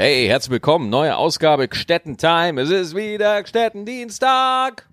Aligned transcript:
Hey, 0.00 0.28
herzlich 0.28 0.52
willkommen, 0.52 0.90
neue 0.90 1.16
Ausgabe 1.16 1.66
Gstetten 1.66 2.16
Time. 2.18 2.60
Es 2.60 2.70
ist 2.70 2.94
wieder 2.94 3.42
Gstetten 3.42 3.84
Dienstag. 3.84 4.88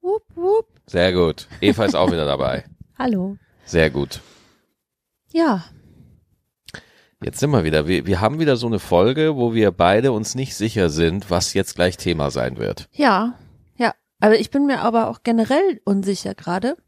Wupp, 0.00 0.22
wupp. 0.34 0.68
Sehr 0.86 1.12
gut. 1.12 1.48
Eva 1.60 1.84
ist 1.84 1.94
auch 1.94 2.10
wieder 2.10 2.24
dabei. 2.24 2.64
Hallo. 2.98 3.36
Sehr 3.66 3.90
gut. 3.90 4.20
Ja, 5.32 5.64
Jetzt 7.22 7.40
sind 7.40 7.50
wir 7.50 7.62
wieder. 7.62 7.86
Wir, 7.86 8.06
wir 8.06 8.22
haben 8.22 8.38
wieder 8.38 8.56
so 8.56 8.66
eine 8.66 8.78
Folge, 8.78 9.36
wo 9.36 9.52
wir 9.52 9.70
beide 9.70 10.12
uns 10.12 10.34
nicht 10.34 10.54
sicher 10.54 10.88
sind, 10.88 11.30
was 11.30 11.52
jetzt 11.52 11.74
gleich 11.74 11.98
Thema 11.98 12.30
sein 12.30 12.56
wird. 12.56 12.88
ja, 12.92 13.34
ja. 13.76 13.92
Aber 14.18 14.40
ich 14.40 14.50
bin 14.50 14.64
mir 14.64 14.80
aber 14.80 15.10
auch 15.10 15.24
generell 15.24 15.82
unsicher 15.84 16.34
gerade, 16.34 16.78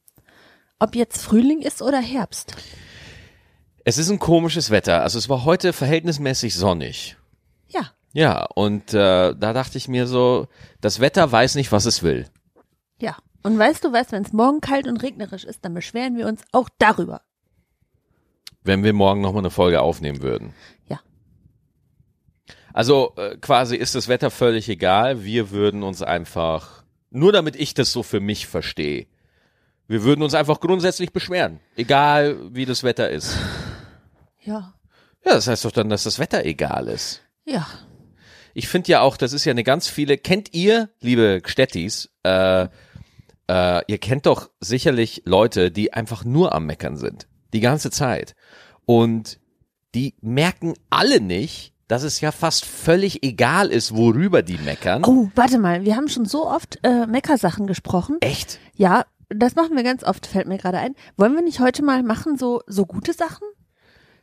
ob 0.79 0.97
jetzt 0.97 1.21
Frühling 1.21 1.61
ist 1.61 1.83
oder 1.83 2.01
Herbst. 2.01 2.57
Es 3.85 3.99
ist 3.99 4.09
ein 4.09 4.19
komisches 4.19 4.71
Wetter. 4.71 5.03
Also 5.03 5.19
es 5.19 5.29
war 5.29 5.45
heute 5.45 5.75
verhältnismäßig 5.75 6.55
sonnig. 6.55 7.19
Ja, 7.75 7.91
Ja, 8.13 8.45
und 8.55 8.95
äh, 8.95 9.35
da 9.35 9.53
dachte 9.53 9.77
ich 9.79 9.89
mir 9.89 10.07
so, 10.07 10.47
das 10.81 11.01
Wetter 11.01 11.31
weiß 11.33 11.57
nicht, 11.57 11.73
was 11.73 11.85
es 11.85 12.03
will. 12.03 12.27
ja. 13.01 13.17
Und 13.43 13.59
weißt 13.59 13.85
du 13.85 13.93
was, 13.93 14.11
wenn 14.11 14.23
es 14.23 14.33
morgen 14.33 14.63
kalt 14.63 14.87
und 14.89 15.03
regnerisch 15.03 15.45
ist, 15.45 15.67
dann 15.67 15.75
beschweren 15.75 16.17
wir 16.17 16.27
uns 16.27 16.41
auch 16.53 16.71
darüber. 16.79 17.21
wenn 18.63 18.83
wir 18.83 18.95
morgen 18.95 19.21
nochmal 19.21 19.43
eine 19.43 19.51
Folge 19.51 19.83
aufnehmen 19.83 20.23
würden. 20.23 20.55
Ja. 20.89 20.99
Also 22.73 23.13
äh, 23.17 23.37
quasi 23.37 23.77
ist 23.77 23.95
das 23.95 24.09
Wetter 24.09 24.31
völlig 24.31 24.69
egal. 24.71 25.25
Wir 25.25 25.51
würden 25.51 25.83
uns 25.83 26.01
einfach, 26.01 26.85
nur 27.11 27.33
damit 27.33 27.55
ich 27.57 27.75
das 27.75 27.93
so 27.93 28.03
für 28.03 28.21
mich 28.21 28.47
verstehe, 28.47 29.07
wir 29.87 30.03
würden 30.05 30.23
uns 30.23 30.33
einfach 30.33 30.61
grundsätzlich 30.61 31.13
beschweren. 31.13 31.61
Egal 31.77 32.39
wie 32.55 32.65
das 32.65 32.83
Wetter 32.83 33.11
ist. 33.11 33.37
Ja, 34.43 34.73
Ja, 35.27 35.35
das 35.35 35.47
heißt 35.49 35.67
doch 35.67 35.73
dann, 35.73 35.91
dass 35.91 36.05
das 36.05 36.19
Wetter 36.19 36.45
egal 36.47 36.89
ist. 36.89 37.21
Ja. 37.45 37.67
Ich 38.55 38.69
finde 38.69 38.93
ja 38.93 39.01
auch, 39.01 39.17
das 39.17 39.33
ist 39.33 39.45
ja 39.45 39.51
eine 39.51 39.65
ganz 39.65 39.89
viele. 39.89 40.17
Kennt 40.17 40.55
ihr, 40.55 40.89
liebe 41.01 41.41
Gstettis, 41.43 42.11
äh, 42.23 42.69
äh, 43.49 43.83
ihr 43.87 43.99
kennt 43.99 44.27
doch 44.27 44.51
sicherlich 44.61 45.23
Leute, 45.25 45.71
die 45.71 45.93
einfach 45.93 46.25
nur 46.25 46.55
am 46.55 46.67
Meckern 46.67 46.97
sind. 46.97 47.27
Die 47.53 47.61
ganze 47.61 47.91
Zeit. 47.91 48.35
Und 48.87 49.41
die 49.95 50.15
merken 50.21 50.75
alle 50.91 51.21
nicht, 51.21 51.73
dass 51.89 52.03
es 52.03 52.21
ja 52.21 52.33
fast 52.33 52.65
völlig 52.65 53.23
egal 53.25 53.69
ist, 53.69 53.95
worüber 53.95 54.43
die 54.43 54.59
meckern. 54.59 55.05
Oh, 55.05 55.31
warte 55.35 55.59
mal, 55.59 55.85
wir 55.85 55.97
haben 55.97 56.09
schon 56.09 56.25
so 56.25 56.49
oft 56.49 56.79
äh, 56.83 57.07
Meckersachen 57.07 57.67
gesprochen. 57.67 58.17
Echt? 58.21 58.59
Ja, 58.75 59.05
das 59.29 59.55
machen 59.55 59.77
wir 59.77 59.83
ganz 59.83 60.03
oft, 60.05 60.27
fällt 60.27 60.49
mir 60.49 60.59
gerade 60.59 60.79
ein. 60.79 60.95
Wollen 61.17 61.35
wir 61.35 61.43
nicht 61.43 61.61
heute 61.61 61.83
mal 61.83 62.03
machen, 62.03 62.39
so, 62.39 62.63
so 62.67 62.87
gute 62.87 63.13
Sachen? 63.13 63.47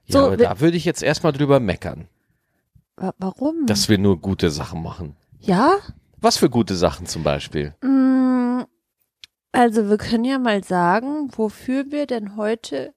Ja, 0.05 0.13
So, 0.13 0.25
aber 0.27 0.37
da 0.37 0.59
würde 0.59 0.77
ich 0.77 0.85
jetzt 0.85 1.03
erstmal 1.03 1.33
drüber 1.33 1.59
meckern, 1.59 2.07
Warum? 2.97 3.65
dass 3.65 3.89
wir 3.89 3.97
nur 3.97 4.19
gute 4.21 4.49
Sachen 4.51 4.81
machen. 4.83 5.15
ja? 5.39 5.77
Was 6.23 6.37
für 6.37 6.51
gute 6.51 6.75
Sachen 6.75 7.07
zum 7.07 7.23
Beispiel? 7.23 7.73
Mm, 7.81 8.61
Also 9.51 9.89
wir 9.89 9.97
können 9.97 10.23
ja 10.23 10.37
mal 10.37 10.63
sagen, 10.63 11.29
wofür 11.35 11.85
wir 11.89 12.05
denn 12.05 12.37
heute, 12.37 12.93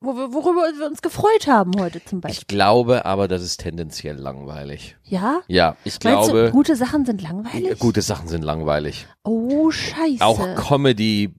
worüber 0.00 0.62
wir 0.78 0.86
uns 0.86 1.02
gefreut 1.02 1.48
haben 1.48 1.72
heute 1.76 2.04
zum 2.04 2.20
Beispiel. 2.20 2.38
Ich 2.40 2.46
glaube 2.46 3.04
aber, 3.04 3.26
das 3.26 3.42
ist 3.42 3.58
tendenziell 3.58 4.16
langweilig. 4.16 4.96
Ja? 5.02 5.40
Ja, 5.48 5.76
ich 5.84 5.94
Meinst 6.04 6.28
glaube, 6.30 6.44
du, 6.46 6.50
gute 6.52 6.76
Sachen 6.76 7.04
sind 7.04 7.20
langweilig? 7.20 7.80
gute 7.80 8.00
Sachen 8.00 8.28
sind 8.28 8.42
langweilig. 8.42 9.08
Oh, 9.24 9.72
scheiße. 9.72 10.24
Auch 10.24 10.38
Comedy 10.54 11.34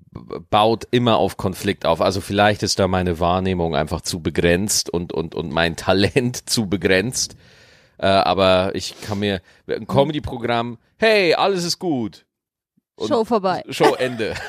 baut 0.50 0.88
immer 0.92 1.16
auf 1.20 1.38
Konflikt 1.38 1.86
auf. 1.86 2.02
Also 2.02 2.20
vielleicht 2.20 2.64
ist 2.64 2.80
da 2.80 2.90
meine 2.90 3.22
Wahrnehmung 3.22 3.76
einfach 3.76 4.02
zu 4.02 4.22
begrenzt 4.22 4.90
und, 4.90 5.14
und, 5.14 5.36
und 5.36 5.52
mein 5.54 5.78
Talent 5.78 6.36
zu 6.50 6.68
begrenzt. 6.68 7.38
Äh, 8.00 8.08
aber 8.08 8.72
ich 8.76 9.00
kann 9.02 9.20
mir 9.20 9.42
ein 9.68 9.86
Comedy-Programm, 9.86 10.78
hey, 10.98 11.34
alles 11.34 11.66
ist 11.66 11.80
gut. 11.80 12.26
Und 12.96 13.10
Show 13.10 13.26
vorbei. 13.26 13.64
Show 13.70 13.96
Ende. 13.96 14.36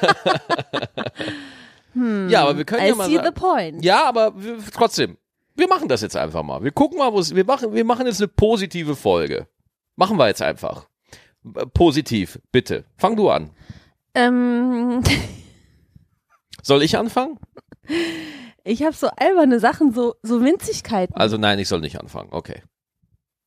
Ja, 1.92 2.42
aber 2.42 2.56
wir 2.56 2.64
können 2.64 2.84
I 2.84 2.88
ja 2.90 2.94
mal 2.94 3.08
see 3.08 3.18
the 3.20 3.32
point. 3.32 3.84
ja, 3.84 4.04
aber 4.04 4.40
wir, 4.40 4.58
trotzdem, 4.72 5.18
wir 5.56 5.66
machen 5.66 5.88
das 5.88 6.02
jetzt 6.02 6.16
einfach 6.16 6.44
mal. 6.44 6.62
Wir 6.62 6.70
gucken 6.70 6.98
mal, 6.98 7.12
wo 7.12 7.18
es, 7.18 7.34
wir 7.34 7.44
machen, 7.44 7.74
wir 7.74 7.84
machen 7.84 8.06
jetzt 8.06 8.20
eine 8.20 8.28
positive 8.28 8.94
Folge. 8.94 9.48
Machen 9.96 10.16
wir 10.16 10.28
jetzt 10.28 10.40
einfach. 10.40 10.86
Positiv, 11.74 12.38
bitte. 12.52 12.84
Fang 12.96 13.16
du 13.16 13.28
an. 13.28 13.50
Ähm, 14.14 15.02
Soll 16.62 16.84
ich 16.84 16.96
anfangen? 16.96 17.38
ich 18.62 18.84
habe 18.84 18.94
so 18.94 19.08
alberne 19.08 19.58
Sachen, 19.58 19.92
so, 19.92 20.14
so 20.22 20.44
Winzigkeiten. 20.44 21.16
Also 21.16 21.38
nein, 21.38 21.58
ich 21.58 21.66
soll 21.66 21.80
nicht 21.80 21.98
anfangen. 21.98 22.28
Okay. 22.30 22.62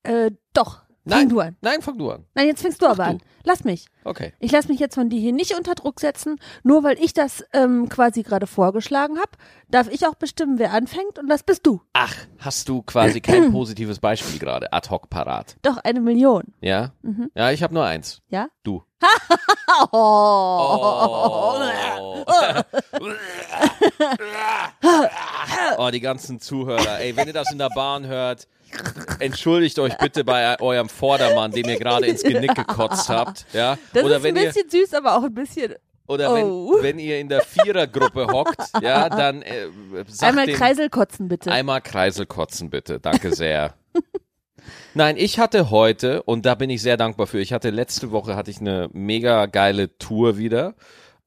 Äh, 0.03 0.31
doch. 0.53 0.83
Fang 1.05 1.19
Nein. 1.19 1.29
du 1.29 1.39
an. 1.41 1.57
Nein, 1.59 1.81
fang 1.81 1.97
du 1.97 2.11
an. 2.11 2.23
Nein, 2.33 2.47
jetzt 2.47 2.61
fängst 2.61 2.81
du 2.81 2.85
aber 2.85 3.03
du. 3.03 3.09
an. 3.09 3.21
Lass 3.43 3.65
mich. 3.65 3.87
Okay. 4.05 4.31
Ich 4.39 4.53
lasse 4.53 4.69
mich 4.69 4.79
jetzt 4.79 4.95
von 4.95 5.09
dir 5.09 5.19
hier 5.19 5.33
nicht 5.33 5.53
unter 5.53 5.75
Druck 5.75 5.99
setzen, 5.99 6.39
nur 6.63 6.83
weil 6.85 6.97
ich 6.97 7.13
das 7.13 7.43
ähm, 7.51 7.89
quasi 7.89 8.23
gerade 8.23 8.47
vorgeschlagen 8.47 9.17
habe, 9.17 9.31
darf 9.69 9.89
ich 9.89 10.07
auch 10.07 10.15
bestimmen, 10.15 10.59
wer 10.59 10.71
anfängt 10.71 11.19
und 11.19 11.27
das 11.27 11.43
bist 11.43 11.67
du. 11.67 11.81
Ach, 11.91 12.15
hast 12.39 12.69
du 12.69 12.83
quasi 12.83 13.19
kein 13.19 13.51
positives 13.51 13.99
Beispiel 13.99 14.39
gerade 14.39 14.71
ad 14.71 14.89
hoc 14.89 15.09
parat? 15.09 15.57
Doch 15.61 15.75
eine 15.75 15.99
Million. 15.99 16.53
Ja? 16.61 16.93
Mhm. 17.01 17.29
Ja, 17.35 17.51
ich 17.51 17.63
habe 17.63 17.73
nur 17.73 17.83
eins. 17.83 18.21
Ja? 18.29 18.47
Du. 18.63 18.83
Oh. 19.91 21.55
Oh, 25.77 25.89
die 25.91 25.99
ganzen 25.99 26.39
Zuhörer. 26.39 26.99
Ey, 26.99 27.15
wenn 27.15 27.27
ihr 27.27 27.33
das 27.33 27.51
in 27.51 27.57
der 27.57 27.69
Bahn 27.69 28.05
hört, 28.05 28.47
entschuldigt 29.19 29.79
euch 29.79 29.97
bitte 29.97 30.23
bei 30.23 30.59
eurem 30.59 30.89
Vordermann, 30.89 31.51
dem 31.51 31.67
ihr 31.69 31.77
gerade 31.79 32.07
ins 32.07 32.23
Genick 32.23 32.55
gekotzt 32.55 33.09
habt. 33.09 33.45
Ja? 33.53 33.77
Das 33.93 34.03
Oder 34.03 34.17
ist 34.17 34.23
wenn 34.23 34.37
ein 34.37 34.43
ihr 34.43 34.49
bisschen 34.51 34.69
süß, 34.69 34.93
aber 34.93 35.17
auch 35.17 35.23
ein 35.23 35.33
bisschen. 35.33 35.75
oder 36.07 36.31
Oh. 36.31 36.75
wenn, 36.77 36.83
wenn 36.83 36.99
ihr 36.99 37.19
in 37.19 37.29
der 37.29 37.41
Vierergruppe 37.41 38.27
hockt, 38.27 38.57
ja, 38.81 39.09
dann 39.09 39.41
äh, 39.41 39.67
sagt 40.07 40.29
Einmal 40.29 40.45
dem, 40.47 40.55
Kreisel 40.55 40.89
kotzen, 40.89 41.27
bitte. 41.27 41.51
Einmal 41.51 41.81
Kreisel 41.81 42.25
kotzen, 42.25 42.69
bitte. 42.69 42.99
Danke 42.99 43.33
sehr. 43.33 43.73
Nein, 44.93 45.17
ich 45.17 45.39
hatte 45.39 45.71
heute, 45.71 46.23
und 46.23 46.45
da 46.45 46.55
bin 46.55 46.69
ich 46.69 46.81
sehr 46.81 46.97
dankbar 46.97 47.27
für, 47.27 47.39
ich 47.39 47.51
hatte 47.51 47.69
letzte 47.69 48.11
Woche 48.11 48.35
hatte 48.35 48.51
ich 48.51 48.59
eine 48.59 48.89
mega 48.93 49.47
geile 49.47 49.97
Tour 49.97 50.37
wieder. 50.37 50.75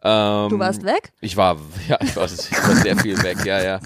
Ähm, 0.03 0.51
du 0.51 0.59
warst 0.59 0.84
weg? 0.84 1.13
Ich 1.21 1.37
war, 1.37 1.57
ja, 1.89 1.99
ich 2.01 2.15
war, 2.15 2.27
ich 2.27 2.53
war 2.53 2.77
sehr 2.77 2.97
viel 2.97 3.21
weg, 3.23 3.45
ja, 3.45 3.63
ja. 3.63 3.81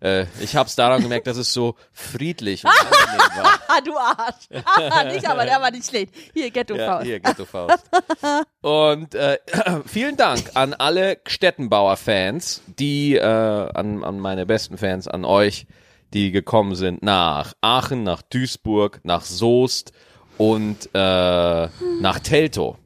Äh, 0.00 0.24
ich 0.40 0.56
habe 0.56 0.66
es 0.68 0.74
daran 0.76 1.02
gemerkt, 1.02 1.26
dass 1.26 1.36
es 1.36 1.52
so 1.52 1.74
friedlich 1.92 2.64
und 2.64 2.70
angenehm 2.70 3.44
war. 3.44 3.50
Du 3.84 3.96
Arsch. 3.96 4.48
nicht, 5.14 5.26
aber 5.26 5.44
der 5.44 5.60
war 5.60 5.70
nicht 5.70 5.86
schlecht. 5.88 6.12
Hier, 6.34 6.50
Ghetto 6.50 6.74
Ja, 6.74 6.86
Faust. 6.96 7.06
hier, 7.06 7.20
Ghetto 7.20 7.44
Faust. 7.46 7.88
Und 8.62 9.14
äh, 9.14 9.38
vielen 9.86 10.16
Dank 10.16 10.50
an 10.54 10.74
alle 10.74 11.18
Stettenbauer-Fans, 11.26 12.62
die, 12.78 13.16
äh, 13.16 13.22
an, 13.22 14.04
an 14.04 14.18
meine 14.20 14.44
besten 14.46 14.76
Fans, 14.76 15.08
an 15.08 15.24
euch, 15.24 15.66
die 16.12 16.30
gekommen 16.30 16.74
sind 16.74 17.02
nach 17.02 17.54
Aachen, 17.60 18.02
nach 18.02 18.22
Duisburg, 18.22 19.00
nach 19.04 19.22
Soest 19.22 19.92
und 20.36 20.88
äh, 20.92 21.68
nach 22.00 22.18
Teltow. 22.22 22.76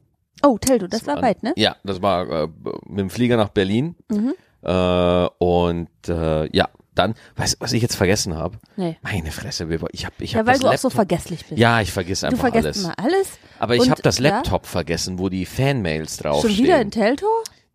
Oh, 0.42 0.58
Teldo, 0.58 0.86
das 0.86 1.06
war 1.06 1.16
An- 1.16 1.22
weit, 1.22 1.42
ne? 1.42 1.54
Ja, 1.56 1.76
das 1.84 2.02
war 2.02 2.28
äh, 2.44 2.48
mit 2.86 2.98
dem 3.00 3.10
Flieger 3.10 3.36
nach 3.36 3.48
Berlin. 3.48 3.96
Mhm. 4.08 4.34
Äh, 4.62 5.26
und 5.38 5.88
äh, 6.08 6.46
ja, 6.56 6.68
dann, 6.94 7.14
weißt 7.36 7.54
du, 7.54 7.56
was 7.60 7.72
ich 7.72 7.82
jetzt 7.82 7.96
vergessen 7.96 8.36
habe? 8.36 8.58
Nee. 8.76 8.96
Meine 9.02 9.30
Fresse, 9.30 9.68
ich 9.92 10.04
habe 10.04 10.14
ich 10.20 10.32
Ja, 10.32 10.38
hab 10.40 10.46
weil 10.46 10.54
das 10.54 10.60
du 10.60 10.66
auch 10.68 10.72
so 10.72 10.88
Laptop. 10.88 10.92
vergesslich 10.92 11.46
bist. 11.46 11.58
ja, 11.58 11.80
ich 11.80 11.92
vergesse 11.92 12.26
du 12.26 12.32
einfach 12.32 12.50
vergisst 12.50 12.64
alles. 12.64 12.84
immer 12.84 12.98
alles. 12.98 13.28
Aber 13.58 13.76
ich 13.76 13.90
habe 13.90 14.02
das 14.02 14.18
ja? 14.18 14.30
Laptop 14.30 14.66
vergessen, 14.66 15.18
wo 15.18 15.28
die 15.28 15.46
Fanmails 15.46 16.16
Schon 16.16 16.30
draufstehen. 16.30 16.56
wieder 16.58 16.80
in 16.80 16.90
Telto? 16.90 17.26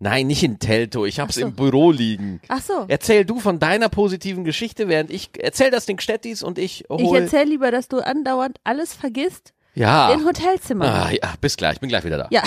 Nein, 0.01 0.27
nicht 0.27 0.43
in 0.43 0.59
Telto, 0.59 1.05
ich 1.05 1.19
hab's 1.19 1.35
so. 1.35 1.41
im 1.41 1.53
Büro 1.55 1.91
liegen. 1.91 2.39
Ach 2.47 2.61
so. 2.61 2.85
Erzähl 2.87 3.25
du 3.25 3.39
von 3.41 3.59
deiner 3.59 3.89
positiven 3.89 4.45
Geschichte, 4.45 4.87
während 4.87 5.11
ich 5.11 5.29
erzähl 5.37 5.71
das 5.71 5.85
den 5.85 5.97
Gstettis 5.97 6.41
und 6.41 6.57
ich 6.57 6.85
Ich 6.85 6.89
hol. 6.89 7.17
erzähl 7.19 7.45
lieber, 7.47 7.69
dass 7.71 7.89
du 7.89 7.97
andauernd 7.99 8.59
alles 8.63 8.93
vergisst 8.93 9.51
ja. 9.75 10.13
in 10.13 10.23
Hotelzimmern. 10.25 10.87
Ah, 10.89 11.09
ja, 11.11 11.33
bis 11.41 11.57
gleich, 11.57 11.81
bin 11.81 11.89
gleich 11.89 12.05
wieder 12.05 12.17
da. 12.17 12.27
Ja. 12.31 12.43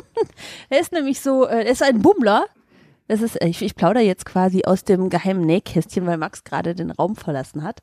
er 0.70 0.80
ist 0.80 0.92
nämlich 0.92 1.20
so, 1.20 1.46
äh, 1.46 1.64
er 1.64 1.70
ist 1.70 1.82
ein 1.82 2.00
Bummler. 2.00 2.46
Das 3.08 3.22
ist, 3.22 3.42
ich, 3.42 3.62
ich 3.62 3.74
plaudere 3.74 4.02
jetzt 4.02 4.24
quasi 4.24 4.64
aus 4.64 4.84
dem 4.84 5.08
geheimen 5.10 5.46
Nähkästchen, 5.46 6.06
weil 6.06 6.18
Max 6.18 6.44
gerade 6.44 6.74
den 6.74 6.90
Raum 6.90 7.16
verlassen 7.16 7.62
hat. 7.62 7.80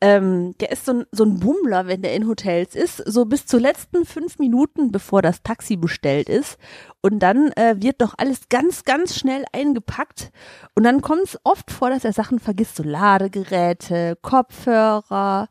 Ähm, 0.00 0.54
der 0.58 0.70
ist 0.70 0.84
so 0.84 0.92
ein, 0.92 1.04
so 1.12 1.24
ein 1.24 1.38
Bummler, 1.40 1.86
wenn 1.86 2.02
der 2.02 2.14
in 2.14 2.26
Hotels 2.26 2.74
ist, 2.74 2.98
so 2.98 3.24
bis 3.24 3.46
zu 3.46 3.58
letzten 3.58 4.04
fünf 4.04 4.38
Minuten, 4.38 4.92
bevor 4.92 5.22
das 5.22 5.42
Taxi 5.42 5.76
bestellt 5.76 6.28
ist. 6.28 6.58
Und 7.00 7.20
dann 7.20 7.52
äh, 7.52 7.76
wird 7.78 8.02
doch 8.02 8.14
alles 8.18 8.48
ganz, 8.48 8.84
ganz 8.84 9.16
schnell 9.16 9.44
eingepackt. 9.52 10.30
Und 10.74 10.82
dann 10.84 11.00
kommt 11.00 11.24
es 11.24 11.38
oft 11.44 11.70
vor, 11.70 11.90
dass 11.90 12.04
er 12.04 12.12
Sachen 12.12 12.38
vergisst, 12.38 12.76
so 12.76 12.82
Ladegeräte, 12.82 14.18
Kopfhörer. 14.20 15.48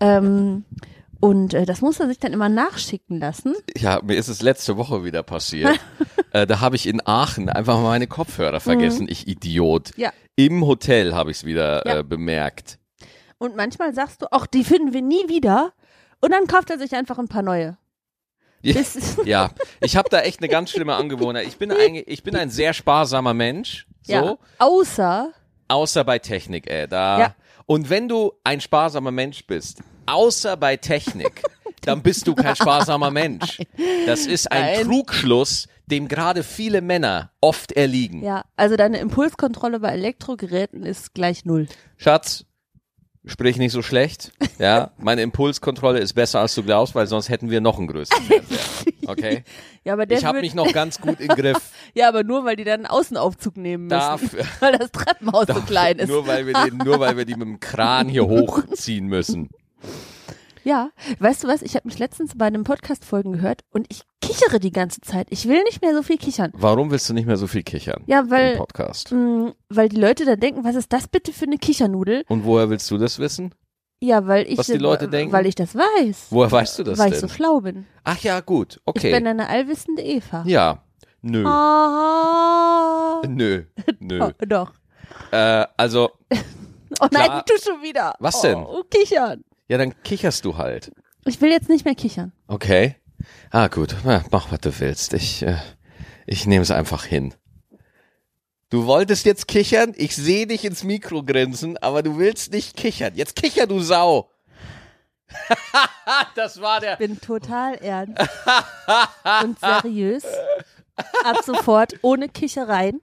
Ähm, 0.00 0.64
und 1.20 1.54
äh, 1.54 1.64
das 1.66 1.80
muss 1.80 2.00
er 2.00 2.08
sich 2.08 2.18
dann 2.18 2.32
immer 2.32 2.48
nachschicken 2.48 3.18
lassen. 3.18 3.54
Ja, 3.76 4.00
mir 4.02 4.16
ist 4.16 4.28
es 4.28 4.42
letzte 4.42 4.76
Woche 4.76 5.04
wieder 5.04 5.22
passiert. 5.22 5.78
äh, 6.32 6.46
da 6.46 6.60
habe 6.60 6.76
ich 6.76 6.86
in 6.86 7.06
Aachen 7.06 7.48
einfach 7.48 7.76
mal 7.76 7.84
meine 7.84 8.06
Kopfhörer 8.06 8.60
vergessen, 8.60 9.06
ich 9.08 9.26
Idiot. 9.26 9.92
Ja. 9.96 10.12
Im 10.36 10.66
Hotel 10.66 11.14
habe 11.14 11.30
ich 11.30 11.38
es 11.38 11.44
wieder 11.44 11.86
Ja. 11.86 11.98
äh, 11.98 12.02
bemerkt. 12.02 12.78
Und 13.38 13.56
manchmal 13.56 13.94
sagst 13.94 14.22
du, 14.22 14.32
auch 14.32 14.46
die 14.46 14.64
finden 14.64 14.92
wir 14.92 15.02
nie 15.02 15.28
wieder. 15.28 15.72
Und 16.20 16.32
dann 16.32 16.46
kauft 16.46 16.70
er 16.70 16.78
sich 16.78 16.94
einfach 16.94 17.18
ein 17.18 17.28
paar 17.28 17.42
neue. 17.42 17.76
Ja, 18.62 18.80
ja. 19.24 19.50
ich 19.80 19.96
habe 19.96 20.08
da 20.10 20.20
echt 20.20 20.40
eine 20.40 20.48
ganz 20.48 20.70
schlimme 20.70 20.94
Angewohnheit. 20.94 21.46
Ich 21.46 21.56
bin 21.58 21.70
eigentlich, 21.70 22.08
ich 22.08 22.22
bin 22.22 22.34
ein 22.36 22.50
sehr 22.50 22.72
sparsamer 22.72 23.34
Mensch, 23.34 23.86
so, 24.02 24.12
ja. 24.12 24.38
Außer, 24.58 25.32
außer 25.68 26.04
bei 26.04 26.18
Technik, 26.18 26.68
ey, 26.70 26.88
da. 26.88 27.18
Ja. 27.18 27.34
Und 27.66 27.90
wenn 27.90 28.08
du 28.08 28.32
ein 28.44 28.60
sparsamer 28.60 29.10
Mensch 29.10 29.46
bist, 29.46 29.82
außer 30.06 30.56
bei 30.56 30.76
Technik, 30.76 31.42
dann 31.82 32.02
bist 32.02 32.26
du 32.26 32.34
kein 32.34 32.56
sparsamer 32.56 33.10
Mensch. 33.10 33.58
Das 34.06 34.26
ist 34.26 34.50
ein 34.50 34.62
Nein. 34.78 34.84
Trugschluss, 34.86 35.68
dem 35.86 36.08
gerade 36.08 36.42
viele 36.42 36.80
Männer 36.80 37.30
oft 37.40 37.72
erliegen. 37.72 38.22
ja, 38.24 38.44
also 38.56 38.76
deine 38.76 38.98
Impulskontrolle 38.98 39.80
bei 39.80 39.90
Elektrogeräten 39.90 40.82
ist 40.84 41.14
gleich 41.14 41.44
null. 41.44 41.68
Schatz, 41.96 42.44
sprich 43.24 43.56
nicht 43.56 43.70
so 43.72 43.82
schlecht. 43.82 44.32
Ja, 44.58 44.90
meine 44.98 45.22
Impulskontrolle 45.22 46.00
ist 46.00 46.14
besser 46.14 46.40
als 46.40 46.54
du 46.56 46.62
glaubst, 46.64 46.94
weil 46.96 47.06
sonst 47.06 47.28
hätten 47.28 47.50
wir 47.50 47.60
noch 47.60 47.78
einen 47.78 47.86
größeren 47.88 48.22
Fernseher. 48.24 48.58
Okay? 49.08 49.44
Ja, 49.84 49.92
aber 49.92 50.04
der 50.04 50.18
Ich 50.18 50.24
habe 50.24 50.40
mich 50.40 50.54
noch 50.56 50.72
ganz 50.72 51.00
gut 51.00 51.20
im 51.20 51.28
Griff. 51.36 51.58
Ja, 51.94 52.08
aber 52.08 52.24
nur, 52.24 52.44
weil 52.44 52.56
die 52.56 52.64
dann 52.64 52.80
einen 52.80 52.86
Außenaufzug 52.86 53.56
nehmen 53.56 53.84
müssen. 53.84 53.90
Dafür, 54.00 54.44
Weil 54.58 54.76
das 54.78 54.90
Treppenhaus 54.90 55.46
so 55.46 55.60
klein 55.62 56.00
ist. 56.00 56.08
nur 56.08 56.26
weil 56.26 56.44
wir 56.44 56.54
den, 56.54 56.78
nur 56.78 56.98
weil 56.98 57.16
wir 57.16 57.24
die 57.24 57.34
mit 57.36 57.42
dem 57.46 57.60
Kran 57.60 58.08
hier 58.08 58.26
hochziehen 58.26 59.06
müssen. 59.06 59.48
Ja, 60.64 60.90
weißt 61.20 61.44
du 61.44 61.48
was? 61.48 61.62
Ich 61.62 61.76
habe 61.76 61.86
mich 61.86 61.98
letztens 62.00 62.32
bei 62.36 62.46
einem 62.46 62.64
Podcast-Folgen 62.64 63.32
gehört 63.34 63.62
und 63.70 63.86
ich 63.88 64.02
kichere 64.20 64.58
die 64.58 64.72
ganze 64.72 65.00
Zeit. 65.00 65.28
Ich 65.30 65.46
will 65.46 65.62
nicht 65.62 65.80
mehr 65.80 65.94
so 65.94 66.02
viel 66.02 66.18
kichern. 66.18 66.50
Warum 66.54 66.90
willst 66.90 67.08
du 67.08 67.14
nicht 67.14 67.26
mehr 67.26 67.36
so 67.36 67.46
viel 67.46 67.62
kichern 67.62 68.02
Ja, 68.06 68.28
weil, 68.30 68.56
Podcast? 68.56 69.12
mh, 69.12 69.52
weil 69.68 69.88
die 69.88 69.96
Leute 70.00 70.24
dann 70.24 70.40
denken, 70.40 70.64
was 70.64 70.74
ist 70.74 70.92
das 70.92 71.06
bitte 71.06 71.32
für 71.32 71.44
eine 71.44 71.58
Kichernudel? 71.58 72.24
Und 72.28 72.44
woher 72.44 72.68
willst 72.68 72.90
du 72.90 72.98
das 72.98 73.20
wissen? 73.20 73.54
Ja, 74.00 74.26
weil 74.26 74.46
ich, 74.48 74.58
Was 74.58 74.66
die 74.66 74.76
Leute 74.78 75.08
denken? 75.08 75.32
weil 75.32 75.46
ich 75.46 75.54
das 75.54 75.74
weiß. 75.76 76.26
Woher 76.30 76.50
weißt 76.50 76.80
du 76.80 76.82
das 76.82 76.98
weil 76.98 77.06
denn? 77.10 77.14
ich 77.14 77.20
so 77.20 77.28
schlau 77.28 77.60
bin. 77.60 77.86
Ach 78.02 78.18
ja, 78.18 78.40
gut, 78.40 78.80
Ich 78.92 79.02
bin 79.02 79.14
okay. 79.14 79.14
eine 79.26 79.48
allwissende 79.48 80.02
Eva. 80.02 80.42
Ja, 80.46 80.82
nö, 81.22 81.44
Ah, 81.46 83.22
nö, 83.28 83.62
nö. 84.00 84.18
doch, 84.18 84.32
doch. 84.46 84.72
Äh, 85.30 85.64
also, 85.76 86.10
Oh 87.00 87.06
nein, 87.10 87.24
Klar. 87.26 87.44
du 87.46 87.54
schon 87.62 87.82
wieder. 87.82 88.14
Was 88.20 88.36
oh, 88.36 88.42
denn? 88.42 88.66
kichern. 88.90 89.44
Ja, 89.68 89.78
dann 89.78 90.00
kicherst 90.02 90.44
du 90.44 90.56
halt. 90.56 90.92
Ich 91.24 91.40
will 91.40 91.50
jetzt 91.50 91.68
nicht 91.68 91.84
mehr 91.84 91.94
kichern. 91.94 92.32
Okay. 92.46 92.96
Ah, 93.50 93.68
gut. 93.68 93.96
Ja, 94.04 94.22
mach, 94.30 94.52
was 94.52 94.60
du 94.60 94.78
willst. 94.80 95.12
Ich, 95.14 95.42
äh, 95.42 95.56
ich 96.26 96.46
nehme 96.46 96.62
es 96.62 96.70
einfach 96.70 97.04
hin. 97.04 97.34
Du 98.68 98.86
wolltest 98.86 99.24
jetzt 99.26 99.48
kichern? 99.48 99.94
Ich 99.96 100.14
sehe 100.16 100.46
dich 100.46 100.64
ins 100.64 100.82
Mikro 100.84 101.22
grinsen, 101.22 101.78
aber 101.78 102.02
du 102.02 102.18
willst 102.18 102.52
nicht 102.52 102.76
kichern. 102.76 103.14
Jetzt 103.14 103.36
kicher, 103.36 103.66
du 103.66 103.80
Sau. 103.80 104.30
das 106.34 106.60
war 106.60 106.80
der. 106.80 106.96
bin 106.96 107.20
total 107.20 107.74
ernst 107.76 108.18
und 109.44 109.58
seriös. 109.58 110.24
Ab 111.24 111.38
sofort 111.44 111.94
ohne 112.02 112.28
Kichereien 112.28 113.00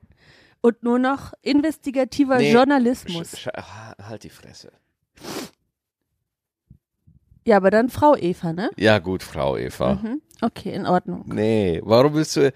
und 0.62 0.82
nur 0.84 1.00
noch 1.00 1.34
investigativer 1.42 2.38
Nee. 2.38 2.52
Journalismus. 2.54 3.36
Sch- 3.36 3.50
sch- 3.54 4.04
halt 4.08 4.24
die 4.24 4.30
Fresse. 4.30 4.72
Ja, 7.46 7.58
aber 7.58 7.72
dann 7.72 7.90
Frau 7.90 8.16
Eva, 8.16 8.54
ne? 8.54 8.70
Ja, 8.78 9.00
gut, 9.00 9.24
Frau 9.24 9.58
Eva. 9.58 9.96
Mhm. 9.96 10.22
Okay, 10.42 10.74
in 10.74 10.86
Ordnung. 10.86 11.24
Nee, 11.28 11.82
warum 11.84 12.14
willst 12.14 12.36
du. 12.36 12.54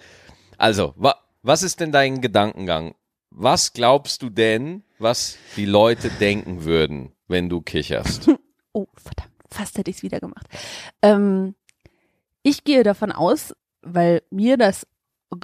Also, 0.57 0.93
wa, 0.97 1.15
was 1.43 1.63
ist 1.63 1.79
denn 1.79 1.91
dein 1.91 2.21
Gedankengang? 2.21 2.95
Was 3.29 3.73
glaubst 3.73 4.21
du 4.21 4.29
denn, 4.29 4.83
was 4.99 5.37
die 5.55 5.65
Leute 5.65 6.09
denken 6.09 6.63
würden, 6.63 7.11
wenn 7.27 7.49
du 7.49 7.61
kicherst? 7.61 8.29
Oh, 8.73 8.85
verdammt, 8.95 9.31
fast 9.49 9.77
hätte 9.79 9.89
ich 9.89 9.97
es 9.97 10.03
wieder 10.03 10.19
gemacht. 10.19 10.45
Ähm, 11.01 11.55
ich 12.43 12.63
gehe 12.63 12.83
davon 12.83 13.11
aus, 13.11 13.55
weil 13.81 14.21
mir 14.29 14.55
das 14.55 14.85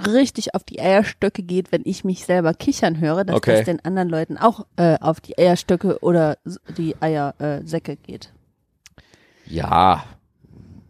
richtig 0.06 0.54
auf 0.54 0.63
die 0.63 0.80
Eierstöcke 0.80 1.42
geht, 1.42 1.72
wenn 1.72 1.81
ich 1.84 2.04
mich 2.04 2.25
selber 2.25 2.54
kichern 2.54 3.00
höre, 3.00 3.24
dass 3.24 3.38
Okay. 3.38 3.56
das 3.56 3.66
den 3.66 3.84
anderen 3.84 4.10
Leuten 4.10 4.38
auch 4.38 4.68
äh, 4.75 5.00
auf 5.00 5.19
die 5.19 5.36
Eierstöcke 5.38 5.98
oder 6.01 6.38
die 6.78 6.95
Eiersäcke 7.01 7.95
geht. 7.95 8.32
Ja. 9.45 10.04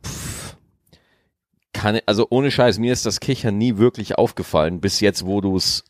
Pff. 0.05 0.55
Kann, 1.73 1.99
also 2.05 2.27
ohne 2.29 2.51
Scheiß, 2.51 2.77
mir 2.79 2.93
ist 2.93 3.05
das 3.05 3.19
Kichern 3.19 3.57
nie 3.57 3.77
wirklich 3.77 4.17
aufgefallen, 4.17 4.79
bis 4.81 4.99
jetzt, 4.99 5.25
wo 5.25 5.41
du 5.41 5.55
es 5.57 5.83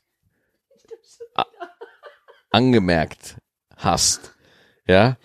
angemerkt 2.52 3.38
hast. 3.78 4.34
Ja? 4.88 5.18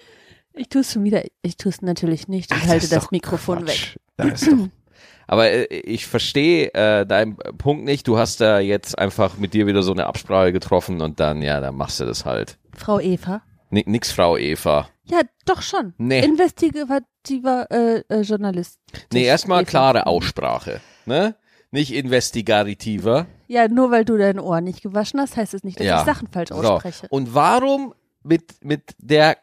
Ich 0.54 0.68
tue 0.68 0.80
es 0.80 0.92
schon 0.92 1.04
wieder, 1.04 1.22
ich 1.42 1.56
tue 1.56 1.70
es 1.70 1.82
natürlich 1.82 2.28
nicht 2.28 2.50
und 2.52 2.60
Ach, 2.62 2.68
halte 2.68 2.88
das 2.88 3.04
doch 3.04 3.10
Mikrofon 3.10 3.64
Quatsch. 3.64 3.94
weg. 3.94 4.00
Das 4.16 4.42
ist 4.42 4.52
doch. 4.52 4.68
Aber 5.30 5.50
äh, 5.50 5.64
ich 5.66 6.06
verstehe 6.06 6.72
äh, 6.72 7.04
deinen 7.06 7.36
Punkt 7.36 7.84
nicht. 7.84 8.08
Du 8.08 8.16
hast 8.18 8.40
da 8.40 8.60
jetzt 8.60 8.98
einfach 8.98 9.36
mit 9.36 9.52
dir 9.52 9.66
wieder 9.66 9.82
so 9.82 9.92
eine 9.92 10.06
Absprache 10.06 10.52
getroffen 10.52 11.02
und 11.02 11.20
dann, 11.20 11.42
ja, 11.42 11.60
dann 11.60 11.76
machst 11.76 12.00
du 12.00 12.06
das 12.06 12.24
halt. 12.24 12.58
Frau 12.74 12.98
Eva. 12.98 13.42
Ni- 13.68 13.84
Nix, 13.86 14.10
Frau 14.10 14.38
Eva. 14.38 14.88
Ja, 15.04 15.20
doch 15.44 15.60
schon. 15.60 15.92
Nee. 15.98 16.24
Investigativer 16.24 17.00
äh, 17.30 18.02
äh, 18.08 18.20
Journalist. 18.22 18.78
Nee, 19.12 19.24
erstmal 19.24 19.64
klare 19.64 20.06
Aussprache. 20.06 20.80
Ne? 21.06 21.34
Nicht 21.70 21.92
investigativer. 21.92 23.26
Ja, 23.46 23.68
nur 23.68 23.90
weil 23.90 24.04
du 24.04 24.16
dein 24.16 24.38
Ohr 24.40 24.60
nicht 24.60 24.82
gewaschen 24.82 25.20
hast, 25.20 25.36
heißt 25.36 25.54
es 25.54 25.64
nicht, 25.64 25.78
dass 25.80 25.86
Ja. 25.86 26.00
ich 26.00 26.06
Sachen 26.06 26.28
falsch 26.28 26.48
So. 26.50 26.56
ausspreche. 26.56 27.06
Und 27.10 27.34
warum 27.34 27.94
mit, 28.22 28.64
mit 28.64 28.94
der 28.98 29.36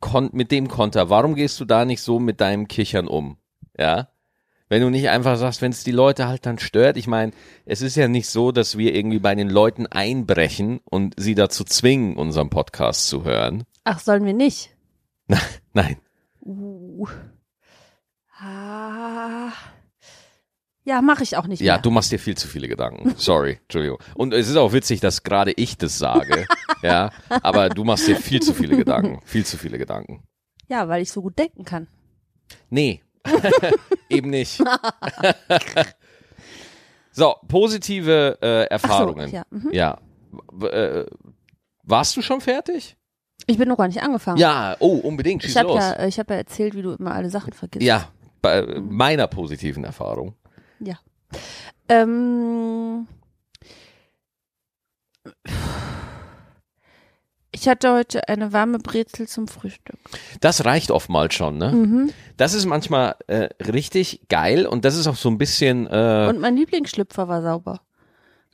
Kon 0.00 0.30
mit 0.32 0.50
dem 0.50 0.66
Konter, 0.68 1.08
warum 1.08 1.34
gehst 1.36 1.60
du 1.60 1.64
da 1.64 1.84
nicht 1.84 2.02
so 2.02 2.18
mit 2.18 2.40
deinem 2.40 2.66
Kichern 2.66 3.06
um? 3.06 3.36
Ja? 3.78 4.08
Wenn 4.68 4.82
du 4.82 4.90
nicht 4.90 5.08
einfach 5.08 5.36
sagst, 5.38 5.62
wenn 5.62 5.70
es 5.72 5.84
die 5.84 5.92
Leute 5.92 6.26
halt 6.28 6.44
dann 6.44 6.58
stört, 6.58 6.96
ich 6.96 7.06
meine, 7.06 7.32
es 7.64 7.80
ist 7.80 7.96
ja 7.96 8.06
nicht 8.08 8.28
so, 8.28 8.50
dass 8.52 8.76
wir 8.76 8.94
irgendwie 8.94 9.20
bei 9.20 9.34
den 9.34 9.48
Leuten 9.48 9.86
einbrechen 9.86 10.80
und 10.84 11.14
sie 11.16 11.34
dazu 11.34 11.64
zwingen, 11.64 12.16
unseren 12.16 12.50
Podcast 12.50 13.06
zu 13.08 13.24
hören. 13.24 13.64
Ach, 13.84 14.00
sollen 14.00 14.24
wir 14.24 14.34
nicht? 14.34 14.70
Nein. 15.72 15.96
Uh. 16.48 17.06
Ah. 18.40 19.52
Ja, 20.84 21.02
mache 21.02 21.22
ich 21.22 21.36
auch 21.36 21.46
nicht 21.46 21.60
Ja, 21.60 21.74
mehr. 21.74 21.82
du 21.82 21.90
machst 21.90 22.10
dir 22.10 22.18
viel 22.18 22.36
zu 22.36 22.48
viele 22.48 22.66
Gedanken. 22.68 23.14
Sorry, 23.18 23.58
Entschuldigung. 23.62 23.98
Und 24.14 24.32
es 24.32 24.48
ist 24.48 24.56
auch 24.56 24.72
witzig, 24.72 25.00
dass 25.00 25.22
gerade 25.22 25.52
ich 25.52 25.76
das 25.76 25.98
sage. 25.98 26.46
ja, 26.82 27.10
aber 27.42 27.68
du 27.68 27.84
machst 27.84 28.08
dir 28.08 28.16
viel 28.16 28.40
zu 28.40 28.54
viele 28.54 28.76
Gedanken. 28.76 29.20
Viel 29.26 29.44
zu 29.44 29.58
viele 29.58 29.76
Gedanken. 29.76 30.22
Ja, 30.68 30.88
weil 30.88 31.02
ich 31.02 31.12
so 31.12 31.20
gut 31.20 31.38
denken 31.38 31.64
kann. 31.64 31.88
Nee, 32.70 33.02
eben 34.08 34.30
nicht. 34.30 34.62
so, 37.10 37.34
positive 37.48 38.38
äh, 38.40 38.64
Erfahrungen. 38.70 39.30
ja, 39.30 39.44
mhm. 39.50 39.70
ja. 39.72 39.98
Äh, 40.62 41.04
warst 41.82 42.16
du 42.16 42.22
schon 42.22 42.40
fertig? 42.40 42.97
Ich 43.48 43.58
bin 43.58 43.68
noch 43.68 43.78
gar 43.78 43.88
nicht 43.88 44.02
angefangen. 44.02 44.38
Ja, 44.38 44.76
oh, 44.78 44.98
unbedingt, 44.98 45.42
schieß 45.42 45.50
ich 45.52 45.56
habe 45.56 45.68
los. 45.68 45.78
ja, 45.80 46.06
ich 46.06 46.18
hab 46.18 46.30
ja 46.30 46.36
erzählt, 46.36 46.74
wie 46.74 46.82
du 46.82 46.92
immer 46.92 47.14
alle 47.14 47.30
Sachen 47.30 47.52
vergisst. 47.52 47.82
ja, 47.82 48.08
bei 48.40 48.62
meiner 48.80 49.26
positiven 49.26 49.82
Erfahrung. 49.84 50.34
Ähm, 51.88 53.06
ich 57.50 57.66
hatte 57.66 57.92
heute 57.92 58.28
eine 58.28 58.52
warme 58.52 58.78
Brezel 58.78 59.26
zum 59.26 59.48
Frühstück. 59.48 59.98
Das 60.40 60.64
reicht 60.64 60.90
oftmals 60.90 61.34
schon, 61.34 61.58
ne? 61.58 61.72
Mhm. 61.72 62.12
Das 62.36 62.54
ist 62.54 62.66
manchmal 62.66 63.16
äh, 63.26 63.48
richtig 63.64 64.28
geil 64.28 64.66
und 64.66 64.84
das 64.84 64.96
ist 64.96 65.06
auch 65.06 65.16
so 65.16 65.30
ein 65.30 65.38
bisschen 65.38 65.86
äh, 65.86 66.26
Und 66.28 66.40
mein 66.40 66.56
Lieblingsschlüpfer 66.56 67.26
war 67.26 67.42
sauber. 67.42 67.80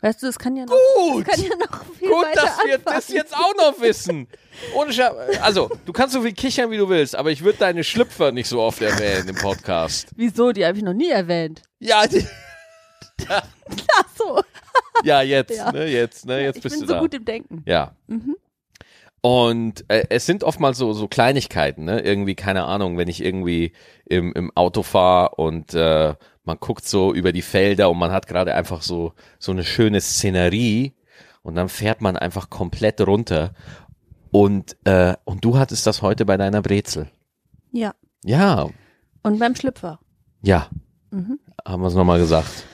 Weißt 0.04 0.22
du, 0.22 0.26
das 0.26 0.38
kann 0.38 0.54
ja 0.54 0.66
noch, 0.66 0.76
gut. 0.96 1.26
das 1.26 1.34
kann 1.36 1.44
ja 1.44 1.56
noch 1.56 1.84
viel 1.98 2.08
Gut, 2.10 2.24
weiter 2.26 2.42
dass 2.42 2.58
wir 2.58 2.74
anfangen. 2.74 2.96
das 2.96 3.08
jetzt 3.08 3.34
auch 3.34 3.54
noch 3.56 3.80
wissen. 3.80 4.28
Ohne 4.74 4.92
Scha 4.92 5.14
also, 5.40 5.70
du 5.86 5.92
kannst 5.94 6.12
so 6.12 6.20
viel 6.20 6.34
kichern, 6.34 6.70
wie 6.70 6.76
du 6.76 6.90
willst, 6.90 7.16
aber 7.16 7.30
ich 7.30 7.42
würde 7.42 7.58
deine 7.60 7.82
Schlüpfer 7.84 8.30
nicht 8.30 8.46
so 8.46 8.60
oft 8.60 8.82
erwähnen 8.82 9.30
im 9.30 9.34
Podcast. 9.36 10.08
Wieso? 10.14 10.52
Die 10.52 10.66
habe 10.66 10.76
ich 10.76 10.84
noch 10.84 10.92
nie 10.92 11.08
erwähnt. 11.08 11.62
Ja, 11.78 12.06
die, 12.06 12.22
Ach 13.28 13.42
so. 14.14 14.42
ja 15.04 15.22
jetzt, 15.22 15.56
Ja. 15.56 15.72
ne, 15.72 15.86
jetzt, 15.86 16.26
ne, 16.26 16.42
jetzt 16.42 16.56
ich 16.56 16.62
bist 16.64 16.74
bin 16.74 16.80
du 16.82 16.86
so 16.88 16.92
da. 16.94 17.00
gut 17.00 17.14
im 17.14 17.24
Denken. 17.24 17.62
Ja. 17.64 17.96
Mhm. 18.06 18.36
Und 19.22 19.86
äh, 19.88 20.04
es 20.10 20.26
sind 20.26 20.44
oftmals 20.44 20.76
so, 20.76 20.92
so 20.92 21.08
Kleinigkeiten, 21.08 21.84
ne? 21.86 22.00
Irgendwie, 22.00 22.34
keine 22.34 22.64
Ahnung, 22.64 22.98
wenn 22.98 23.08
ich 23.08 23.24
irgendwie 23.24 23.72
im, 24.04 24.34
im 24.34 24.54
Auto 24.54 24.82
fahre 24.82 25.36
und 25.36 25.72
äh, 25.72 26.14
man 26.44 26.58
guckt 26.58 26.86
so 26.86 27.12
über 27.14 27.32
die 27.32 27.42
Felder 27.42 27.90
und 27.90 27.98
man 27.98 28.12
hat 28.12 28.26
gerade 28.26 28.54
einfach 28.54 28.82
so, 28.82 29.12
so 29.38 29.52
eine 29.52 29.64
schöne 29.64 30.00
Szenerie 30.00 30.94
und 31.42 31.54
dann 31.56 31.68
fährt 31.68 32.00
man 32.00 32.16
einfach 32.16 32.50
komplett 32.50 33.00
runter. 33.00 33.54
Und, 34.30 34.76
äh, 34.84 35.14
und 35.24 35.44
du 35.44 35.58
hattest 35.58 35.86
das 35.86 36.02
heute 36.02 36.24
bei 36.26 36.36
deiner 36.36 36.60
Brezel. 36.62 37.08
Ja. 37.72 37.94
Ja, 38.24 38.68
Und 39.22 39.38
beim 39.38 39.54
Schlüpfer. 39.54 39.98
ja, 40.42 40.68
Mhm. 41.10 41.38
haben 41.64 41.82
wir 41.82 41.88
es 41.88 41.94
nochmal 41.94 42.18
gesagt. 42.18 42.64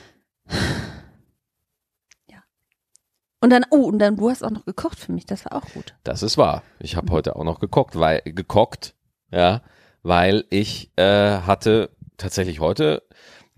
Und 3.42 3.48
dann, 3.50 3.64
oh, 3.70 3.84
und 3.86 3.98
dann, 4.00 4.16
du 4.16 4.28
hast 4.28 4.44
auch 4.44 4.50
noch 4.50 4.66
gekocht 4.66 4.98
für 4.98 5.12
mich, 5.12 5.24
das 5.24 5.46
war 5.46 5.54
auch 5.54 5.64
gut. 5.72 5.94
Das 6.04 6.22
ist 6.22 6.36
wahr. 6.36 6.62
Ich 6.78 6.94
habe 6.96 7.10
heute 7.10 7.36
auch 7.36 7.44
noch 7.44 7.58
gekocht, 7.58 7.98
weil 7.98 8.20
gekocht, 8.22 8.94
ja, 9.32 9.62
weil 10.02 10.44
ich 10.50 10.90
äh, 10.96 11.38
hatte 11.40 11.88
tatsächlich 12.18 12.60
heute 12.60 13.02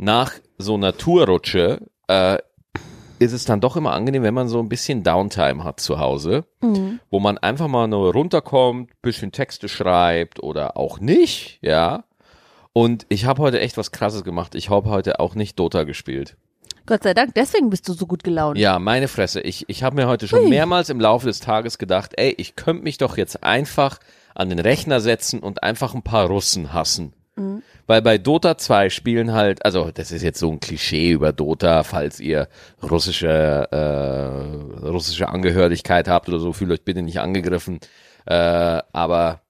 nach 0.03 0.33
so 0.59 0.75
einer 0.75 0.97
Tourrutsche 0.97 1.81
äh, 2.09 2.39
ist 3.21 3.33
es 3.33 3.45
dann 3.45 3.61
doch 3.61 3.77
immer 3.77 3.93
angenehm, 3.93 4.25
wenn 4.25 4.35
man 4.35 4.49
so 4.49 4.59
ein 4.59 4.69
bisschen 4.69 5.05
Downtime 5.05 5.63
hat 5.63 5.79
zu 5.79 6.01
Hause, 6.01 6.45
Mhm. 6.61 6.99
wo 7.11 7.21
man 7.21 7.39
einfach 7.39 7.69
mal 7.69 7.87
nur 7.87 8.13
runterkommt, 8.13 8.91
bisschen 9.01 9.31
Texte 9.31 9.69
schreibt 9.69 10.43
oder 10.43 10.77
auch 10.77 10.99
nicht, 10.99 11.59
ja. 11.63 12.03
Und 12.73 13.07
ich 13.11 13.27
habe 13.27 13.41
heute 13.43 13.61
echt 13.61 13.77
was 13.77 13.93
Krasses 13.93 14.25
gemacht. 14.25 14.55
Ich 14.57 14.71
habe 14.71 14.89
heute 14.91 15.21
auch 15.21 15.35
nicht 15.37 15.59
Dota 15.59 15.85
gespielt. 15.85 16.37
Gott 16.85 17.05
sei 17.05 17.15
Dank, 17.15 17.35
deswegen 17.37 17.71
bist 17.71 17.89
du 17.89 17.93
so 17.93 18.07
gut 18.07 18.25
gelaunt. 18.25 18.59
Ja, 18.59 18.81
meine 18.81 19.07
Fresse. 19.07 19.41
Ich, 19.43 19.69
ich 19.69 19.85
habe 19.85 19.95
mir 19.95 20.09
heute 20.09 20.27
schon 20.27 20.41
Ui. 20.41 20.49
mehrmals 20.49 20.89
im 20.91 20.99
Laufe 20.99 21.27
des 21.27 21.39
Tages 21.39 21.79
gedacht, 21.79 22.13
ey, 22.17 22.35
ich 22.39 22.57
könnte 22.57 22.83
mich 22.83 22.99
doch 22.99 23.17
jetzt 23.17 23.45
einfach 23.45 24.01
an 24.35 24.49
den 24.49 24.59
Rechner 24.59 25.01
setzen 25.01 25.39
und 25.41 25.63
einfach 25.63 25.95
ein 25.95 26.03
paar 26.03 26.27
Russen 26.27 26.73
hassen. 26.73 27.13
Mhm. 27.37 27.63
Weil 27.87 28.03
bei 28.03 28.19
Dota 28.19 28.59
2 28.59 28.91
spielen 28.91 29.33
halt, 29.33 29.65
also 29.65 29.91
das 29.93 30.13
ist 30.13 30.23
jetzt 30.23 30.39
so 30.39 30.51
ein 30.51 30.61
Klischee 30.61 31.11
über 31.13 31.33
Dota, 31.33 31.83
falls 31.83 32.21
ihr 32.21 32.49
russische, 32.83 33.69
äh, 33.71 34.87
russische 34.87 35.29
Angehörigkeit 35.29 36.09
habt 36.09 36.29
oder 36.29 36.39
so, 36.39 36.53
fühlt 36.53 36.71
euch 36.71 36.85
bitte 36.85 37.03
nicht 37.03 37.21
angegriffen. 37.21 37.81
Äh, 38.27 38.35
aber 38.93 39.41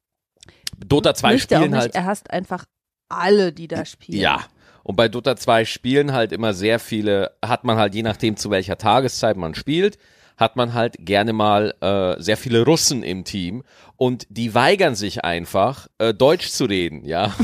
Dota 0.79 1.15
2 1.15 1.33
Möchte 1.33 1.57
auch 1.57 1.61
spielen 1.61 1.73
nicht, 1.73 1.81
halt. 1.81 1.95
Er 1.95 2.05
hasst 2.07 2.31
einfach 2.31 2.65
alle, 3.09 3.53
die 3.53 3.69
da 3.69 3.85
spielen. 3.85 4.21
Ja. 4.21 4.47
Und 4.85 4.97
bei 4.97 5.09
Dota 5.09 5.37
2 5.37 5.65
spielen 5.65 6.13
halt 6.13 6.33
immer 6.33 6.55
sehr 6.55 6.79
viele, 6.79 7.33
hat 7.45 7.65
man 7.65 7.77
halt 7.77 7.95
je 7.95 8.03
nachdem 8.03 8.37
zu 8.37 8.51
welcher 8.51 8.79
Tageszeit 8.79 9.37
man 9.37 9.55
spielt, 9.55 9.99
hat 10.37 10.57
man 10.57 10.75
halt 10.75 10.97
gerne 10.99 11.33
mal 11.33 11.75
äh, 11.81 12.21
sehr 12.21 12.37
viele 12.37 12.65
Russen 12.65 13.03
im 13.03 13.25
Team 13.25 13.63
und 13.97 14.27
die 14.31 14.55
weigern 14.55 14.95
sich 14.95 15.25
einfach, 15.25 15.89
äh, 15.99 16.13
Deutsch 16.13 16.49
zu 16.49 16.65
reden, 16.65 17.05
ja. 17.05 17.33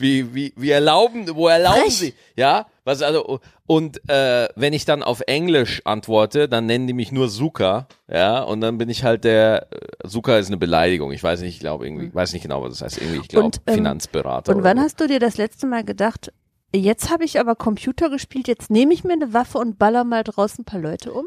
Wie, 0.00 0.34
wie, 0.34 0.54
wie 0.56 0.70
erlauben, 0.70 1.28
wo 1.34 1.48
erlauben 1.48 1.82
Frech. 1.82 1.94
sie, 1.94 2.14
ja? 2.34 2.66
Was 2.84 3.02
also, 3.02 3.40
und 3.66 4.00
äh, 4.08 4.48
wenn 4.56 4.72
ich 4.72 4.86
dann 4.86 5.02
auf 5.02 5.20
Englisch 5.26 5.82
antworte, 5.84 6.48
dann 6.48 6.64
nennen 6.64 6.86
die 6.86 6.94
mich 6.94 7.12
nur 7.12 7.28
Suka, 7.28 7.86
ja, 8.08 8.40
und 8.40 8.62
dann 8.62 8.78
bin 8.78 8.88
ich 8.88 9.04
halt 9.04 9.24
der, 9.24 9.66
äh, 9.70 10.08
Suka 10.08 10.38
ist 10.38 10.46
eine 10.46 10.56
Beleidigung, 10.56 11.12
ich 11.12 11.22
weiß 11.22 11.42
nicht, 11.42 11.56
ich 11.56 11.60
glaube 11.60 11.86
irgendwie, 11.86 12.14
weiß 12.14 12.32
nicht 12.32 12.42
genau, 12.42 12.62
was 12.62 12.78
das 12.78 12.82
heißt, 12.82 13.02
irgendwie, 13.02 13.20
ich 13.20 13.28
glaube, 13.28 13.58
ähm, 13.66 13.74
Finanzberater. 13.74 14.56
Und 14.56 14.64
wann 14.64 14.78
so. 14.78 14.84
hast 14.84 15.00
du 15.00 15.06
dir 15.06 15.20
das 15.20 15.36
letzte 15.36 15.66
Mal 15.66 15.84
gedacht, 15.84 16.32
jetzt 16.74 17.10
habe 17.10 17.24
ich 17.24 17.38
aber 17.38 17.54
Computer 17.54 18.08
gespielt, 18.08 18.48
jetzt 18.48 18.70
nehme 18.70 18.94
ich 18.94 19.04
mir 19.04 19.12
eine 19.12 19.34
Waffe 19.34 19.58
und 19.58 19.78
baller 19.78 20.04
mal 20.04 20.24
draußen 20.24 20.62
ein 20.62 20.64
paar 20.64 20.80
Leute 20.80 21.12
um? 21.12 21.26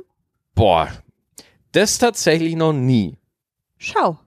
Boah, 0.55 0.89
das 1.71 1.97
tatsächlich 1.97 2.55
noch 2.55 2.73
nie. 2.73 3.17
Schau. 3.77 4.19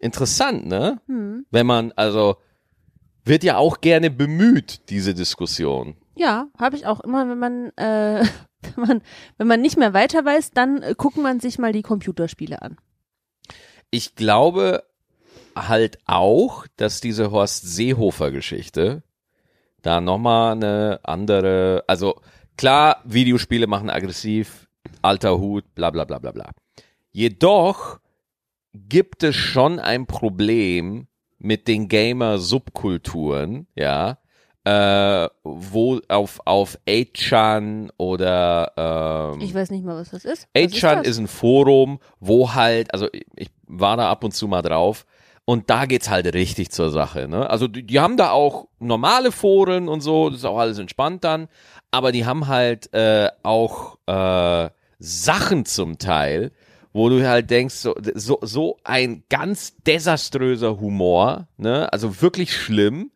Interessant, 0.00 0.66
ne? 0.66 1.00
Hm. 1.06 1.44
Wenn 1.50 1.66
man, 1.66 1.92
also, 1.96 2.36
wird 3.24 3.44
ja 3.44 3.56
auch 3.56 3.80
gerne 3.80 4.10
bemüht, 4.10 4.88
diese 4.88 5.14
Diskussion. 5.14 5.96
Ja, 6.14 6.48
habe 6.58 6.76
ich 6.76 6.86
auch 6.86 7.00
immer, 7.00 7.28
wenn 7.28 7.38
man, 7.38 7.72
äh, 7.76 8.24
wenn 8.76 8.86
man, 8.86 9.02
wenn 9.36 9.46
man 9.46 9.60
nicht 9.60 9.76
mehr 9.76 9.94
weiter 9.94 10.24
weiß, 10.24 10.52
dann 10.52 10.82
äh, 10.82 10.94
guckt 10.96 11.16
man 11.16 11.40
sich 11.40 11.58
mal 11.58 11.72
die 11.72 11.82
Computerspiele 11.82 12.62
an. 12.62 12.76
Ich 13.90 14.14
glaube 14.14 14.84
halt 15.56 15.98
auch, 16.06 16.66
dass 16.76 17.00
diese 17.00 17.30
Horst 17.30 17.66
Seehofer-Geschichte 17.66 19.02
da 19.82 20.00
nochmal 20.00 20.52
eine 20.52 21.00
andere, 21.02 21.84
also 21.86 22.20
klar, 22.56 23.02
Videospiele 23.04 23.66
machen 23.66 23.90
aggressiv, 23.90 24.67
alter 25.08 25.38
Hut, 25.38 25.74
bla 25.74 25.90
bla 25.90 26.04
bla 26.04 26.18
bla 26.18 26.32
bla. 26.32 26.50
Jedoch 27.10 27.98
gibt 28.72 29.22
es 29.22 29.34
schon 29.34 29.78
ein 29.78 30.06
Problem 30.06 31.08
mit 31.38 31.68
den 31.68 31.88
Gamer-Subkulturen, 31.88 33.66
ja, 33.74 34.18
äh, 34.64 35.28
wo 35.44 36.00
auf, 36.08 36.40
auf 36.44 36.78
8chan 36.86 37.90
oder 37.96 38.72
ähm, 38.76 39.40
Ich 39.40 39.54
weiß 39.54 39.70
nicht 39.70 39.84
mal, 39.84 39.96
was 39.96 40.10
das 40.10 40.24
ist. 40.24 40.48
Was 40.52 40.62
8chan 40.62 40.96
das? 40.96 41.06
ist, 41.06 41.18
ein 41.18 41.28
Forum, 41.28 42.00
wo 42.20 42.54
halt, 42.54 42.92
also 42.92 43.08
ich, 43.12 43.24
ich 43.36 43.50
war 43.66 43.96
da 43.96 44.10
ab 44.10 44.24
und 44.24 44.32
zu 44.32 44.46
mal 44.46 44.62
drauf 44.62 45.06
und 45.44 45.70
da 45.70 45.86
geht's 45.86 46.10
halt 46.10 46.34
richtig 46.34 46.70
zur 46.70 46.90
Sache. 46.90 47.28
Ne? 47.28 47.48
Also 47.48 47.66
die, 47.68 47.82
die 47.86 48.00
haben 48.00 48.18
da 48.18 48.32
auch 48.32 48.68
normale 48.78 49.32
Foren 49.32 49.88
und 49.88 50.02
so, 50.02 50.28
das 50.28 50.40
ist 50.40 50.44
auch 50.44 50.58
alles 50.58 50.78
entspannt 50.78 51.24
dann, 51.24 51.48
aber 51.90 52.12
die 52.12 52.26
haben 52.26 52.48
halt 52.48 52.92
äh, 52.92 53.30
auch 53.42 53.96
äh, 54.06 54.68
Sachen 54.98 55.64
zum 55.64 55.98
Teil, 55.98 56.52
wo 56.92 57.08
du 57.08 57.26
halt 57.26 57.50
denkst, 57.50 57.74
so, 57.74 57.94
so, 58.14 58.38
so 58.42 58.78
ein 58.84 59.24
ganz 59.28 59.76
desaströser 59.86 60.80
Humor, 60.80 61.48
ne? 61.56 61.92
also 61.92 62.20
wirklich 62.20 62.56
schlimm. 62.56 63.10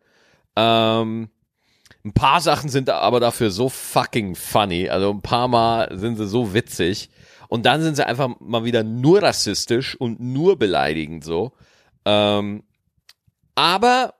Ähm, 0.56 1.30
ein 2.04 2.12
paar 2.12 2.40
Sachen 2.40 2.68
sind 2.68 2.90
aber 2.90 3.20
dafür 3.20 3.50
so 3.50 3.68
fucking 3.68 4.34
funny. 4.34 4.88
Also 4.88 5.10
ein 5.10 5.22
paar 5.22 5.48
Mal 5.48 5.96
sind 5.96 6.16
sie 6.16 6.26
so 6.26 6.52
witzig. 6.52 7.10
Und 7.48 7.66
dann 7.66 7.82
sind 7.82 7.96
sie 7.96 8.06
einfach 8.06 8.30
mal 8.40 8.64
wieder 8.64 8.82
nur 8.82 9.22
rassistisch 9.22 9.94
und 9.94 10.20
nur 10.20 10.58
beleidigend 10.58 11.22
so. 11.22 11.52
Ähm, 12.04 12.64
aber 13.54 14.14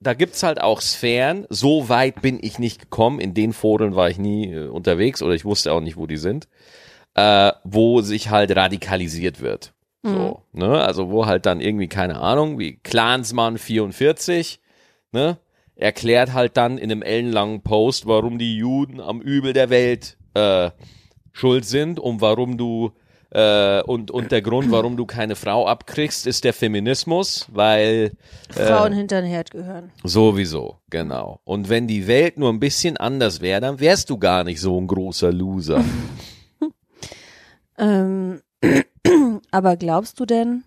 da 0.00 0.14
gibt's 0.14 0.42
halt 0.42 0.60
auch 0.60 0.80
Sphären. 0.80 1.46
So 1.50 1.88
weit 1.88 2.22
bin 2.22 2.38
ich 2.42 2.58
nicht 2.58 2.80
gekommen. 2.80 3.20
In 3.20 3.34
den 3.34 3.52
Foren 3.52 3.94
war 3.94 4.08
ich 4.08 4.18
nie 4.18 4.52
äh, 4.52 4.68
unterwegs 4.68 5.22
oder 5.22 5.34
ich 5.34 5.44
wusste 5.44 5.72
auch 5.72 5.80
nicht, 5.80 5.96
wo 5.96 6.06
die 6.06 6.16
sind. 6.16 6.48
Äh, 7.14 7.52
wo 7.64 8.00
sich 8.00 8.30
halt 8.30 8.54
radikalisiert 8.56 9.40
wird. 9.40 9.72
So, 10.02 10.42
ne? 10.52 10.80
Also 10.80 11.10
wo 11.10 11.26
halt 11.26 11.44
dann 11.44 11.60
irgendwie, 11.60 11.88
keine 11.88 12.20
Ahnung, 12.20 12.58
wie 12.58 12.76
Clansmann 12.76 13.58
44, 13.58 14.60
ne? 15.12 15.38
Erklärt 15.76 16.32
halt 16.32 16.56
dann 16.56 16.78
in 16.78 16.90
einem 16.90 17.02
ellenlangen 17.02 17.62
Post, 17.62 18.06
warum 18.06 18.38
die 18.38 18.56
Juden 18.56 19.00
am 19.00 19.20
Übel 19.20 19.52
der 19.52 19.70
Welt 19.70 20.18
äh, 20.34 20.70
schuld 21.32 21.64
sind 21.64 21.98
und 21.98 22.20
warum 22.20 22.58
du 22.58 22.92
äh, 23.30 23.82
und, 23.82 24.10
und 24.10 24.32
der 24.32 24.42
Grund, 24.42 24.70
warum 24.70 24.96
du 24.96 25.06
keine 25.06 25.36
Frau 25.36 25.66
abkriegst, 25.66 26.26
ist 26.26 26.44
der 26.44 26.52
Feminismus, 26.52 27.46
weil 27.52 28.12
Frauen 28.50 28.92
hinter 28.92 29.22
den 29.22 29.30
Herd 29.30 29.50
gehören. 29.50 29.92
sowieso, 30.02 30.78
genau. 30.90 31.40
Und 31.44 31.68
wenn 31.68 31.86
die 31.86 32.06
Welt 32.06 32.38
nur 32.38 32.50
ein 32.50 32.60
bisschen 32.60 32.96
anders 32.96 33.40
wäre, 33.40 33.60
dann 33.60 33.80
wärst 33.80 34.10
du 34.10 34.18
gar 34.18 34.44
nicht 34.44 34.60
so 34.60 34.80
ein 34.80 34.86
großer 34.86 35.32
Loser. 35.32 35.84
Ähm, 37.80 38.42
aber 39.50 39.76
glaubst 39.76 40.20
du 40.20 40.26
denn, 40.26 40.64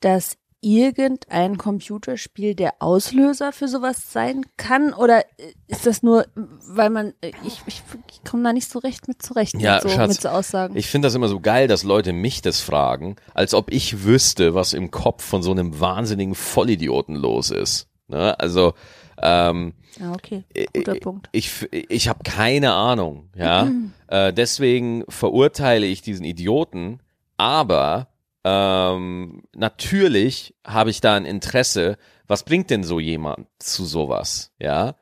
dass 0.00 0.38
irgendein 0.60 1.56
Computerspiel 1.56 2.54
der 2.54 2.74
Auslöser 2.80 3.52
für 3.52 3.68
sowas 3.68 4.12
sein 4.12 4.44
kann? 4.56 4.92
Oder 4.92 5.24
ist 5.66 5.86
das 5.86 6.02
nur, 6.02 6.26
weil 6.34 6.90
man, 6.90 7.14
ich, 7.22 7.62
ich, 7.66 7.82
ich 8.10 8.24
komme 8.24 8.42
da 8.42 8.52
nicht 8.52 8.68
so 8.68 8.78
recht 8.78 9.08
mit 9.08 9.22
zurecht, 9.22 9.54
Ja, 9.60 9.74
mit, 9.74 9.82
so, 9.82 9.88
Schatz, 9.90 10.08
mit 10.08 10.20
so 10.20 10.28
Aussagen. 10.28 10.76
Ich 10.76 10.88
finde 10.88 11.06
das 11.06 11.14
immer 11.14 11.28
so 11.28 11.40
geil, 11.40 11.68
dass 11.68 11.84
Leute 11.84 12.12
mich 12.12 12.42
das 12.42 12.60
fragen, 12.60 13.16
als 13.34 13.54
ob 13.54 13.72
ich 13.72 14.04
wüsste, 14.04 14.54
was 14.54 14.72
im 14.72 14.90
Kopf 14.90 15.24
von 15.24 15.42
so 15.42 15.52
einem 15.52 15.78
wahnsinnigen 15.78 16.34
Vollidioten 16.34 17.14
los 17.14 17.50
ist. 17.50 17.88
Ne? 18.08 18.38
Also 18.38 18.74
ähm, 19.20 19.74
ja, 19.98 20.12
okay, 20.12 20.44
guter 20.72 20.94
Punkt. 20.96 21.28
ich, 21.32 21.66
ich 21.70 22.08
habe 22.08 22.20
keine 22.24 22.72
Ahnung, 22.72 23.30
ja. 23.34 23.70
äh, 24.08 24.32
deswegen 24.32 25.04
verurteile 25.08 25.86
ich 25.86 26.02
diesen 26.02 26.24
Idioten, 26.24 27.00
aber 27.36 28.08
ähm, 28.44 29.42
natürlich 29.54 30.54
habe 30.64 30.90
ich 30.90 31.00
da 31.00 31.14
ein 31.14 31.24
Interesse, 31.24 31.98
was 32.26 32.44
bringt 32.44 32.70
denn 32.70 32.84
so 32.84 33.00
jemand 33.00 33.48
zu 33.58 33.84
sowas, 33.84 34.52
ja? 34.58 34.94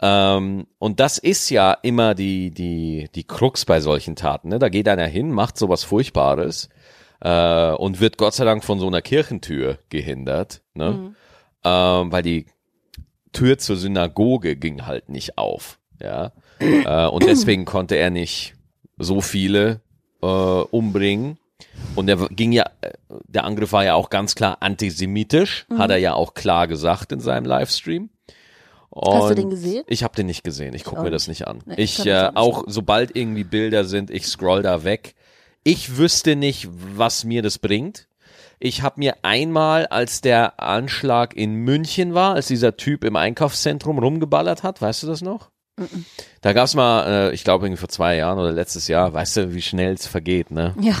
Ähm, 0.00 0.66
und 0.78 1.00
das 1.00 1.18
ist 1.18 1.50
ja 1.50 1.72
immer 1.82 2.14
die, 2.14 2.50
die, 2.50 3.08
die 3.14 3.24
Krux 3.24 3.64
bei 3.64 3.80
solchen 3.80 4.16
Taten. 4.16 4.48
Ne? 4.48 4.58
Da 4.58 4.68
geht 4.68 4.88
einer 4.88 5.06
hin, 5.06 5.30
macht 5.30 5.56
sowas 5.56 5.84
Furchtbares 5.84 6.68
äh, 7.20 7.70
und 7.72 8.00
wird 8.00 8.18
Gott 8.18 8.34
sei 8.34 8.44
Dank 8.44 8.64
von 8.64 8.80
so 8.80 8.86
einer 8.88 9.02
Kirchentür 9.02 9.78
gehindert, 9.88 10.62
ne? 10.74 11.14
ähm, 11.64 12.12
weil 12.12 12.22
die 12.22 12.46
Tür 13.32 13.58
zur 13.58 13.76
Synagoge 13.76 14.56
ging 14.56 14.86
halt 14.86 15.08
nicht 15.08 15.38
auf, 15.38 15.78
ja. 16.00 16.32
Äh, 16.60 17.06
und 17.08 17.26
deswegen 17.26 17.64
konnte 17.64 17.96
er 17.96 18.10
nicht 18.10 18.54
so 18.96 19.20
viele 19.20 19.80
äh, 20.22 20.26
umbringen. 20.26 21.38
Und 21.94 22.06
der 22.06 22.16
ging 22.30 22.52
ja, 22.52 22.64
äh, 22.80 22.92
der 23.28 23.44
Angriff 23.44 23.72
war 23.72 23.84
ja 23.84 23.94
auch 23.94 24.10
ganz 24.10 24.34
klar 24.34 24.58
antisemitisch, 24.60 25.66
hat 25.76 25.90
er 25.90 25.98
ja 25.98 26.14
auch 26.14 26.34
klar 26.34 26.66
gesagt 26.66 27.12
in 27.12 27.20
seinem 27.20 27.44
Livestream. 27.46 28.10
Hast 28.94 29.06
du 29.06 29.26
Und 29.26 29.38
den 29.38 29.50
gesehen? 29.50 29.84
Ich 29.88 30.04
habe 30.04 30.14
den 30.14 30.26
nicht 30.26 30.44
gesehen. 30.44 30.74
Ich 30.74 30.84
gucke 30.84 31.02
mir 31.02 31.10
das 31.10 31.26
nicht 31.26 31.48
an. 31.48 31.62
Nee, 31.66 31.74
ich 31.78 32.06
äh, 32.06 32.30
auch 32.34 32.64
nicht 32.64 32.74
sobald 32.74 33.16
irgendwie 33.16 33.42
Bilder 33.44 33.84
sind, 33.84 34.10
ich 34.10 34.26
scroll 34.26 34.62
da 34.62 34.84
weg. 34.84 35.14
Ich 35.64 35.96
wüsste 35.96 36.36
nicht, 36.36 36.68
was 36.70 37.24
mir 37.24 37.42
das 37.42 37.58
bringt. 37.58 38.06
Ich 38.60 38.82
habe 38.82 39.00
mir 39.00 39.16
einmal, 39.22 39.86
als 39.86 40.20
der 40.20 40.60
Anschlag 40.60 41.34
in 41.34 41.54
München 41.54 42.14
war, 42.14 42.34
als 42.34 42.46
dieser 42.46 42.76
Typ 42.76 43.02
im 43.02 43.16
Einkaufszentrum 43.16 43.98
rumgeballert 43.98 44.62
hat, 44.62 44.80
weißt 44.80 45.02
du 45.02 45.06
das 45.08 45.22
noch? 45.22 45.50
Da 46.40 46.52
gab's 46.52 46.74
mal, 46.74 47.30
äh, 47.30 47.34
ich 47.34 47.42
glaube 47.42 47.66
irgendwie 47.66 47.80
vor 47.80 47.88
zwei 47.88 48.16
Jahren 48.16 48.38
oder 48.38 48.52
letztes 48.52 48.86
Jahr, 48.86 49.12
weißt 49.12 49.38
du, 49.38 49.54
wie 49.54 49.62
schnell 49.62 49.94
es 49.94 50.06
vergeht, 50.06 50.52
ne? 50.52 50.72
Ja. 50.80 50.94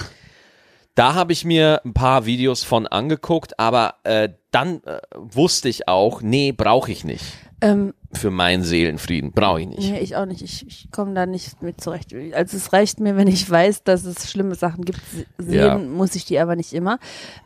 Da 0.94 1.14
habe 1.14 1.32
ich 1.32 1.44
mir 1.44 1.80
ein 1.84 1.92
paar 1.94 2.24
Videos 2.26 2.62
von 2.62 2.86
angeguckt, 2.86 3.58
aber 3.58 3.96
äh, 4.04 4.28
dann 4.52 4.82
äh, 4.84 5.00
wusste 5.16 5.68
ich 5.68 5.88
auch, 5.88 6.22
nee, 6.22 6.52
brauche 6.52 6.92
ich 6.92 7.02
nicht. 7.04 7.24
Ähm, 7.60 7.94
Für 8.12 8.30
meinen 8.30 8.62
Seelenfrieden 8.62 9.32
brauche 9.32 9.62
ich 9.62 9.66
nicht. 9.66 9.90
nee, 9.90 9.98
ich 10.00 10.14
auch 10.16 10.26
nicht. 10.26 10.42
Ich, 10.42 10.66
ich 10.66 10.88
komme 10.92 11.14
da 11.14 11.24
nicht 11.26 11.62
mit 11.62 11.80
zurecht. 11.80 12.14
Also 12.34 12.56
es 12.56 12.72
reicht 12.72 13.00
mir, 13.00 13.16
wenn 13.16 13.26
ich 13.26 13.48
weiß, 13.50 13.82
dass 13.84 14.04
es 14.04 14.30
schlimme 14.30 14.54
Sachen 14.54 14.84
gibt. 14.84 15.00
Se- 15.10 15.26
Sehen 15.38 15.54
Ja. 15.58 15.78
muss 15.78 16.14
ich 16.14 16.24
die 16.26 16.38
aber 16.38 16.54
nicht 16.56 16.72
immer. 16.74 16.98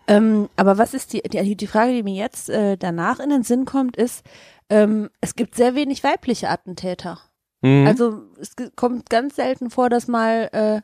Ähm, 0.09 0.49
aber 0.57 0.77
was 0.77 0.93
ist 0.93 1.13
die, 1.13 1.23
die, 1.23 1.57
die 1.57 1.67
Frage, 1.67 1.93
die 1.93 2.03
mir 2.03 2.17
jetzt 2.17 2.51
äh, 2.51 2.77
danach 2.77 3.19
in 3.21 3.31
den 3.31 3.45
Sinn 3.45 3.65
kommt, 3.65 3.97
ist, 3.97 4.25
ähm, 4.69 5.09
es 5.23 5.37
gibt 5.37 5.55
sehr 5.55 5.75
wenig 5.75 6.05
weibliche 6.05 6.49
Attentäter. 6.51 7.19
Mhm. 7.63 7.87
Also 7.87 8.23
es 8.41 8.55
kommt 8.77 9.09
ganz 9.09 9.37
selten 9.37 9.71
vor, 9.71 9.89
dass 9.89 10.07
mal 10.09 10.49
äh, 10.53 10.81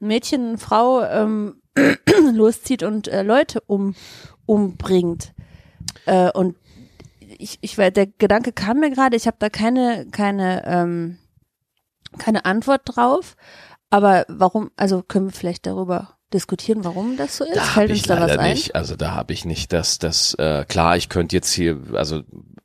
Mädchen, 0.00 0.58
Frau 0.58 1.02
ähm, 1.02 1.60
loszieht 2.32 2.82
und 2.82 3.08
äh, 3.08 3.22
Leute 3.22 3.60
um, 3.66 3.94
umbringt. 4.46 5.32
Äh, 6.06 6.30
und 6.30 6.56
ich, 7.38 7.58
ich 7.60 7.76
der 7.76 8.06
Gedanke 8.06 8.52
kam 8.52 8.80
mir 8.80 8.90
gerade, 8.90 9.16
ich 9.16 9.26
habe 9.26 9.36
da 9.38 9.48
keine, 9.48 10.06
keine, 10.10 10.64
ähm, 10.66 11.18
keine 12.18 12.44
Antwort 12.44 12.82
drauf. 12.84 13.36
Aber 13.90 14.24
warum, 14.28 14.70
also 14.76 15.02
können 15.02 15.26
wir 15.26 15.32
vielleicht 15.32 15.66
darüber 15.66 16.18
diskutieren, 16.32 16.84
warum 16.84 17.16
das 17.16 17.38
so 17.38 17.44
ist? 17.44 17.56
Da 17.56 17.62
Fällt 17.62 17.90
uns 17.90 18.00
ich 18.00 18.06
da 18.06 18.20
was 18.20 18.36
ein? 18.36 18.50
nicht. 18.50 18.74
Also 18.74 18.96
da 18.96 19.12
habe 19.12 19.32
ich 19.32 19.44
nicht 19.44 19.72
das, 19.72 19.98
das 19.98 20.34
äh, 20.34 20.64
klar, 20.68 20.96
ich 20.96 21.08
könnte 21.08 21.36
jetzt 21.36 21.52
hier, 21.52 21.80
also 21.94 22.22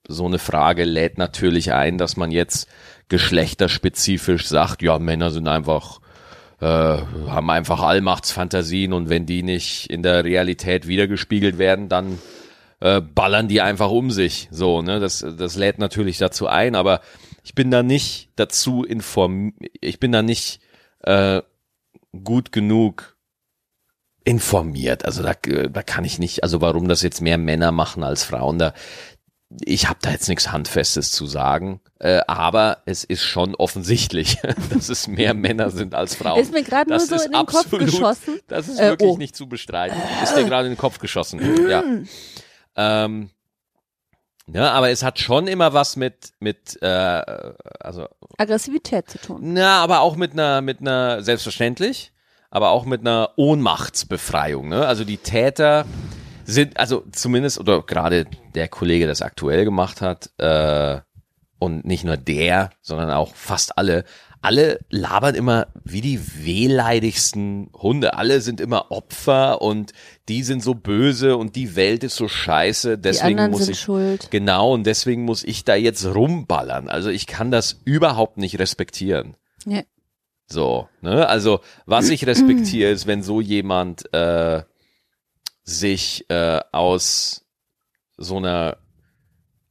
so 0.07 0.25
eine 0.25 0.39
Frage 0.39 0.83
lädt 0.83 1.17
natürlich 1.17 1.71
ein, 1.71 1.97
dass 1.97 2.17
man 2.17 2.31
jetzt 2.31 2.67
geschlechterspezifisch 3.07 4.47
sagt, 4.47 4.81
ja, 4.81 4.99
Männer 4.99 5.31
sind 5.31 5.47
einfach, 5.47 6.01
äh, 6.63 7.01
haben 7.29 7.49
einfach 7.49 7.81
Allmachtsfantasien 7.81 8.93
und 8.93 9.09
wenn 9.09 9.25
die 9.25 9.43
nicht 9.43 9.89
in 9.89 10.01
der 10.01 10.23
Realität 10.23 10.87
wiedergespiegelt 10.87 11.57
werden, 11.57 11.89
dann 11.89 12.19
äh, 12.79 13.01
ballern 13.01 13.49
die 13.49 13.59
einfach 13.59 13.89
um 13.91 14.11
sich. 14.11 14.47
So, 14.49 14.81
ne? 14.81 15.01
Das, 15.01 15.25
das 15.37 15.57
lädt 15.57 15.77
natürlich 15.77 16.19
dazu 16.19 16.47
ein, 16.47 16.75
aber 16.75 17.01
ich 17.43 17.53
bin 17.53 17.69
da 17.69 17.83
nicht 17.83 18.29
dazu 18.37 18.85
inform, 18.85 19.55
ich 19.81 19.99
bin 19.99 20.13
da 20.13 20.21
nicht 20.21 20.61
äh, 21.01 21.41
gut 22.23 22.53
genug 22.53 23.17
informiert. 24.23 25.03
Also 25.03 25.21
da, 25.21 25.33
da 25.33 25.83
kann 25.83 26.05
ich 26.05 26.17
nicht, 26.17 26.43
also 26.43 26.61
warum 26.61 26.87
das 26.87 27.01
jetzt 27.01 27.19
mehr 27.19 27.37
Männer 27.37 27.73
machen 27.73 28.03
als 28.03 28.23
Frauen, 28.23 28.57
da 28.57 28.73
ich 29.65 29.87
habe 29.89 29.99
da 30.01 30.11
jetzt 30.11 30.27
nichts 30.29 30.51
Handfestes 30.51 31.11
zu 31.11 31.25
sagen, 31.25 31.79
äh, 31.99 32.21
aber 32.27 32.79
es 32.85 33.03
ist 33.03 33.23
schon 33.23 33.55
offensichtlich, 33.55 34.37
dass 34.69 34.89
es 34.89 35.07
mehr 35.07 35.33
Männer 35.33 35.69
sind 35.69 35.95
als 35.95 36.15
Frauen. 36.15 36.39
Ist 36.39 36.51
mir 36.53 36.63
gerade 36.63 36.89
nur 36.89 36.99
so 36.99 37.15
in 37.15 37.31
den 37.31 37.45
Kopf 37.45 37.55
absolut- 37.55 37.85
geschossen. 37.85 38.39
Das 38.47 38.67
ist 38.67 38.79
Äh, 38.79 38.89
wirklich 38.89 39.09
oh. 39.11 39.17
nicht 39.17 39.35
zu 39.35 39.47
bestreiten. 39.47 39.97
Ist 40.23 40.35
dir 40.35 40.43
gerade 40.45 40.67
in 40.67 40.73
den 40.73 40.79
Kopf 40.79 40.99
geschossen. 40.99 41.67
Ja. 41.69 41.83
Ähm, 42.75 43.29
ja, 44.47 44.71
aber 44.71 44.89
es 44.89 45.03
hat 45.03 45.19
schon 45.19 45.47
immer 45.47 45.73
was 45.73 45.95
mit 45.95 46.31
mit 46.39 46.81
äh, 46.81 46.87
also 47.79 48.07
Aggressivität 48.37 49.09
zu 49.09 49.17
tun. 49.19 49.39
na, 49.53 49.81
aber 49.81 50.01
auch 50.01 50.15
mit 50.17 50.33
einer 50.33 50.59
mit 50.61 50.81
einer 50.81 51.23
selbstverständlich, 51.23 52.11
aber 52.49 52.71
auch 52.71 52.83
mit 52.85 53.01
einer 53.01 53.29
Ohnmachtsbefreiung. 53.37 54.67
Ne? 54.67 54.85
Also 54.85 55.05
die 55.05 55.17
Täter 55.17 55.85
sind 56.45 56.77
also 56.77 57.03
zumindest 57.11 57.59
oder 57.59 57.81
gerade 57.81 58.25
der 58.55 58.67
Kollege, 58.67 59.05
der 59.05 59.13
es 59.13 59.21
aktuell 59.21 59.65
gemacht 59.65 60.01
hat 60.01 60.29
äh, 60.37 60.99
und 61.59 61.85
nicht 61.85 62.03
nur 62.03 62.17
der, 62.17 62.71
sondern 62.81 63.09
auch 63.09 63.33
fast 63.35 63.77
alle. 63.77 64.03
Alle 64.41 64.79
labern 64.89 65.35
immer 65.35 65.67
wie 65.85 66.01
die 66.01 66.19
wehleidigsten 66.43 67.69
Hunde. 67.73 68.17
Alle 68.17 68.41
sind 68.41 68.59
immer 68.59 68.91
Opfer 68.91 69.61
und 69.61 69.93
die 70.27 70.43
sind 70.43 70.61
so 70.61 70.75
böse 70.75 71.37
und 71.37 71.55
die 71.55 71.77
Welt 71.77 72.03
ist 72.03 72.17
so 72.17 72.27
scheiße. 72.27 72.97
Die 72.97 73.03
Deswegen 73.03 73.39
anderen 73.39 73.51
muss 73.51 73.69
ich 73.69 73.79
schuld. 73.79 74.27
Genau, 74.31 74.73
und 74.73 74.85
deswegen 74.85 75.23
muss 75.23 75.45
ich 75.45 75.63
da 75.63 75.75
jetzt 75.75 76.05
rumballern. 76.05 76.89
Also 76.89 77.09
ich 77.09 77.25
kann 77.25 77.51
das 77.51 77.79
überhaupt 77.85 78.37
nicht 78.37 78.59
respektieren. 78.59 79.37
Ja. 79.65 79.83
So, 80.47 80.89
ne? 81.01 81.27
Also 81.29 81.61
was 81.85 82.09
ich 82.09 82.27
respektiere, 82.27 82.91
ist, 82.91 83.07
wenn 83.07 83.23
so 83.23 83.39
jemand 83.39 84.13
äh, 84.13 84.63
sich 85.63 86.29
äh, 86.29 86.59
aus 86.71 87.45
so 88.17 88.37
einer, 88.37 88.77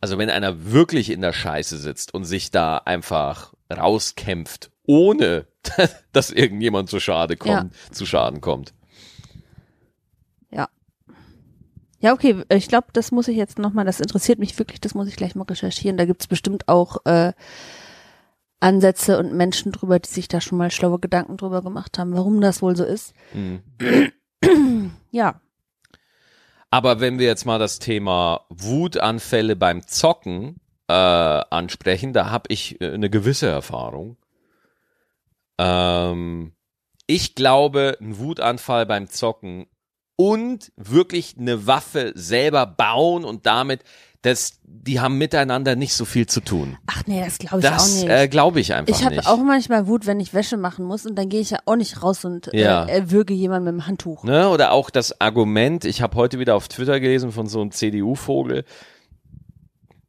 also 0.00 0.18
wenn 0.18 0.31
einer 0.31 0.72
wirklich 0.72 1.11
in 1.11 1.20
der 1.20 1.33
Scheiße 1.33 1.78
sitzt 1.78 2.14
und 2.14 2.24
sich 2.24 2.50
da 2.50 2.78
einfach 2.78 3.55
rauskämpft, 3.70 4.70
ohne 4.85 5.46
dass 6.12 6.31
irgendjemand 6.31 6.90
zu 6.90 7.00
Schade 7.00 7.37
kommt, 7.37 7.74
zu 7.90 8.07
Schaden 8.07 8.40
kommt. 8.40 8.74
Ja, 12.02 12.12
okay, 12.12 12.42
ich 12.48 12.66
glaube, 12.66 12.88
das 12.92 13.12
muss 13.12 13.28
ich 13.28 13.37
jetzt 13.37 13.61
nochmal, 13.61 13.85
das 13.85 14.00
interessiert 14.00 14.40
mich 14.40 14.59
wirklich, 14.59 14.81
das 14.81 14.94
muss 14.94 15.07
ich 15.07 15.14
gleich 15.14 15.37
mal 15.37 15.44
recherchieren. 15.44 15.96
Da 15.96 16.05
gibt's 16.05 16.26
bestimmt 16.26 16.66
auch 16.66 16.96
äh, 17.05 17.33
Ansätze 18.59 19.18
und 19.18 19.33
Menschen 19.33 19.70
drüber, 19.70 20.00
die 20.00 20.11
sich 20.11 20.26
da 20.26 20.40
schon 20.40 20.59
mal 20.59 20.72
schlaue 20.72 20.98
Gedanken 20.98 21.37
drüber 21.37 21.62
gemacht 21.62 21.98
haben, 21.98 22.12
warum 22.14 22.40
das 22.40 22.61
wohl 22.61 22.76
so 22.76 22.85
ist. 22.85 23.14
Mhm. 23.33 23.62
Ja, 25.12 25.42
Aber 26.72 27.00
wenn 27.00 27.18
wir 27.18 27.26
jetzt 27.26 27.44
mal 27.44 27.58
das 27.58 27.80
Thema 27.80 28.46
Wutanfälle 28.48 29.56
beim 29.56 29.87
Zocken 29.87 30.56
äh, 30.88 30.94
ansprechen, 30.94 32.14
da 32.14 32.30
habe 32.30 32.44
ich 32.48 32.80
äh, 32.80 32.94
eine 32.94 33.11
gewisse 33.11 33.46
Erfahrung. 33.46 34.16
Ähm, 35.58 36.54
ich 37.06 37.35
glaube, 37.35 37.98
ein 38.00 38.16
Wutanfall 38.16 38.87
beim 38.87 39.06
Zocken 39.06 39.66
und 40.16 40.72
wirklich 40.76 41.37
eine 41.38 41.66
Waffe 41.66 42.12
selber 42.14 42.64
bauen 42.64 43.26
und 43.26 43.44
damit, 43.44 43.82
das, 44.22 44.61
die 44.64 45.00
haben 45.00 45.18
miteinander 45.18 45.74
nicht 45.76 45.94
so 45.94 46.04
viel 46.04 46.26
zu 46.26 46.40
tun. 46.40 46.76
ach 46.87 47.02
nee, 47.06 47.20
das 47.24 47.38
glaube 47.38 47.61
ich 47.61 47.66
auch 47.68 47.72
Das 47.76 47.94
nicht. 48.02 48.08
äh, 48.08 48.28
glaube 48.28 48.61
ich 48.61 48.72
einfach 48.72 48.96
ich 48.96 49.04
habe 49.04 49.16
nicht. 49.16 49.26
auch 49.28 49.38
manchmal 49.38 49.87
Wut, 49.88 50.06
wenn 50.06 50.20
ich 50.20 50.32
Wäsche 50.32 50.56
machen 50.56 50.85
muss 50.85 51.04
und 51.06 51.16
dann 51.16 51.28
gehe 51.28 51.40
ich 51.40 51.50
ja 51.50 51.58
auch 51.66 51.76
nicht 51.76 52.02
raus 52.02 52.24
und 52.24 52.48
Ja. 52.52 52.85
äh, 52.87 52.92
erwürge 52.98 53.35
jemanden 53.35 53.64
mit 53.64 53.82
dem 53.82 53.87
Handtuch. 53.87 54.22
Ne? 54.24 54.48
Oder 54.48 54.72
auch 54.72 54.90
das 54.90 55.20
Argument, 55.20 55.85
ich 55.85 56.02
habe 56.02 56.16
heute 56.16 56.38
wieder 56.38 56.54
auf 56.54 56.68
Twitter 56.68 57.00
gelesen 57.00 57.32
von 57.32 57.46
so 57.48 57.61
einem 57.61 57.72
CDU-Vogel, 57.72 58.64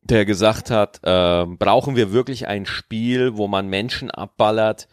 der 0.03 0.25
gesagt 0.25 0.69
hat, 0.69 0.99
ähm, 1.03 1.57
brauchen 1.57 1.95
wir 1.95 2.11
wirklich 2.11 2.47
ein 2.47 2.65
Spiel, 2.65 3.37
wo 3.37 3.47
man 3.47 3.67
Menschen 3.67 4.11
abballert 4.11 4.87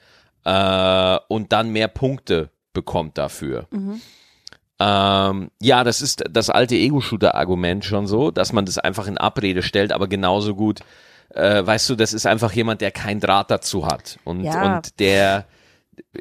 äh, 0.44 1.18
und 1.28 1.52
dann 1.52 1.70
mehr 1.70 1.88
Punkte 1.88 2.50
bekommt 2.72 3.18
dafür. 3.18 3.66
Mhm. 3.70 4.00
Ähm, 4.82 5.50
ja, 5.60 5.84
das 5.84 6.00
ist 6.00 6.24
das 6.30 6.48
alte 6.48 6.74
Ego-Shooter-Argument 6.74 7.84
schon 7.84 8.06
so, 8.06 8.30
dass 8.30 8.54
man 8.54 8.64
das 8.64 8.78
einfach 8.78 9.06
in 9.06 9.18
Abrede 9.18 9.62
stellt, 9.62 9.92
aber 9.92 10.08
genauso 10.08 10.54
gut, 10.54 10.80
äh, 11.34 11.64
weißt 11.64 11.90
du, 11.90 11.96
das 11.96 12.14
ist 12.14 12.26
einfach 12.26 12.52
jemand, 12.52 12.80
der 12.80 12.90
kein 12.90 13.20
Draht 13.20 13.50
dazu 13.50 13.86
hat 13.86 14.18
und, 14.24 14.42
Ja. 14.42 14.76
und 14.76 14.98
der, 14.98 15.44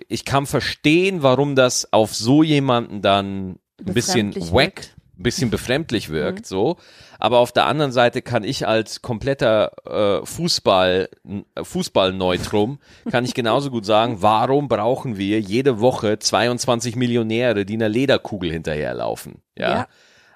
ich 0.10 0.26
kann 0.26 0.46
verstehen, 0.46 1.24
warum 1.24 1.56
das 1.56 1.94
auf 1.94 2.14
so 2.14 2.44
jemanden 2.44 3.02
dann 3.02 3.60
ein 3.80 3.94
bisschen 3.94 4.36
wack. 4.52 4.90
Ein 5.20 5.24
bisschen 5.24 5.50
befremdlich 5.50 6.10
wirkt, 6.10 6.46
so. 6.46 6.78
Aber 7.20 7.40
auf 7.40 7.52
der 7.52 7.66
anderen 7.66 7.92
Seite 7.92 8.22
kann 8.22 8.44
ich 8.44 8.68
als 8.68 9.02
kompletter 9.02 9.72
äh, 9.86 10.26
Fußball, 10.26 11.10
äh, 11.28 11.64
Fußballneutrum, 11.64 12.80
kann 13.12 13.26
ich 13.26 13.34
genauso 13.34 13.70
gut 13.70 13.86
sagen, 13.86 14.22
warum 14.22 14.70
brauchen 14.70 15.18
wir 15.18 15.42
jede 15.42 15.82
Woche 15.82 16.20
22 16.20 16.96
Millionäre, 16.96 17.66
die 17.66 17.74
einer 17.74 17.90
Lederkugel 17.90 18.52
hinterherlaufen? 18.52 19.42
Ja. 19.58 19.70
Ja. 19.70 19.88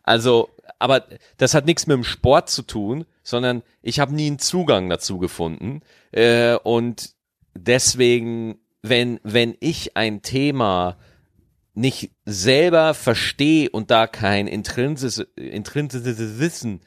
Also, 0.03 0.49
aber 0.79 1.05
das 1.37 1.53
hat 1.53 1.65
nichts 1.65 1.87
mit 1.87 1.95
dem 1.95 2.03
Sport 2.03 2.49
zu 2.49 2.63
tun, 2.63 3.05
sondern 3.23 3.63
ich 3.81 4.01
habe 4.01 4.13
nie 4.13 4.27
einen 4.27 4.39
Zugang 4.39 4.89
dazu 4.89 5.17
gefunden. 5.17 5.81
Äh, 6.11 6.55
und 6.55 7.11
deswegen, 7.55 8.59
wenn, 8.81 9.21
wenn 9.23 9.55
ich 9.61 9.95
ein 9.95 10.21
Thema 10.21 10.97
nicht 11.73 12.11
selber 12.25 12.93
verstehe 12.93 13.69
und 13.69 13.89
da 13.91 14.07
kein 14.07 14.47
intrinsisches, 14.47 15.25
intrinsisches 15.35 16.39
Wissen, 16.39 16.81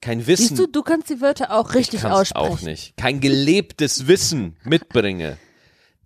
kein 0.00 0.26
Wissen, 0.26 0.48
Siehst 0.56 0.58
du, 0.60 0.66
du 0.66 0.82
kannst 0.82 1.10
die 1.10 1.20
Wörter 1.20 1.52
auch 1.52 1.74
richtig 1.74 2.04
aussprechen. 2.04 2.36
auch 2.52 2.60
nicht, 2.62 2.96
kein 2.96 3.20
gelebtes 3.20 4.08
Wissen 4.08 4.56
mitbringe, 4.64 5.38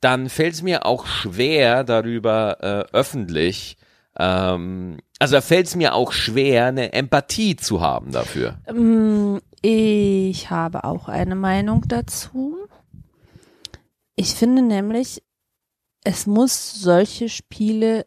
dann 0.01 0.29
fällt 0.29 0.55
es 0.55 0.63
mir 0.63 0.85
auch 0.85 1.07
schwer, 1.07 1.83
darüber 1.83 2.59
äh, 2.61 2.95
öffentlich, 2.95 3.79
ähm, 4.19 4.99
also 5.19 5.41
fällt 5.41 5.67
es 5.69 5.77
mir 5.77 5.95
auch 5.95 6.13
schwer, 6.13 6.67
eine 6.67 6.93
Empathie 6.93 7.57
zu 7.57 7.81
haben 7.81 8.13
dafür. 8.13 8.59
Mm, 8.71 9.39
Ich 9.63 10.51
habe 10.51 10.85
auch 10.85 11.09
eine 11.09 11.35
Meinung 11.35 11.85
dazu. 11.89 12.59
Ich 14.15 14.35
finde 14.35 14.61
nämlich, 14.61 15.23
es 16.05 16.27
muss 16.27 16.75
solche 16.75 17.29
Spiele, 17.31 18.07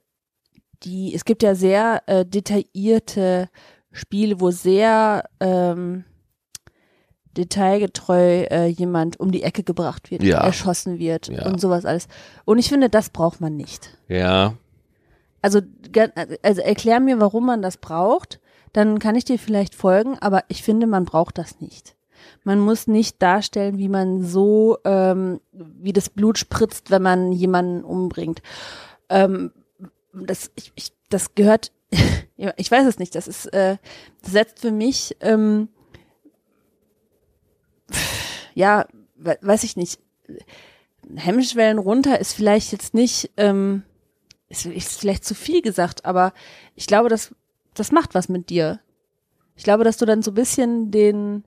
die, 0.84 1.14
es 1.14 1.26
gibt 1.26 1.44
ja 1.44 1.56
sehr 1.56 2.04
äh, 2.08 2.26
detaillierte 2.26 3.50
Spiele, 3.92 4.40
wo 4.40 4.52
sehr 4.52 5.30
ähm, 5.40 6.04
detailgetreu 7.38 8.44
äh, 8.50 8.68
jemand 8.68 9.20
um 9.20 9.32
die 9.32 9.44
Ecke 9.44 9.64
gebracht 9.64 10.12
wird, 10.12 10.24
Ja. 10.24 10.40
erschossen 10.44 11.00
wird 11.00 11.28
Ja. 11.28 11.46
und 11.46 11.62
sowas 11.62 11.86
alles. 11.86 12.08
Und 12.46 12.58
ich 12.60 12.70
finde, 12.70 12.90
das 12.90 13.10
braucht 13.10 13.40
man 13.42 13.56
nicht. 13.56 13.98
Ja, 14.08 14.54
also, 15.42 15.62
also 16.44 16.62
erklär 16.62 17.00
mir, 17.00 17.20
warum 17.22 17.46
man 17.46 17.62
das 17.62 17.78
braucht, 17.78 18.40
dann 18.74 19.00
kann 19.00 19.16
ich 19.16 19.24
dir 19.26 19.40
vielleicht 19.40 19.74
folgen, 19.74 20.18
aber 20.20 20.44
ich 20.50 20.64
finde, 20.64 20.86
man 20.86 21.06
braucht 21.06 21.38
das 21.38 21.62
nicht. 21.62 21.96
Man 22.44 22.60
muss 22.60 22.88
nicht 22.88 23.22
darstellen, 23.22 23.78
wie 23.78 23.88
man 23.90 24.24
so, 24.24 24.78
ähm, 24.84 25.40
wie 25.54 25.94
das 25.94 26.10
Blut 26.10 26.38
spritzt, 26.38 26.92
wenn 26.92 27.02
man 27.02 27.32
jemanden 27.32 27.84
umbringt. 27.86 28.42
Ähm, 29.08 29.52
das, 30.26 30.52
ich, 30.56 30.72
ich, 30.76 30.92
das 31.10 31.36
gehört, 31.36 31.72
ich 32.58 32.72
weiß 32.72 32.86
es 32.86 33.00
nicht, 33.00 33.16
das 33.16 33.28
ist, 33.28 33.48
äh, 33.48 33.78
das 34.22 34.32
setzt 34.32 34.60
für 34.60 34.72
mich, 34.72 35.16
ähm, 35.22 35.70
ja, 38.54 38.86
we 39.16 39.38
weiß 39.42 39.64
ich 39.64 39.76
nicht, 39.76 40.00
Hemmschwellen 41.16 41.80
runter 41.80 42.20
ist 42.20 42.34
vielleicht 42.34 42.72
jetzt 42.72 42.94
nicht, 42.94 43.32
ähm, 43.38 43.84
ist, 44.48 44.66
ist 44.66 45.00
vielleicht 45.00 45.26
zu 45.26 45.36
viel 45.36 45.62
gesagt, 45.62 46.06
aber 46.06 46.34
ich 46.76 46.88
glaube, 46.88 47.10
das, 47.10 47.34
das 47.74 47.92
macht 47.92 48.16
was 48.16 48.30
mit 48.30 48.50
dir. 48.50 48.80
Ich 49.56 49.64
glaube, 49.64 49.84
dass 49.84 49.98
du 49.98 50.06
dann 50.06 50.22
so 50.22 50.32
ein 50.32 50.36
bisschen 50.36 50.92
den, 50.92 51.44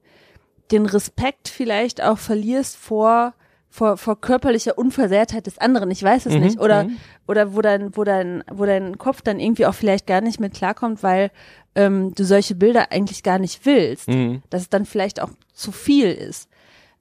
den 0.70 0.87
Respekt 0.87 1.48
vielleicht 1.48 2.02
auch 2.02 2.18
verlierst 2.18 2.76
vor, 2.76 3.35
vor, 3.72 3.96
vor 3.96 4.20
körperlicher 4.20 4.76
Unversehrtheit 4.76 5.46
des 5.46 5.56
anderen. 5.56 5.90
Ich 5.90 6.02
weiß 6.02 6.26
es 6.26 6.35
Mhm, 6.35 6.40
nicht. 6.40 6.61
Oder, 6.61 6.85
mhm. 6.85 6.98
oder 7.26 7.54
wo 7.54 7.62
dein, 7.62 7.96
wo 7.96 8.04
dein, 8.04 8.44
wo 8.52 8.66
dein 8.66 8.98
Kopf 8.98 9.22
dann 9.22 9.40
irgendwie 9.40 9.64
auch 9.64 9.74
vielleicht 9.74 10.06
gar 10.06 10.20
nicht 10.20 10.38
mit 10.38 10.52
klarkommt, 10.52 11.02
weil 11.02 11.30
ähm, 11.74 12.14
du 12.14 12.24
solche 12.24 12.54
Bilder 12.54 12.92
eigentlich 12.92 13.22
gar 13.22 13.38
nicht 13.38 13.64
willst. 13.64 14.08
Mhm. 14.08 14.42
Dass 14.50 14.61
es 14.61 14.68
dann 14.68 14.85
vielleicht 14.85 15.22
auch 15.22 15.30
zu 15.54 15.72
viel 15.72 16.12
ist. 16.12 16.50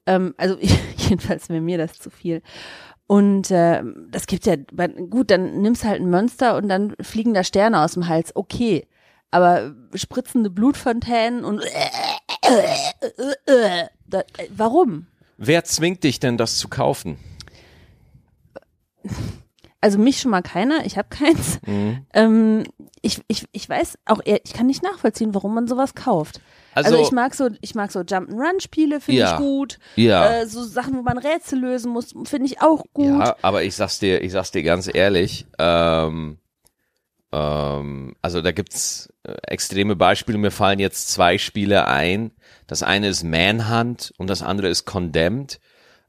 Ähm, 0.05 0.33
also 0.37 0.57
jedenfalls 0.95 1.49
wäre 1.49 1.59
mir 1.59 1.77
das 1.77 1.99
zu 1.99 2.09
viel. 2.09 2.41
Und 3.05 3.51
äh, 3.51 3.83
das 4.09 4.25
gibt 4.25 4.45
ja, 4.45 4.55
gut, 5.09 5.29
dann 5.29 5.61
nimmst 5.61 5.83
halt 5.83 5.99
ein 5.99 6.09
Monster 6.09 6.55
und 6.55 6.69
dann 6.69 6.95
fliegen 7.01 7.33
da 7.33 7.43
Sterne 7.43 7.81
aus 7.81 7.95
dem 7.95 8.07
Hals. 8.07 8.33
Okay. 8.33 8.87
Aber 9.29 9.75
spritzende 9.93 10.49
Blutfontänen 10.49 11.43
und 11.43 11.61
da, 14.07 14.19
äh, 14.19 14.47
warum? 14.55 15.07
Wer 15.43 15.63
zwingt 15.63 16.03
dich 16.03 16.19
denn, 16.19 16.37
das 16.37 16.59
zu 16.59 16.67
kaufen? 16.67 17.17
Also 19.83 19.97
mich 19.97 20.19
schon 20.21 20.29
mal 20.29 20.43
keiner, 20.43 20.85
ich 20.85 20.99
habe 20.99 21.07
keins. 21.09 21.59
Mhm. 21.65 22.05
Ähm, 22.13 22.63
ich, 23.01 23.21
ich, 23.27 23.45
ich 23.51 23.67
weiß 23.67 23.97
auch, 24.05 24.19
eher, 24.23 24.39
ich 24.45 24.53
kann 24.53 24.67
nicht 24.67 24.83
nachvollziehen, 24.83 25.33
warum 25.33 25.55
man 25.55 25.67
sowas 25.67 25.95
kauft. 25.95 26.39
Also, 26.75 26.91
Also- 26.91 27.01
ich 27.03 27.11
mag 27.11 27.33
so, 27.33 27.49
ich 27.61 27.73
mag 27.73 27.91
so 27.91 28.01
Jump'n'Run-Spiele, 28.01 29.01
finde 29.01 29.21
Ja. 29.21 29.31
ich 29.33 29.37
gut. 29.39 29.79
Ja. 29.95 30.41
Äh, 30.41 30.45
so 30.45 30.63
Sachen, 30.63 30.95
wo 30.95 31.01
man 31.01 31.17
Rätsel 31.17 31.57
lösen 31.59 31.91
muss, 31.91 32.13
finde 32.25 32.45
ich 32.45 32.61
auch 32.61 32.83
gut. 32.93 33.07
Ja, 33.07 33.35
aber 33.41 33.63
ich 33.63 33.75
sag's 33.75 33.97
dir, 33.97 34.21
ich 34.21 34.31
sag's 34.31 34.51
dir 34.51 34.61
ganz 34.61 34.87
ehrlich, 34.93 35.47
ähm, 35.57 36.37
ähm, 37.31 38.15
also 38.21 38.41
da 38.41 38.51
gibt's 38.51 39.13
äh, 39.23 39.33
extreme 39.47 39.95
Beispiele. 39.95 40.37
Mir 40.37 40.51
fallen 40.51 40.79
jetzt 40.79 41.09
zwei 41.09 41.37
Spiele 41.37 41.87
ein. 41.87 42.31
Das 42.67 42.83
eine 42.83 43.07
ist 43.07 43.23
Manhunt 43.23 44.13
und 44.17 44.29
das 44.29 44.41
andere 44.41 44.67
ist 44.67 44.85
Condemned. 44.85 45.59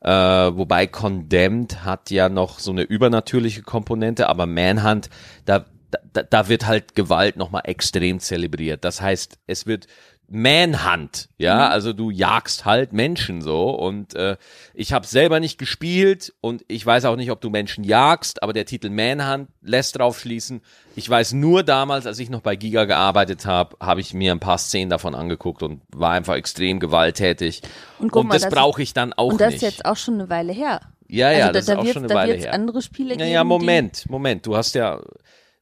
Äh, 0.00 0.10
wobei 0.10 0.86
Condemned 0.86 1.84
hat 1.84 2.10
ja 2.10 2.28
noch 2.28 2.58
so 2.58 2.72
eine 2.72 2.82
übernatürliche 2.82 3.62
Komponente, 3.62 4.28
aber 4.28 4.46
Manhunt, 4.46 5.10
da, 5.44 5.66
da, 6.12 6.22
da 6.24 6.48
wird 6.48 6.66
halt 6.66 6.96
Gewalt 6.96 7.36
nochmal 7.36 7.62
extrem 7.66 8.18
zelebriert. 8.18 8.84
Das 8.84 9.00
heißt, 9.00 9.38
es 9.46 9.66
wird 9.66 9.86
Manhunt, 10.34 11.28
ja, 11.36 11.68
also 11.68 11.92
du 11.92 12.10
jagst 12.10 12.64
halt 12.64 12.92
Menschen 12.92 13.42
so 13.42 13.70
und 13.70 14.14
äh, 14.14 14.36
ich 14.74 14.92
habe 14.92 15.06
selber 15.06 15.40
nicht 15.40 15.58
gespielt 15.58 16.32
und 16.40 16.64
ich 16.68 16.84
weiß 16.84 17.04
auch 17.04 17.16
nicht, 17.16 17.30
ob 17.30 17.40
du 17.42 17.50
Menschen 17.50 17.84
jagst, 17.84 18.42
aber 18.42 18.52
der 18.52 18.64
Titel 18.64 18.88
Manhunt 18.90 19.48
lässt 19.60 19.98
drauf 19.98 20.18
schließen. 20.18 20.62
Ich 20.96 21.08
weiß 21.08 21.34
nur 21.34 21.62
damals, 21.62 22.06
als 22.06 22.18
ich 22.18 22.30
noch 22.30 22.40
bei 22.40 22.56
Giga 22.56 22.86
gearbeitet 22.86 23.44
habe, 23.46 23.76
habe 23.80 24.00
ich 24.00 24.14
mir 24.14 24.32
ein 24.32 24.40
paar 24.40 24.58
Szenen 24.58 24.90
davon 24.90 25.14
angeguckt 25.14 25.62
und 25.62 25.82
war 25.94 26.12
einfach 26.12 26.34
extrem 26.36 26.80
gewalttätig 26.80 27.60
Und 27.98 28.12
und, 28.14 28.28
mal, 28.28 28.32
das, 28.34 28.42
das- 28.42 28.54
brauche 28.54 28.82
ich 28.82 28.94
dann 28.94 29.12
auch 29.12 29.32
Und 29.32 29.40
das 29.40 29.48
nicht. 29.52 29.56
ist 29.56 29.62
jetzt 29.62 29.84
auch 29.84 29.96
schon 29.96 30.14
eine 30.14 30.30
Weile 30.30 30.52
her. 30.52 30.80
ja, 31.08 31.30
ja, 31.30 31.46
also 31.46 31.52
das 31.52 31.66
da, 31.66 31.72
ist 31.74 31.78
auch 31.78 31.84
wird, 31.84 31.92
schon 31.94 32.02
eine 32.04 32.08
da 32.08 32.14
Weile 32.20 32.34
her. 32.34 32.54
andere 32.54 32.80
Spiele 32.80 33.10
Ja, 33.10 33.16
geben. 33.18 33.30
ja, 33.30 33.44
Moment, 33.44 34.08
Moment. 34.08 34.46
Du 34.46 34.56
hast 34.56 34.74
ja. 34.74 34.98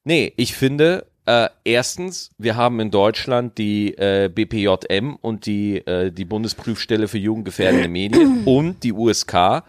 Nee, 0.05 0.33
ich 0.37 0.55
finde, 0.55 1.07
äh, 1.27 1.49
erstens, 1.65 2.31
wir 2.39 2.57
haben 2.57 2.81
in 2.81 2.91
Deutschland 2.91 3.59
die 3.59 3.95
äh, 3.97 4.29
BPJM 4.29 5.17
und 5.21 5.47
die, 5.47 5.79
äh, 5.87 6.11
die 6.11 6.25
Bundesprüfstelle 6.25 7.09
für 7.09 7.19
jugendgefährdende 7.19 7.89
Medien 7.89 8.43
und 8.47 8.83
die 8.83 8.93
USK. 8.93 9.63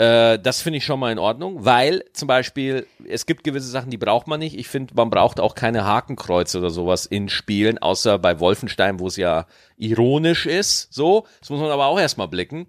Äh, 0.00 0.38
das 0.38 0.62
finde 0.62 0.78
ich 0.78 0.86
schon 0.86 0.98
mal 0.98 1.12
in 1.12 1.18
Ordnung, 1.18 1.64
weil 1.64 2.04
zum 2.14 2.26
Beispiel, 2.26 2.86
es 3.06 3.26
gibt 3.26 3.44
gewisse 3.44 3.68
Sachen, 3.68 3.90
die 3.90 3.98
braucht 3.98 4.28
man 4.28 4.40
nicht. 4.40 4.58
Ich 4.58 4.68
finde, 4.68 4.94
man 4.94 5.10
braucht 5.10 5.40
auch 5.40 5.54
keine 5.54 5.84
Hakenkreuze 5.84 6.58
oder 6.58 6.70
sowas 6.70 7.04
in 7.04 7.28
Spielen, 7.28 7.76
außer 7.76 8.18
bei 8.18 8.40
Wolfenstein, 8.40 8.98
wo 8.98 9.08
es 9.08 9.16
ja 9.16 9.46
ironisch 9.76 10.46
ist. 10.46 10.94
So, 10.94 11.26
das 11.40 11.50
muss 11.50 11.60
man 11.60 11.70
aber 11.70 11.86
auch 11.86 12.00
erstmal 12.00 12.28
blicken. 12.28 12.66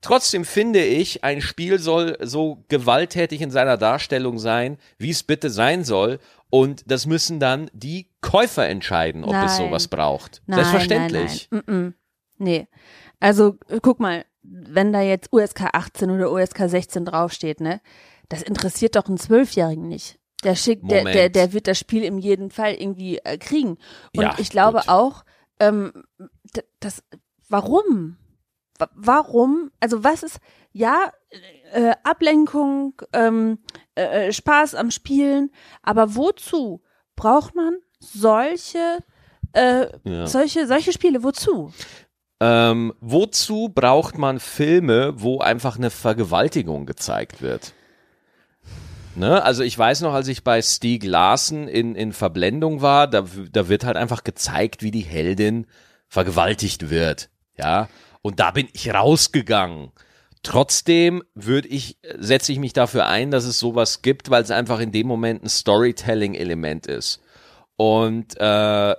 Trotzdem 0.00 0.44
finde 0.44 0.82
ich, 0.82 1.22
ein 1.22 1.42
Spiel 1.42 1.78
soll 1.78 2.16
so 2.20 2.64
gewalttätig 2.68 3.40
in 3.40 3.50
seiner 3.50 3.76
Darstellung 3.76 4.38
sein, 4.38 4.78
wie 4.98 5.10
es 5.10 5.22
bitte 5.22 5.50
sein 5.50 5.84
soll. 5.84 6.18
Und 6.54 6.82
das 6.90 7.06
müssen 7.06 7.40
dann 7.40 7.70
die 7.72 8.10
Käufer 8.20 8.68
entscheiden, 8.68 9.24
ob 9.24 9.30
es 9.30 9.58
Nein. 9.58 9.68
sowas 9.68 9.88
braucht. 9.88 10.42
Nein, 10.46 10.58
Selbstverständlich. 10.58 11.48
Nein, 11.50 11.62
nein. 11.66 11.76
Mm 11.80 11.86
-mm. 11.88 11.92
Nee. 12.36 12.68
Also 13.20 13.56
äh, 13.68 13.78
guck 13.80 14.00
mal, 14.00 14.26
wenn 14.42 14.92
da 14.92 15.00
jetzt 15.00 15.32
USK 15.32 15.70
18 15.72 16.10
oder 16.10 16.30
USK 16.30 16.68
16 16.68 17.06
draufsteht, 17.06 17.60
ne, 17.62 17.80
das 18.28 18.42
interessiert 18.42 18.96
doch 18.96 19.06
einen 19.06 19.16
Zwölfjährigen 19.16 19.88
nicht. 19.88 20.18
Der 20.44 20.54
schickt, 20.54 20.90
der, 20.90 21.04
der, 21.04 21.30
der 21.30 21.52
wird 21.54 21.68
das 21.68 21.78
Spiel 21.78 22.04
im 22.04 22.18
jeden 22.18 22.50
Fall 22.50 22.74
irgendwie 22.74 23.16
äh, 23.18 23.38
kriegen. 23.38 23.78
Und 24.14 24.22
Ja, 24.24 24.34
ich 24.38 24.50
glaube 24.50 24.80
gut. 24.80 24.88
auch, 24.88 25.24
ähm, 25.58 25.92
das, 26.80 27.02
warum? 27.48 28.18
Wa- 28.78 28.90
Warum? 28.94 29.70
Also 29.80 30.04
was 30.04 30.22
ist, 30.22 30.38
ja, 30.72 31.12
äh, 31.72 31.92
Ablenkung, 32.02 33.00
ähm, 33.12 33.58
äh, 33.94 34.28
äh, 34.28 34.32
Spaß 34.32 34.74
am 34.74 34.90
Spielen, 34.90 35.50
aber 35.82 36.14
wozu 36.14 36.82
braucht 37.16 37.54
man 37.54 37.74
solche, 37.98 38.98
äh, 39.52 39.86
Ja. 40.04 40.26
solche, 40.26 40.66
solche 40.66 40.92
Spiele? 40.92 41.22
Wozu? 41.22 41.72
Ähm, 42.40 42.92
wozu 43.00 43.68
braucht 43.72 44.18
man 44.18 44.40
Filme, 44.40 45.14
wo 45.16 45.38
einfach 45.38 45.76
eine 45.76 45.90
Vergewaltigung 45.90 46.86
gezeigt 46.86 47.40
wird? 47.40 47.72
Ne? 49.14 49.42
Also 49.42 49.62
ich 49.62 49.78
weiß 49.78 50.00
noch, 50.00 50.14
als 50.14 50.26
ich 50.28 50.42
bei 50.42 50.60
Stieg 50.62 51.04
Larsen 51.04 51.68
in, 51.68 51.94
in 51.94 52.12
Verblendung 52.12 52.80
war, 52.80 53.06
da, 53.06 53.24
da 53.52 53.68
wird 53.68 53.84
halt 53.84 53.96
einfach 53.96 54.24
gezeigt, 54.24 54.82
wie 54.82 54.90
die 54.90 55.00
Heldin 55.02 55.66
vergewaltigt 56.08 56.90
wird. 56.90 57.28
Ja. 57.56 57.88
Und 58.22 58.40
da 58.40 58.50
bin 58.52 58.68
ich 58.72 58.92
rausgegangen. 58.92 59.92
Trotzdem 60.42 61.22
würde 61.34 61.68
ich, 61.68 61.98
setze 62.18 62.52
ich 62.52 62.58
mich 62.58 62.72
dafür 62.72 63.06
ein, 63.06 63.30
dass 63.30 63.44
es 63.44 63.58
sowas 63.58 64.02
gibt, 64.02 64.30
weil 64.30 64.42
es 64.42 64.50
einfach 64.50 64.80
in 64.80 64.90
dem 64.90 65.06
Moment 65.06 65.44
ein 65.44 65.48
Storytelling-Element 65.48 66.86
ist. 66.86 67.20
Und 67.76 68.38
äh, 68.40 68.96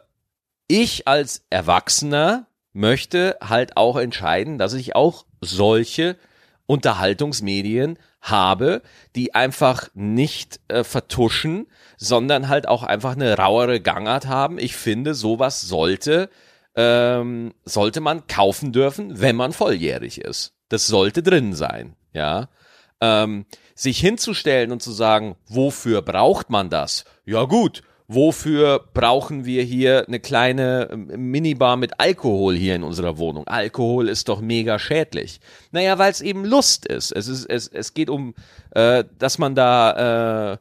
ich 0.68 1.08
als 1.08 1.46
Erwachsener 1.50 2.48
möchte 2.72 3.38
halt 3.42 3.78
auch 3.78 3.98
entscheiden, 3.98 4.58
dass 4.58 4.74
ich 4.74 4.96
auch 4.96 5.26
solche 5.42 6.18
Unterhaltungsmedien 6.66 8.00
habe, 8.22 8.82
die 9.16 9.36
einfach 9.36 9.90
nicht 9.94 10.62
äh, 10.70 10.86
vertuschen, 10.86 11.68
sondern 11.98 12.48
halt 12.48 12.70
auch 12.70 12.84
einfach 12.84 13.14
eine 13.14 13.38
rauere 13.38 13.82
Gangart 13.82 14.28
haben. 14.28 14.58
Ich 14.58 14.76
finde, 14.76 15.14
sowas 15.14 15.62
sollte 15.62 16.30
ähm, 16.76 17.54
sollte 17.66 18.02
man 18.02 18.28
kaufen 18.28 18.72
dürfen, 18.72 19.22
wenn 19.22 19.36
man 19.36 19.54
volljährig 19.54 20.22
ist. 20.22 20.54
Das 20.74 20.88
sollte 20.88 21.22
drin 21.22 21.54
sein, 21.54 21.96
ja. 22.14 22.50
Ähm, 23.00 23.46
sich 23.76 24.00
hinzustellen 24.00 24.72
und 24.72 24.82
zu 24.82 24.92
sagen, 24.92 25.36
wofür 25.48 26.02
braucht 26.02 26.50
man 26.50 26.72
das? 26.72 27.06
Ja 27.26 27.44
gut, 27.44 27.84
wofür 28.08 28.84
brauchen 28.96 29.46
wir 29.46 29.62
hier 29.62 30.08
eine 30.08 30.20
kleine 30.20 30.90
ähm, 30.92 31.30
Minibar 31.30 31.78
mit 31.78 32.00
Alkohol 32.00 32.56
hier 32.56 32.74
in 32.74 32.82
unserer 32.82 33.20
Wohnung? 33.20 33.48
Alkohol 33.48 34.10
ist 34.10 34.30
doch 34.30 34.42
mega 34.42 34.80
schädlich. 34.80 35.42
Naja, 35.72 36.00
weil 36.00 36.10
es 36.10 36.22
eben 36.22 36.44
Lust 36.44 36.88
ist. 36.88 37.12
Es 37.12 37.28
ist, 37.28 37.46
es, 37.46 37.68
es 37.68 37.94
geht 37.94 38.10
um, 38.10 38.34
äh, 38.72 39.04
dass 39.20 39.38
man 39.38 39.54
da 39.54 40.54
äh, 40.54 40.58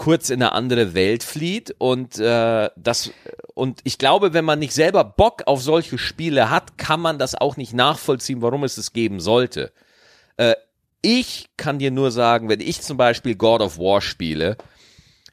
kurz 0.00 0.30
in 0.30 0.42
eine 0.42 0.52
andere 0.52 0.94
Welt 0.94 1.22
flieht 1.22 1.74
und 1.76 2.18
äh, 2.18 2.70
das 2.74 3.10
und 3.52 3.80
ich 3.84 3.98
glaube, 3.98 4.32
wenn 4.32 4.46
man 4.46 4.58
nicht 4.58 4.72
selber 4.72 5.04
Bock 5.04 5.42
auf 5.44 5.62
solche 5.62 5.98
Spiele 5.98 6.48
hat, 6.48 6.78
kann 6.78 7.00
man 7.00 7.18
das 7.18 7.34
auch 7.34 7.58
nicht 7.58 7.74
nachvollziehen, 7.74 8.40
warum 8.40 8.64
es 8.64 8.78
es 8.78 8.94
geben 8.94 9.20
sollte. 9.20 9.72
Äh, 10.38 10.54
ich 11.02 11.50
kann 11.58 11.78
dir 11.78 11.90
nur 11.90 12.12
sagen, 12.12 12.48
wenn 12.48 12.60
ich 12.60 12.80
zum 12.80 12.96
Beispiel 12.96 13.34
God 13.34 13.60
of 13.60 13.76
War 13.76 14.00
spiele, 14.00 14.56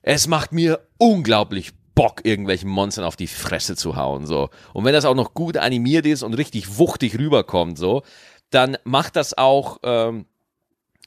es 0.01 0.27
macht 0.27 0.51
mir 0.51 0.81
unglaublich 0.97 1.71
Bock, 1.95 2.25
irgendwelchen 2.25 2.69
Monstern 2.69 3.05
auf 3.05 3.15
die 3.15 3.27
Fresse 3.27 3.77
zu 3.77 3.95
hauen, 3.95 4.25
so. 4.25 4.49
Und 4.73 4.83
wenn 4.83 4.91
das 4.93 5.05
auch 5.05 5.15
noch 5.15 5.33
gut 5.33 5.55
animiert 5.55 6.05
ist 6.05 6.23
und 6.23 6.33
richtig 6.33 6.77
wuchtig 6.77 7.17
rüberkommt, 7.17 7.77
so, 7.77 8.03
dann 8.49 8.77
macht 8.83 9.15
das 9.15 9.37
auch, 9.37 9.77
ähm, 9.83 10.25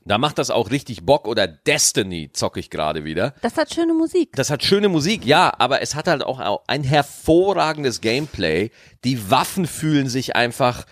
Da 0.04 0.18
macht 0.18 0.38
das 0.38 0.50
auch 0.50 0.70
richtig 0.70 1.04
Bock 1.04 1.28
oder 1.28 1.46
Destiny 1.46 2.30
zocke 2.32 2.58
ich 2.58 2.70
gerade 2.70 3.04
wieder. 3.04 3.34
Das 3.42 3.56
hat 3.56 3.72
schöne 3.72 3.92
Musik. 3.92 4.30
Das 4.34 4.50
hat 4.50 4.64
schöne 4.64 4.88
Musik, 4.88 5.26
ja, 5.26 5.52
aber 5.58 5.82
es 5.82 5.94
hat 5.94 6.08
halt 6.08 6.22
auch 6.22 6.62
ein 6.66 6.84
hervorragendes 6.84 8.00
Gameplay. 8.00 8.70
Die 9.04 9.30
Waffen 9.30 9.66
fühlen 9.66 10.08
sich 10.08 10.34
einfach, 10.36 10.86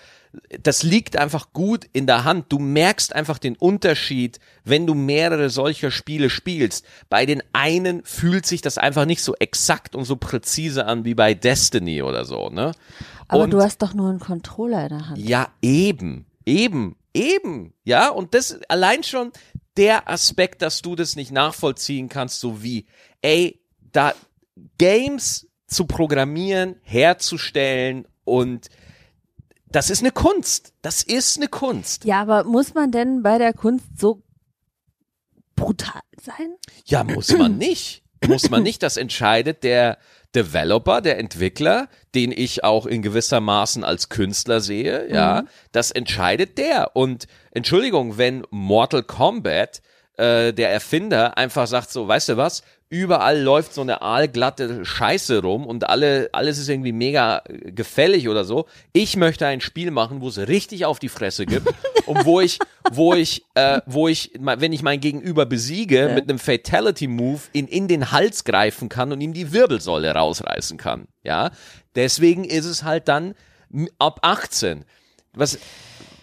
das 0.63 0.83
liegt 0.83 1.17
einfach 1.17 1.55
gut 1.55 1.87
in 1.95 2.07
der 2.07 2.25
Hand. 2.25 2.53
Du 2.53 2.59
merkst 2.59 3.15
einfach 3.15 3.39
den 3.39 3.57
Unterschied, 3.57 4.41
wenn 4.65 4.87
du 4.87 4.93
mehrere 4.93 5.49
solcher 5.49 5.91
Spiele 5.91 6.29
spielst. 6.29 6.85
Bei 7.09 7.25
den 7.25 7.43
einen 7.55 8.05
fühlt 8.05 8.45
sich 8.45 8.61
das 8.61 8.77
einfach 8.77 9.07
nicht 9.07 9.23
so 9.23 9.35
exakt 9.37 9.97
und 9.97 10.05
so 10.05 10.17
präzise 10.17 10.85
an 10.85 11.07
wie 11.07 11.15
bei 11.15 11.33
Destiny 11.33 12.03
oder 12.03 12.27
so, 12.27 12.51
ne? 12.51 12.73
Aber 13.27 13.45
und, 13.45 13.51
du 13.51 13.61
hast 13.63 13.81
doch 13.83 13.95
nur 13.95 14.11
einen 14.11 14.21
Controller 14.21 14.83
in 14.83 14.89
der 14.91 15.09
Hand. 15.09 15.19
Ja, 15.19 15.49
eben, 15.63 16.27
eben, 16.45 16.97
eben, 17.19 17.75
ja, 17.85 18.09
und 18.09 18.35
das 18.35 18.61
allein 18.69 19.03
schon 19.03 19.33
der 19.77 20.09
Aspekt, 20.09 20.63
dass 20.63 20.83
du 20.83 20.97
das 20.97 21.17
nicht 21.17 21.31
nachvollziehen 21.31 22.09
kannst, 22.09 22.41
so 22.41 22.63
wie, 22.63 22.87
ey, 23.23 23.61
da 23.93 24.15
Games 24.79 25.49
zu 25.67 25.87
programmieren, 25.87 26.77
herzustellen 26.83 28.07
und 28.25 28.69
das 29.71 29.91
ist 29.91 30.01
eine 30.01 30.13
Kunst. 30.13 30.73
Das 30.81 31.03
ist 31.03 31.37
eine 31.37 31.49
Kunst. 31.49 32.05
Ja, 32.05 32.23
aber 32.23 32.45
muss 32.45 32.73
man 32.73 32.91
denn 32.91 33.23
bei 33.23 33.37
der 33.37 33.53
Kunst 33.53 33.85
so 33.99 34.23
brutal 35.55 36.01
sein? 36.21 36.55
Ja, 36.87 37.05
muss 37.05 37.31
man 37.37 37.59
nicht. 37.59 38.03
muss 38.27 38.49
man 38.49 38.63
nicht. 38.63 38.83
Das 38.83 38.97
entscheidet 38.97 39.65
der 39.65 39.99
Developer, 40.35 41.01
der 41.01 41.19
Entwickler, 41.19 41.89
den 42.15 42.33
ich 42.33 42.63
auch 42.65 42.87
in 42.87 43.03
gewisser 43.03 43.41
Maßen 43.41 43.83
als 43.85 44.09
Künstler 44.09 44.61
sehe, 44.61 45.11
ja, 45.13 45.43
Mhm. 45.43 45.49
das 45.73 45.91
entscheidet 45.91 46.59
der. 46.59 46.95
Und 46.97 47.27
Entschuldigung, 47.51 48.19
wenn 48.19 48.45
Mortal 48.51 49.03
Kombat 49.03 49.81
äh, 50.17 50.53
der 50.53 50.71
Erfinder 50.73 51.39
einfach 51.39 51.67
sagt 51.67 51.91
so, 51.91 52.09
weißt 52.09 52.31
du 52.31 52.37
was, 52.37 52.63
überall 52.91 53.41
läuft 53.41 53.75
so 53.75 53.83
eine 53.83 54.03
aalglatte 54.03 54.85
Scheiße 54.85 55.43
rum 55.43 55.67
und 55.67 55.89
alle, 55.89 56.31
alles 56.33 56.59
ist 56.59 56.69
irgendwie 56.69 56.93
mega 56.93 57.43
äh, 57.47 57.73
gefällig 57.73 58.29
oder 58.29 58.45
so. 58.45 58.67
Ich 58.93 59.17
möchte 59.17 59.47
ein 59.47 59.61
Spiel 59.61 59.91
machen, 59.91 60.21
wo 60.21 60.29
es 60.29 60.39
richtig 60.39 60.87
auf 60.87 60.99
die 60.99 61.09
Fresse 61.09 61.47
gibt 61.47 61.69
und 62.07 62.25
wo 62.25 62.41
ich, 62.41 62.59
wo 62.91 63.15
ich, 63.15 63.45
äh, 63.55 63.81
wo 63.87 64.09
ich, 64.09 64.33
wenn 64.39 64.73
ich 64.73 64.83
mein 64.83 65.01
Gegenüber 65.01 65.45
besiege, 65.45 66.13
mit 66.15 66.29
einem 66.29 66.39
Fatality-Move 66.39 67.41
in, 67.53 67.69
in 67.69 67.89
den 67.89 68.11
Hals 68.11 68.45
greifen 68.45 68.89
kann 68.89 69.13
und 69.13 69.21
ihm 69.21 69.35
die 69.35 69.53
Wirbelsäule 69.53 70.11
rausreißen 70.11 70.79
kann. 70.79 71.09
Ja, 71.23 71.51
deswegen 71.95 72.45
ist 72.45 72.65
es 72.65 72.85
halt 72.85 73.09
dann 73.09 73.35
ab 73.99 74.21
18. 74.23 74.85
Was, 75.35 75.59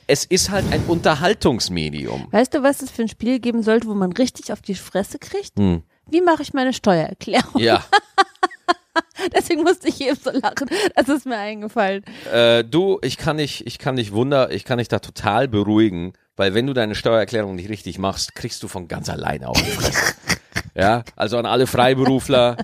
es 0.08 0.26
ist 0.26 0.50
halt 0.50 0.66
ein 0.72 0.84
Unterhaltungsmedium. 0.88 2.28
Weißt 2.32 2.54
du, 2.54 2.64
was 2.64 2.82
es 2.82 2.92
für 2.92 3.04
ein 3.04 3.08
Spiel 3.08 3.40
geben 3.40 3.64
sollte, 3.64 3.88
wo 3.88 3.94
man 3.94 4.12
richtig 4.12 4.52
auf 4.52 4.62
die 4.62 4.76
Fresse 4.76 5.20
kriegt? 5.20 5.58
Hm. 5.58 5.84
Wie 6.10 6.22
mache 6.22 6.42
ich 6.42 6.54
meine 6.54 6.74
Steuererklärung? 6.74 7.62
Ja. 7.62 7.84
Deswegen 9.36 9.64
musste 9.64 9.88
ich 9.90 10.02
eben 10.02 10.16
so 10.16 10.32
lachen. 10.32 10.70
Das 10.96 11.10
ist 11.10 11.26
mir 11.26 11.38
eingefallen. 11.38 12.04
Äh, 12.32 12.64
du, 12.64 13.00
ich 13.02 13.18
kann 13.18 13.38
dich, 13.38 13.66
ich 13.66 13.80
kann 13.80 13.96
dich 13.96 14.12
wunder, 14.14 14.52
ich 14.52 14.66
kann 14.66 14.78
dich 14.78 14.88
da 14.88 15.00
total 15.00 15.48
beruhigen, 15.48 16.14
weil 16.36 16.54
wenn 16.54 16.68
du 16.68 16.74
deine 16.74 16.96
Steuererklärung 16.96 17.56
nicht 17.56 17.70
richtig 17.70 17.98
machst, 17.98 18.36
kriegst 18.36 18.62
du 18.64 18.68
von 18.68 18.88
ganz 18.88 19.10
alleine 19.10 19.48
auf 19.48 19.62
die 19.62 19.72
Fresse. 19.72 20.16
ja, 20.76 21.04
also 21.16 21.38
an 21.38 21.46
alle 21.46 21.68
Freiberufler, 21.68 22.58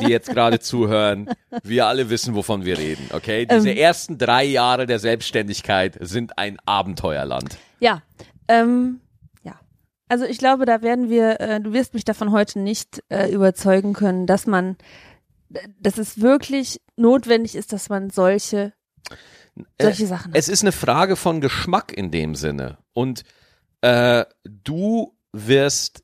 die 0.00 0.06
jetzt 0.06 0.30
gerade 0.30 0.60
zuhören, 0.60 1.28
wir 1.62 1.86
alle 1.86 2.10
wissen, 2.10 2.34
wovon 2.34 2.64
wir 2.64 2.78
reden, 2.78 3.08
okay? 3.12 3.46
Diese 3.46 3.74
ersten 3.76 4.18
drei 4.18 4.44
Jahre 4.44 4.86
der 4.86 4.98
Selbstständigkeit 4.98 5.96
sind 6.00 6.38
ein 6.38 6.58
Abenteuerland. 6.64 7.58
Ja, 7.80 8.02
ähm, 8.46 9.00
ja. 9.00 9.07
Also 10.08 10.24
ich 10.24 10.38
glaube, 10.38 10.64
da 10.64 10.82
werden 10.82 11.10
wir, 11.10 11.40
äh, 11.40 11.60
du 11.60 11.72
wirst 11.72 11.94
mich 11.94 12.04
davon 12.04 12.32
heute 12.32 12.58
nicht 12.58 13.02
äh, 13.08 13.30
überzeugen 13.30 13.92
können, 13.92 14.26
dass 14.26 14.46
man, 14.46 14.76
dass 15.80 15.98
es 15.98 16.20
wirklich 16.20 16.80
notwendig 16.96 17.54
ist, 17.54 17.72
dass 17.72 17.88
man 17.88 18.10
solche, 18.10 18.72
solche 19.80 20.06
Sachen 20.06 20.32
hat. 20.32 20.38
Es 20.38 20.48
ist 20.48 20.62
eine 20.62 20.72
Frage 20.72 21.16
von 21.16 21.40
Geschmack 21.40 21.92
in 21.92 22.10
dem 22.10 22.34
Sinne. 22.34 22.78
Und 22.94 23.22
äh, 23.82 24.24
du 24.44 25.14
wirst, 25.32 26.02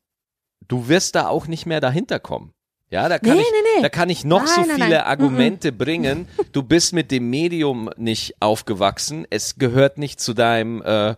du 0.68 0.88
wirst 0.88 1.14
da 1.14 1.28
auch 1.28 1.46
nicht 1.46 1.66
mehr 1.66 1.80
dahinter 1.80 2.20
kommen. 2.20 2.52
Ja, 2.90 3.08
da 3.08 3.18
kann 3.18 3.36
Nee, 3.36 3.42
ich, 3.42 3.50
nee, 3.50 3.68
nee. 3.76 3.82
da 3.82 3.88
kann 3.88 4.10
ich 4.10 4.24
noch 4.24 4.44
Nein, 4.44 4.54
so 4.54 4.60
nein, 4.60 4.70
viele 4.76 4.88
nein. 4.90 5.00
Argumente 5.06 5.72
bringen. 5.72 6.28
Du 6.52 6.62
bist 6.62 6.92
mit 6.92 7.10
dem 7.10 7.28
Medium 7.30 7.90
nicht 7.96 8.40
aufgewachsen. 8.40 9.26
Es 9.30 9.56
gehört 9.56 9.98
nicht 9.98 10.20
zu 10.20 10.34
deinem 10.34 10.80
äh, 10.82 11.16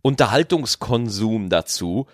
Unterhaltungskonsum 0.00 1.50
dazu. 1.50 2.06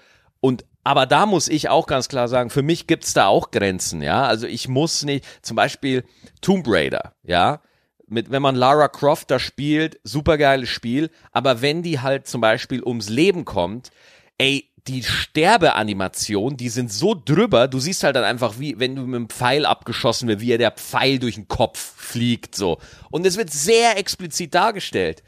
Und 0.44 0.66
aber 0.86 1.06
da 1.06 1.24
muss 1.24 1.48
ich 1.48 1.70
auch 1.70 1.86
ganz 1.86 2.08
klar 2.08 2.28
sagen, 2.28 2.50
für 2.50 2.60
mich 2.60 2.86
gibt's 2.86 3.14
da 3.14 3.28
auch 3.28 3.50
Grenzen, 3.50 4.02
ja. 4.02 4.26
Also 4.26 4.46
ich 4.46 4.68
muss 4.68 5.02
nicht, 5.02 5.24
zum 5.40 5.56
Beispiel 5.56 6.04
Tomb 6.42 6.66
Raider, 6.68 7.14
ja. 7.22 7.62
Mit, 8.06 8.30
wenn 8.30 8.42
man 8.42 8.54
Lara 8.54 8.88
Croft 8.88 9.30
da 9.30 9.38
spielt, 9.38 9.98
supergeiles 10.04 10.68
Spiel, 10.68 11.08
aber 11.32 11.62
wenn 11.62 11.82
die 11.82 12.00
halt 12.00 12.26
zum 12.26 12.42
Beispiel 12.42 12.82
ums 12.82 13.08
Leben 13.08 13.46
kommt, 13.46 13.90
ey, 14.36 14.68
die 14.86 15.02
Sterbeanimation, 15.02 16.58
die 16.58 16.68
sind 16.68 16.92
so 16.92 17.14
drüber, 17.14 17.66
du 17.66 17.78
siehst 17.78 18.04
halt 18.04 18.16
dann 18.16 18.24
einfach, 18.24 18.58
wie, 18.58 18.78
wenn 18.78 18.96
du 18.96 19.06
mit 19.06 19.16
einem 19.16 19.30
Pfeil 19.30 19.64
abgeschossen 19.64 20.28
wird, 20.28 20.42
wie 20.42 20.52
er 20.52 20.58
der 20.58 20.72
Pfeil 20.72 21.18
durch 21.18 21.36
den 21.36 21.48
Kopf 21.48 21.78
fliegt, 21.78 22.54
so. 22.54 22.76
Und 23.10 23.24
es 23.24 23.38
wird 23.38 23.50
sehr 23.50 23.96
explizit 23.96 24.54
dargestellt. 24.54 25.22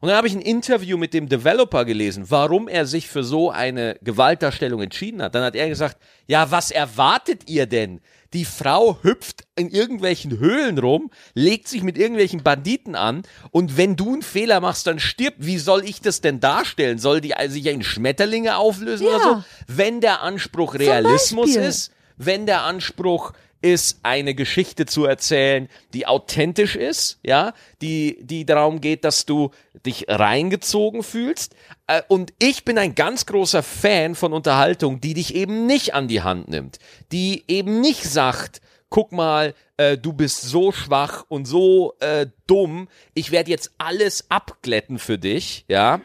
Und 0.00 0.08
dann 0.08 0.16
habe 0.16 0.28
ich 0.28 0.34
ein 0.34 0.40
Interview 0.40 0.96
mit 0.96 1.12
dem 1.14 1.28
Developer 1.28 1.84
gelesen, 1.84 2.26
warum 2.28 2.68
er 2.68 2.86
sich 2.86 3.08
für 3.08 3.24
so 3.24 3.50
eine 3.50 3.98
Gewaltdarstellung 4.02 4.80
entschieden 4.82 5.22
hat. 5.22 5.34
Dann 5.34 5.42
hat 5.42 5.56
er 5.56 5.68
gesagt, 5.68 5.96
ja, 6.26 6.50
was 6.50 6.70
erwartet 6.70 7.48
ihr 7.48 7.66
denn? 7.66 8.00
Die 8.34 8.44
Frau 8.44 8.98
hüpft 9.02 9.44
in 9.56 9.70
irgendwelchen 9.70 10.38
Höhlen 10.38 10.78
rum, 10.78 11.10
legt 11.34 11.66
sich 11.66 11.82
mit 11.82 11.96
irgendwelchen 11.96 12.42
Banditen 12.42 12.94
an 12.94 13.22
und 13.50 13.78
wenn 13.78 13.96
du 13.96 14.12
einen 14.12 14.22
Fehler 14.22 14.60
machst, 14.60 14.86
dann 14.86 14.98
stirbt. 14.98 15.38
Wie 15.40 15.56
soll 15.56 15.82
ich 15.84 16.02
das 16.02 16.20
denn 16.20 16.38
darstellen? 16.38 16.98
Soll 16.98 17.22
die 17.22 17.32
sich 17.48 17.64
in 17.66 17.82
Schmetterlinge 17.82 18.58
auflösen 18.58 19.06
Ja. 19.06 19.16
oder 19.16 19.24
so? 19.24 19.44
Wenn 19.66 20.02
der 20.02 20.22
Anspruch 20.22 20.74
Realismus 20.74 21.56
ist, 21.56 21.90
wenn 22.18 22.44
der 22.44 22.62
Anspruch 22.64 23.32
ist, 23.60 24.00
eine 24.02 24.34
Geschichte 24.34 24.86
zu 24.86 25.04
erzählen, 25.04 25.68
die 25.92 26.06
authentisch 26.06 26.76
ist, 26.76 27.18
ja, 27.22 27.54
die, 27.82 28.18
die 28.22 28.44
darum 28.46 28.80
geht, 28.80 29.04
dass 29.04 29.26
du 29.26 29.50
dich 29.84 30.06
reingezogen 30.08 31.02
fühlst. 31.02 31.54
Äh, 31.86 32.02
Und 32.08 32.32
ich 32.38 32.64
bin 32.64 32.78
ein 32.78 32.94
ganz 32.94 33.26
großer 33.26 33.62
Fan 33.62 34.14
von 34.14 34.32
Unterhaltung, 34.32 35.00
die 35.00 35.14
dich 35.14 35.34
eben 35.34 35.66
nicht 35.66 35.94
an 35.94 36.08
die 36.08 36.22
Hand 36.22 36.48
nimmt, 36.48 36.78
die 37.12 37.44
eben 37.48 37.80
nicht 37.80 38.04
sagt, 38.04 38.60
guck 38.90 39.12
mal, 39.12 39.54
äh, 39.76 39.98
du 39.98 40.12
bist 40.12 40.42
so 40.42 40.72
schwach 40.72 41.24
und 41.28 41.46
so 41.46 41.94
äh, 42.00 42.26
dumm, 42.46 42.88
ich 43.14 43.30
werde 43.30 43.50
jetzt 43.50 43.72
alles 43.78 44.30
abglätten 44.30 44.98
für 44.98 45.18
dich, 45.18 45.64
ja, 45.68 46.00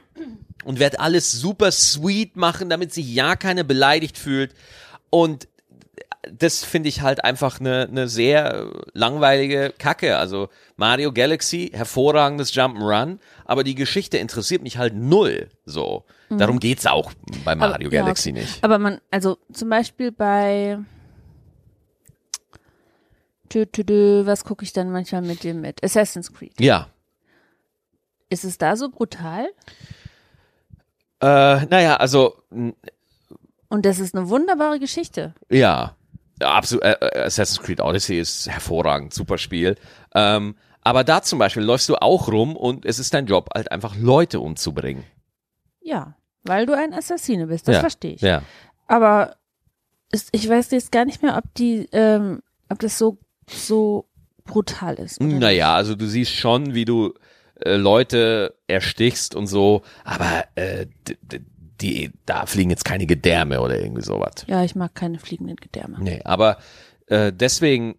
und 0.65 0.79
werde 0.79 0.99
alles 0.99 1.31
super 1.31 1.71
sweet 1.71 2.35
machen, 2.35 2.69
damit 2.69 2.93
sich 2.93 3.13
ja 3.13 3.35
keiner 3.35 3.63
beleidigt 3.63 4.17
fühlt. 4.17 4.53
Und 5.09 5.47
das 6.31 6.63
finde 6.63 6.89
ich 6.89 7.01
halt 7.01 7.23
einfach 7.23 7.59
eine 7.59 7.87
ne 7.91 8.07
sehr 8.07 8.71
langweilige 8.93 9.73
Kacke. 9.77 10.17
Also 10.17 10.49
Mario 10.77 11.11
Galaxy, 11.11 11.71
hervorragendes 11.73 12.53
Jump'n'Run, 12.53 13.19
aber 13.45 13.63
die 13.63 13.75
Geschichte 13.75 14.17
interessiert 14.17 14.61
mich 14.63 14.77
halt 14.77 14.93
null. 14.95 15.49
So. 15.65 16.05
Darum 16.29 16.59
geht's 16.59 16.85
auch 16.87 17.11
bei 17.45 17.55
Mario 17.55 17.89
Mhm. 17.89 17.93
ja, 17.93 18.01
Galaxy 18.01 18.31
okay. 18.31 18.39
nicht. 18.41 18.63
Aber 18.63 18.79
man, 18.79 18.99
also 19.11 19.37
zum 19.51 19.69
Beispiel 19.69 20.11
bei 20.11 20.79
tü, 23.49 23.65
tü, 23.67 23.83
tü, 23.85 24.25
was 24.25 24.43
gucke 24.45 24.63
ich 24.63 24.73
dann 24.73 24.91
manchmal 24.91 25.21
mit 25.21 25.43
dem 25.43 25.61
mit? 25.61 25.83
Assassin's 25.83 26.33
Creed. 26.33 26.59
Ja. 26.59 26.87
Ist 28.29 28.43
es 28.45 28.57
da 28.57 28.75
so 28.75 28.89
brutal? 28.89 29.47
Äh, 31.21 31.65
naja, 31.67 31.97
also, 31.97 32.35
Und 32.49 33.85
das 33.85 33.99
ist 33.99 34.15
eine 34.15 34.29
wunderbare 34.29 34.79
Geschichte. 34.79 35.33
ja. 35.49 35.95
Absolut. 36.39 36.83
Äh, 36.83 36.93
äh, 36.93 37.23
Assassin's 37.25 37.61
Creed 37.61 37.81
Odyssey 37.81 38.19
ist 38.19 38.49
hervorragend, 38.49 39.13
super 39.13 39.37
Spiel. 39.37 39.75
Ähm, 40.15 40.55
aber 40.81 41.03
da 41.03 41.21
zum 41.21 41.39
Beispiel 41.39 41.63
läufst 41.63 41.87
du 41.89 41.95
auch 41.95 42.27
rum 42.27 42.55
und 42.55 42.85
es 42.85 42.99
ist 42.99 43.13
dein 43.13 43.25
Job, 43.25 43.49
halt 43.53 43.71
einfach 43.71 43.95
Leute 43.95 44.39
umzubringen. 44.39 45.03
Ja, 45.81 46.15
weil 46.43 46.65
du 46.65 46.73
ein 46.73 46.93
Assassine 46.93 47.47
bist, 47.47 47.67
das 47.67 47.75
ja. 47.75 47.79
verstehe 47.79 48.13
ich. 48.13 48.21
Ja. 48.21 48.41
Aber 48.87 49.35
ist, 50.11 50.29
ich 50.31 50.47
weiß 50.47 50.71
jetzt 50.71 50.91
gar 50.91 51.05
nicht 51.05 51.21
mehr, 51.21 51.37
ob 51.37 51.53
die, 51.55 51.87
ähm, 51.91 52.41
ob 52.69 52.79
das 52.79 52.97
so, 52.97 53.17
so 53.47 54.05
brutal 54.45 54.95
ist. 54.95 55.19
oder 55.19 55.27
nicht. 55.27 55.39
Naja, 55.39 55.73
also 55.75 55.95
du 55.95 56.05
siehst 56.05 56.31
schon, 56.31 56.73
wie 56.73 56.85
du 56.85 57.13
äh, 57.61 57.75
Leute 57.75 58.55
erstichst 58.67 59.35
und 59.35 59.47
so, 59.47 59.83
aber 60.03 60.45
äh, 60.55 60.87
die, 61.81 62.11
da 62.25 62.45
fliegen 62.45 62.69
jetzt 62.69 62.85
keine 62.85 63.05
Gedärme 63.05 63.61
oder 63.61 63.79
irgendwie 63.79 64.03
sowas. 64.03 64.45
Ja, 64.47 64.63
ich 64.63 64.75
mag 64.75 64.95
keine 64.95 65.19
fliegenden 65.19 65.57
Gedärme. 65.57 65.97
Nee, 65.99 66.21
aber 66.23 66.57
äh, 67.07 67.31
deswegen, 67.33 67.95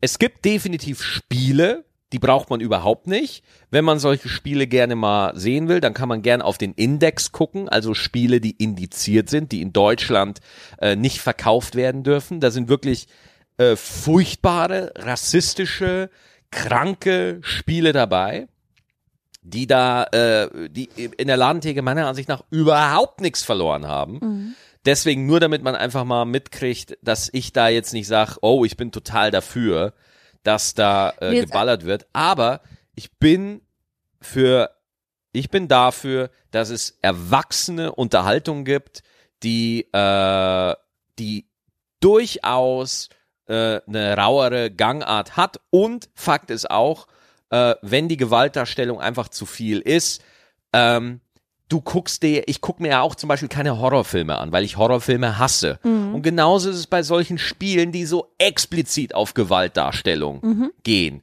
es 0.00 0.18
gibt 0.18 0.44
definitiv 0.44 1.02
Spiele, 1.02 1.84
die 2.12 2.18
braucht 2.18 2.50
man 2.50 2.60
überhaupt 2.60 3.06
nicht. 3.06 3.42
Wenn 3.70 3.84
man 3.84 3.98
solche 3.98 4.28
Spiele 4.28 4.66
gerne 4.66 4.96
mal 4.96 5.36
sehen 5.36 5.68
will, 5.68 5.80
dann 5.80 5.94
kann 5.94 6.08
man 6.08 6.22
gerne 6.22 6.44
auf 6.44 6.58
den 6.58 6.74
Index 6.74 7.32
gucken, 7.32 7.68
also 7.68 7.94
Spiele, 7.94 8.40
die 8.40 8.52
indiziert 8.52 9.30
sind, 9.30 9.50
die 9.52 9.62
in 9.62 9.72
Deutschland 9.72 10.40
äh, 10.78 10.94
nicht 10.94 11.20
verkauft 11.20 11.74
werden 11.74 12.02
dürfen. 12.02 12.40
Da 12.40 12.50
sind 12.50 12.68
wirklich 12.68 13.08
äh, 13.56 13.76
furchtbare, 13.76 14.92
rassistische, 14.96 16.10
kranke 16.50 17.38
Spiele 17.42 17.92
dabei, 17.92 18.46
die 19.42 19.66
da, 19.66 20.04
äh, 20.04 20.68
die 20.68 20.88
in 20.94 21.26
der 21.26 21.36
Ladentheke 21.36 21.82
meiner 21.82 22.06
Ansicht 22.06 22.28
nach 22.28 22.42
überhaupt 22.50 23.20
nichts 23.20 23.42
verloren 23.42 23.86
haben. 23.86 24.18
Mhm. 24.22 24.54
Deswegen 24.84 25.26
nur 25.26 25.40
damit 25.40 25.62
man 25.62 25.74
einfach 25.74 26.04
mal 26.04 26.24
mitkriegt, 26.24 26.96
dass 27.02 27.28
ich 27.32 27.52
da 27.52 27.68
jetzt 27.68 27.92
nicht 27.92 28.06
sage, 28.06 28.36
oh, 28.40 28.64
ich 28.64 28.76
bin 28.76 28.90
total 28.90 29.30
dafür, 29.30 29.92
dass 30.42 30.74
da 30.74 31.10
äh, 31.20 31.34
jetzt- 31.34 31.46
geballert 31.46 31.84
wird. 31.84 32.06
Aber 32.12 32.62
ich 32.94 33.12
bin 33.18 33.62
für, 34.20 34.70
ich 35.32 35.50
bin 35.50 35.68
dafür, 35.68 36.30
dass 36.50 36.70
es 36.70 36.98
erwachsene 37.02 37.92
Unterhaltung 37.92 38.64
gibt, 38.64 39.02
die, 39.42 39.88
äh, 39.92 40.74
die 41.18 41.48
durchaus 42.00 43.08
äh, 43.46 43.80
eine 43.86 44.16
rauere 44.16 44.70
Gangart 44.70 45.36
hat. 45.36 45.60
Und 45.70 46.10
Fakt 46.14 46.50
ist 46.50 46.70
auch, 46.70 47.06
äh, 47.52 47.76
wenn 47.82 48.08
die 48.08 48.16
Gewaltdarstellung 48.16 49.00
einfach 49.00 49.28
zu 49.28 49.44
viel 49.44 49.78
ist, 49.80 50.22
ähm, 50.72 51.20
du 51.68 51.82
guckst 51.82 52.22
dir, 52.22 52.48
ich 52.48 52.62
gucke 52.62 52.82
mir 52.82 52.88
ja 52.88 53.00
auch 53.02 53.14
zum 53.14 53.28
Beispiel 53.28 53.48
keine 53.48 53.78
Horrorfilme 53.78 54.36
an, 54.38 54.52
weil 54.52 54.64
ich 54.64 54.78
Horrorfilme 54.78 55.38
hasse. 55.38 55.78
Und 56.14 56.22
genauso 56.22 56.70
ist 56.70 56.76
es 56.76 56.86
bei 56.86 57.02
solchen 57.02 57.38
Spielen, 57.38 57.92
die 57.92 58.06
so 58.06 58.32
explizit 58.38 59.14
auf 59.14 59.34
Gewaltdarstellung 59.34 60.70
gehen. 60.82 61.22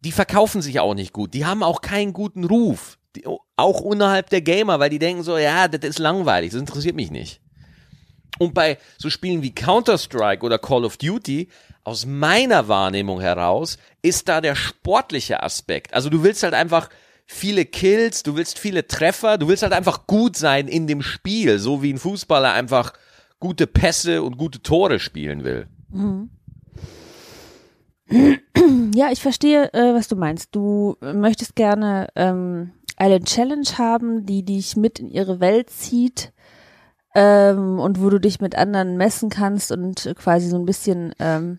Die 0.00 0.12
verkaufen 0.12 0.62
sich 0.62 0.78
auch 0.80 0.94
nicht 0.94 1.12
gut. 1.12 1.34
Die 1.34 1.44
haben 1.44 1.62
auch 1.62 1.80
keinen 1.80 2.12
guten 2.12 2.44
Ruf. 2.44 2.98
Die, 3.16 3.24
auch 3.56 3.92
innerhalb 3.92 4.30
der 4.30 4.42
Gamer, 4.42 4.80
weil 4.80 4.90
die 4.90 4.98
denken 4.98 5.22
so, 5.22 5.38
ja, 5.38 5.68
das 5.68 5.88
ist 5.88 5.98
langweilig, 5.98 6.50
das 6.50 6.60
interessiert 6.60 6.96
mich 6.96 7.10
nicht. 7.10 7.40
Und 8.38 8.54
bei 8.54 8.78
so 8.98 9.10
Spielen 9.10 9.42
wie 9.42 9.54
Counter-Strike 9.54 10.44
oder 10.44 10.58
Call 10.58 10.84
of 10.84 10.96
Duty, 10.96 11.48
aus 11.84 12.06
meiner 12.06 12.68
Wahrnehmung 12.68 13.20
heraus, 13.20 13.78
ist 14.02 14.28
da 14.28 14.40
der 14.40 14.54
sportliche 14.54 15.42
Aspekt. 15.42 15.94
Also 15.94 16.10
du 16.10 16.22
willst 16.22 16.42
halt 16.42 16.54
einfach 16.54 16.88
viele 17.26 17.64
Kills, 17.64 18.22
du 18.22 18.36
willst 18.36 18.58
viele 18.58 18.86
Treffer, 18.86 19.38
du 19.38 19.48
willst 19.48 19.62
halt 19.62 19.72
einfach 19.72 20.06
gut 20.06 20.36
sein 20.36 20.68
in 20.68 20.86
dem 20.86 21.02
Spiel, 21.02 21.58
so 21.58 21.82
wie 21.82 21.92
ein 21.92 21.98
Fußballer 21.98 22.52
einfach 22.52 22.94
gute 23.38 23.66
Pässe 23.66 24.22
und 24.22 24.38
gute 24.38 24.62
Tore 24.62 24.98
spielen 24.98 25.44
will. 25.44 25.66
Ja, 28.94 29.10
ich 29.10 29.20
verstehe, 29.20 29.72
äh, 29.74 29.94
was 29.94 30.06
du 30.06 30.14
meinst. 30.14 30.54
Du 30.54 30.96
möchtest 31.00 31.56
gerne 31.56 32.06
ähm, 32.14 32.70
eine 32.96 33.20
Challenge 33.20 33.66
haben, 33.76 34.24
die 34.24 34.44
dich 34.44 34.76
mit 34.76 35.00
in 35.00 35.10
ihre 35.10 35.40
Welt 35.40 35.70
zieht 35.70 36.32
ähm, 37.14 37.80
und 37.80 38.00
wo 38.00 38.10
du 38.10 38.20
dich 38.20 38.40
mit 38.40 38.56
anderen 38.56 38.96
messen 38.96 39.30
kannst 39.30 39.72
und 39.72 40.14
quasi 40.16 40.48
so 40.48 40.56
ein 40.56 40.64
bisschen 40.64 41.12
ähm, 41.18 41.58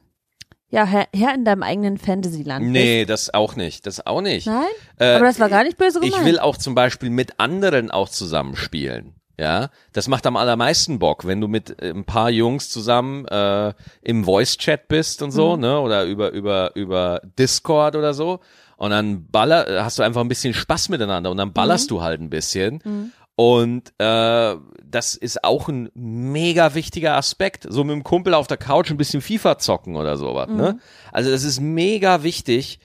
ja 0.75 0.85
Herr, 0.85 1.07
Herr 1.15 1.33
in 1.33 1.45
deinem 1.45 1.63
eigenen 1.63 1.97
Fantasyland 1.97 2.67
Nee, 2.67 3.05
das 3.05 3.33
auch 3.33 3.55
nicht. 3.55 3.88
Das 3.88 4.05
auch 4.05 4.21
nicht. 4.21 4.45
bist. 4.45 4.47
Nein? 4.47 4.65
Äh, 4.99 5.15
Aber 5.15 5.25
das 5.25 5.39
war 5.39 5.49
gar 5.49 5.63
nicht 5.63 5.77
böse 5.77 5.99
gemeint. 5.99 6.21
Ich 6.21 6.25
will 6.25 6.38
auch 6.39 6.57
zum 6.57 6.75
Beispiel 6.75 7.09
mit 7.09 7.39
anderen 7.39 7.89
auch 7.91 8.09
zusammenspielen. 8.09 9.15
Ja, 9.38 9.69
das 9.91 10.07
macht 10.07 10.25
am 10.27 10.38
allermeisten 10.38 10.97
Bock, 10.97 11.25
wenn 11.27 11.41
du 11.41 11.49
mit 11.49 11.81
äh, 11.81 11.89
ein 11.89 12.05
paar 12.05 12.29
Jungs 12.29 12.69
zusammen 12.69 13.25
äh, 13.27 13.73
im 14.01 14.23
Voice-Chat 14.23 14.88
bist 14.88 15.21
und 15.21 15.31
so, 15.31 15.57
ne, 15.57 15.79
oder 15.81 16.05
über 16.05 16.31
über 16.31 16.73
über 16.75 17.21
Discord 17.38 17.97
oder 17.97 18.13
so, 18.13 18.39
und 18.77 18.91
dann 18.91 19.27
baller, 19.27 19.83
hast 19.83 19.99
du 19.99 20.03
einfach 20.03 20.21
ein 20.21 20.29
bisschen 20.29 20.53
Spaß 20.53 20.88
miteinander 20.88 21.31
und 21.31 21.38
dann 21.38 21.51
ballerst 21.51 21.91
du 21.91 22.01
halt 22.01 22.21
ein 22.21 22.29
bisschen. 22.29 23.11
Und 23.36 23.93
äh, 23.98 24.56
das 24.84 25.15
ist 25.15 25.43
auch 25.43 25.67
ein 25.67 25.89
mega 25.93 26.74
wichtiger 26.74 27.17
Aspekt. 27.17 27.65
So 27.69 27.84
mit 27.84 27.93
dem 27.93 28.04
Kumpel 28.04 28.34
auf 28.34 28.48
der 28.48 28.58
Couch 28.58 28.91
ein 28.91 28.98
bisschen 28.98 29.21
FIFA 29.21 29.58
zocken 29.58 29.98
oder 29.98 30.17
sowas. 30.17 30.50
Ne? 30.50 30.80
Also 31.12 31.32
das 31.32 31.43
ist 31.43 31.60
mega 31.60 32.24
wichtig, 32.24 32.80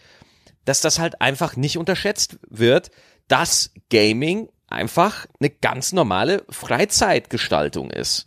dass 0.64 0.80
das 0.80 0.98
halt 0.98 1.20
einfach 1.20 1.56
nicht 1.56 1.78
unterschätzt 1.78 2.38
wird, 2.48 2.90
dass 3.28 3.72
Gaming 3.90 4.48
einfach 4.66 5.26
eine 5.40 5.50
ganz 5.50 5.92
normale 5.92 6.44
Freizeitgestaltung 6.48 7.90
ist. 7.90 8.26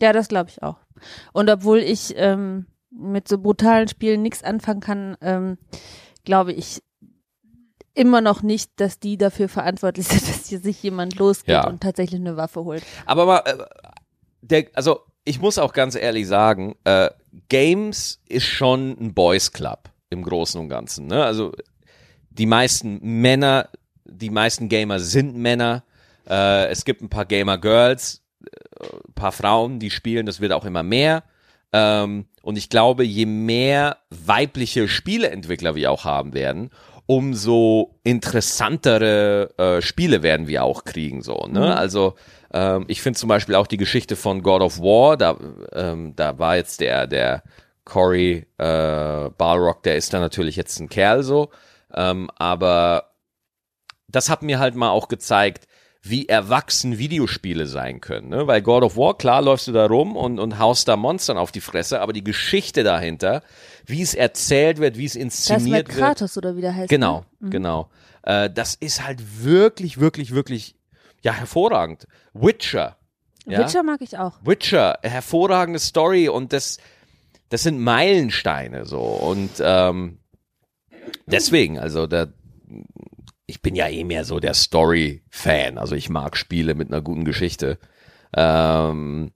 Ja, 0.00 0.12
das 0.12 0.28
glaube 0.28 0.50
ich 0.50 0.62
auch. 0.62 0.78
Und 1.32 1.48
obwohl 1.50 1.78
ich 1.78 2.14
ähm, 2.16 2.66
mit 2.90 3.28
so 3.28 3.38
brutalen 3.38 3.88
Spielen 3.88 4.22
nichts 4.22 4.42
anfangen 4.42 4.80
kann, 4.80 5.16
ähm, 5.20 5.58
glaube 6.24 6.52
ich 6.52 6.82
immer 7.94 8.20
noch 8.20 8.42
nicht, 8.42 8.70
dass 8.76 8.98
die 8.98 9.16
dafür 9.16 9.48
verantwortlich 9.48 10.06
sind, 10.08 10.28
dass 10.28 10.48
hier 10.48 10.60
sich 10.60 10.82
jemand 10.82 11.16
losgeht 11.16 11.54
Ja. 11.54 11.66
und 11.68 11.82
tatsächlich 11.82 12.20
eine 12.20 12.36
Waffe 12.36 12.64
holt. 12.64 12.82
Aber 13.06 13.26
mal, 13.26 13.38
äh, 13.44 13.56
der, 14.42 14.66
also 14.74 15.00
ich 15.24 15.40
muss 15.40 15.58
auch 15.58 15.72
ganz 15.72 15.94
ehrlich 15.94 16.26
sagen, 16.26 16.74
äh, 16.84 17.10
Games 17.48 18.20
ist 18.28 18.46
schon 18.46 18.96
ein 19.00 19.14
Boys 19.14 19.52
Club 19.52 19.90
im 20.10 20.22
Großen 20.22 20.60
und 20.60 20.68
Ganzen. 20.68 21.06
Ne? 21.06 21.24
Also 21.24 21.52
die 22.30 22.46
meisten 22.46 22.98
Männer, 23.20 23.68
die 24.04 24.30
meisten 24.30 24.68
Gamer 24.68 24.98
sind 25.00 25.36
Männer. 25.36 25.84
Äh, 26.28 26.66
es 26.68 26.84
gibt 26.84 27.02
ein 27.02 27.08
paar 27.08 27.24
Gamer 27.26 27.58
Girls, 27.58 28.22
äh, 28.44 28.84
ein 28.84 29.14
paar 29.14 29.32
Frauen, 29.32 29.78
die 29.78 29.90
spielen. 29.90 30.26
Das 30.26 30.40
wird 30.40 30.52
auch 30.52 30.64
immer 30.64 30.82
mehr. 30.82 31.22
Ähm, 31.72 32.26
und 32.42 32.58
ich 32.58 32.68
glaube, 32.68 33.04
je 33.04 33.26
mehr 33.26 33.98
weibliche 34.10 34.88
Spieleentwickler 34.88 35.74
wir 35.74 35.90
auch 35.90 36.04
haben 36.04 36.34
werden, 36.34 36.70
umso 37.12 37.98
interessantere 38.04 39.50
äh, 39.58 39.82
Spiele 39.82 40.22
werden 40.22 40.46
wir 40.46 40.64
auch 40.64 40.84
kriegen. 40.84 41.20
So, 41.20 41.46
ne? 41.46 41.76
Also 41.76 42.14
ähm, 42.54 42.86
ich 42.88 43.02
finde 43.02 43.18
zum 43.18 43.28
Beispiel 43.28 43.54
auch 43.54 43.66
die 43.66 43.76
Geschichte 43.76 44.16
von 44.16 44.42
God 44.42 44.62
of 44.62 44.78
War. 44.78 45.18
Da, 45.18 45.36
ähm, 45.74 46.16
da 46.16 46.38
war 46.38 46.56
jetzt 46.56 46.80
der 46.80 47.06
der 47.06 47.42
Cory 47.84 48.46
äh, 48.56 49.28
Balrog, 49.36 49.82
der 49.82 49.96
ist 49.96 50.14
da 50.14 50.20
natürlich 50.20 50.56
jetzt 50.56 50.80
ein 50.80 50.88
Kerl 50.88 51.22
so, 51.22 51.50
ähm, 51.92 52.30
aber 52.36 53.10
das 54.08 54.30
hat 54.30 54.42
mir 54.42 54.58
halt 54.58 54.74
mal 54.74 54.90
auch 54.90 55.08
gezeigt, 55.08 55.66
wie 56.04 56.28
erwachsen 56.28 56.98
Videospiele 56.98 57.66
sein 57.66 58.00
können. 58.00 58.28
Ne? 58.28 58.46
Weil 58.48 58.60
God 58.60 58.82
of 58.82 58.96
War, 58.96 59.16
klar 59.16 59.40
läufst 59.40 59.68
du 59.68 59.72
da 59.72 59.86
rum 59.86 60.16
und, 60.16 60.40
und 60.40 60.58
haust 60.58 60.88
da 60.88 60.96
Monstern 60.96 61.38
auf 61.38 61.52
die 61.52 61.60
Fresse, 61.60 62.00
aber 62.00 62.12
die 62.12 62.24
Geschichte 62.24 62.82
dahinter, 62.82 63.42
wie 63.86 64.02
es 64.02 64.14
erzählt 64.14 64.78
wird, 64.78 64.98
wie 64.98 65.04
es 65.04 65.12
Das 65.12 65.16
ist 65.16 65.24
mit 65.24 65.24
inszeniert 65.24 65.88
wird. 65.88 65.98
Kratos 65.98 66.36
oder 66.36 66.56
wie 66.56 66.60
der 66.60 66.74
heißt. 66.74 66.88
Genau, 66.88 67.24
Ne? 67.38 67.50
genau. 67.50 67.88
Äh, 68.24 68.50
das 68.50 68.74
ist 68.74 69.06
halt 69.06 69.44
wirklich, 69.44 70.00
wirklich, 70.00 70.34
wirklich, 70.34 70.74
ja, 71.22 71.32
hervorragend. 71.32 72.08
Witcher. 72.34 72.96
Ja? 73.46 73.60
Witcher 73.60 73.84
mag 73.84 74.00
ich 74.00 74.18
auch. 74.18 74.40
Witcher, 74.44 74.98
hervorragende 75.02 75.78
Story 75.78 76.28
und 76.28 76.52
das, 76.52 76.78
das 77.48 77.62
sind 77.62 77.78
Meilensteine 77.78 78.86
so 78.86 79.00
und 79.00 79.50
ähm, 79.60 80.18
deswegen, 81.26 81.78
also 81.78 82.08
da, 82.08 82.26
ich 83.52 83.60
bin 83.60 83.74
ja 83.74 83.86
eh 83.86 84.02
mehr 84.02 84.24
so 84.24 84.40
der 84.40 84.54
Story-Fan, 84.54 85.76
also 85.76 85.94
ich 85.94 86.08
mag 86.08 86.38
Spiele 86.38 86.74
mit 86.74 86.88
einer 86.88 87.02
guten 87.02 87.26
Geschichte, 87.26 87.78
ähm, 88.34 89.32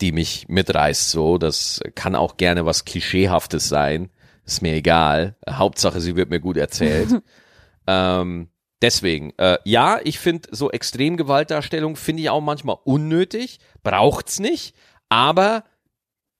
die 0.00 0.10
mich 0.10 0.48
mitreißt 0.48 1.10
so, 1.12 1.38
das 1.38 1.80
kann 1.94 2.16
auch 2.16 2.36
gerne 2.36 2.66
was 2.66 2.84
Klischeehaftes 2.84 3.68
sein, 3.68 4.10
ist 4.44 4.60
mir 4.60 4.74
egal, 4.74 5.36
Hauptsache 5.48 6.00
sie 6.00 6.16
wird 6.16 6.30
mir 6.30 6.40
gut 6.40 6.56
erzählt. 6.56 7.22
ähm, 7.86 8.48
Deswegen, 8.82 9.34
äh, 9.36 9.58
ja, 9.64 10.00
ich 10.02 10.18
finde 10.18 10.48
so 10.52 10.70
Extremgewaltdarstellung 10.70 11.96
finde 11.96 12.22
ich 12.22 12.30
auch 12.30 12.40
manchmal 12.40 12.78
unnötig, 12.84 13.60
braucht's 13.82 14.40
nicht, 14.40 14.74
aber 15.10 15.64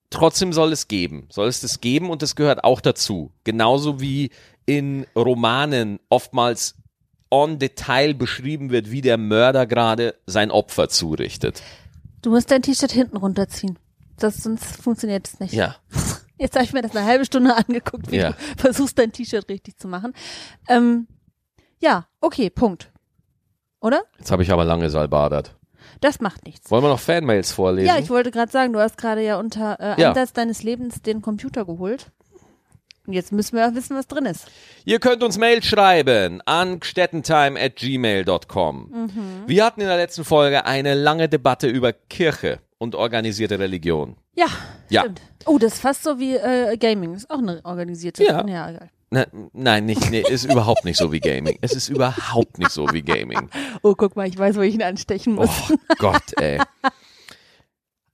trotzdem 0.08 0.54
soll 0.54 0.72
es 0.72 0.88
geben, 0.88 1.28
soll 1.30 1.48
es 1.48 1.60
das 1.60 1.82
geben 1.82 2.08
und 2.08 2.22
das 2.22 2.36
gehört 2.36 2.64
auch 2.64 2.80
dazu. 2.80 3.30
Genauso 3.44 4.00
wie 4.00 4.30
in 4.64 5.06
Romanen 5.14 6.00
oftmals 6.08 6.79
on 7.30 7.58
Detail 7.58 8.14
beschrieben 8.14 8.70
wird, 8.70 8.90
wie 8.90 9.00
der 9.02 9.16
Mörder 9.18 9.66
gerade 9.66 10.14
sein 10.26 10.50
Opfer 10.50 10.88
zurichtet. 10.88 11.62
Du 12.22 12.30
musst 12.30 12.50
dein 12.50 12.62
T-Shirt 12.62 12.92
hinten 12.92 13.16
runterziehen. 13.16 13.78
Das, 14.18 14.38
sonst 14.42 14.82
funktioniert 14.82 15.26
es 15.26 15.40
nicht. 15.40 15.54
Ja, 15.54 15.76
Jetzt 16.38 16.54
habe 16.54 16.64
ich 16.64 16.72
mir 16.72 16.80
das 16.80 16.96
eine 16.96 17.04
halbe 17.06 17.26
Stunde 17.26 17.54
angeguckt, 17.54 18.10
wie 18.10 18.16
Ja. 18.16 18.30
du 18.30 18.36
versuchst, 18.56 18.98
dein 18.98 19.12
T-Shirt 19.12 19.48
richtig 19.48 19.76
zu 19.78 19.88
machen. 19.88 20.14
Ähm, 20.68 21.06
ja, 21.80 22.06
okay, 22.20 22.48
Punkt. 22.50 22.90
Oder? 23.82 24.02
jetzt 24.18 24.30
habe 24.30 24.42
ich 24.42 24.50
aber 24.50 24.64
lange 24.64 24.88
salbadert. 24.90 25.54
Das 26.00 26.20
macht 26.20 26.44
nichts. 26.46 26.70
Wollen 26.70 26.82
wir 26.84 26.88
noch 26.88 27.00
Fanmails 27.00 27.52
vorlesen? 27.52 27.86
Ja, 27.88 27.98
ich 27.98 28.08
wollte 28.10 28.30
gerade 28.30 28.50
sagen, 28.50 28.72
du 28.72 28.78
hast 28.80 28.96
gerade 28.96 29.22
ja 29.22 29.38
unter 29.38 29.78
äh, 29.80 30.00
Ja. 30.00 30.08
Einsatz 30.10 30.32
deines 30.32 30.62
Lebens 30.62 31.02
den 31.02 31.20
Computer 31.22 31.64
geholt. 31.66 32.10
Und 33.10 33.14
jetzt 33.14 33.32
müssen 33.32 33.56
wir 33.56 33.66
auch 33.66 33.74
wissen, 33.74 33.96
was 33.96 34.06
drin 34.06 34.24
ist. 34.24 34.46
Ihr 34.84 35.00
könnt 35.00 35.24
uns 35.24 35.36
Mail 35.36 35.64
schreiben 35.64 36.40
an 36.46 36.78
gstettentime.gmail.com. 36.78 39.10
Wir 39.48 39.64
hatten 39.64 39.80
in 39.80 39.88
der 39.88 39.96
letzten 39.96 40.22
Folge 40.24 40.64
eine 40.64 40.94
lange 40.94 41.28
Debatte 41.28 41.66
über 41.66 41.92
Kirche 41.92 42.60
und 42.78 42.94
organisierte 42.94 43.58
Religion. 43.58 44.16
Ja, 44.36 44.46
Ja. 44.90 45.00
stimmt. 45.00 45.20
Oh, 45.46 45.58
das 45.58 45.72
ist 45.74 45.80
fast 45.80 46.04
so 46.04 46.20
wie 46.20 46.36
äh, 46.36 46.76
Gaming. 46.76 47.14
Ist 47.14 47.28
auch 47.30 47.38
eine 47.38 47.60
organisierte. 47.64 48.22
Ja. 48.22 48.46
ja 48.46 48.70
egal. 48.70 48.90
Na, 49.10 49.26
nein, 49.52 49.86
nicht, 49.86 50.08
nee, 50.12 50.20
ist 50.20 50.44
überhaupt 50.44 50.84
nicht 50.84 50.96
so 50.96 51.10
wie 51.10 51.18
Gaming. 51.18 51.58
Es 51.62 51.72
ist 51.72 51.88
überhaupt 51.88 52.60
nicht 52.60 52.70
so 52.70 52.86
wie 52.92 53.02
Gaming. 53.02 53.50
Oh, 53.82 53.94
guck 53.96 54.14
mal, 54.14 54.28
ich 54.28 54.38
weiß, 54.38 54.54
wo 54.54 54.60
ich 54.60 54.74
ihn 54.74 54.84
anstechen 54.84 55.34
muss. 55.34 55.50
Oh 55.68 55.74
Gott, 55.98 56.40
ey. 56.40 56.60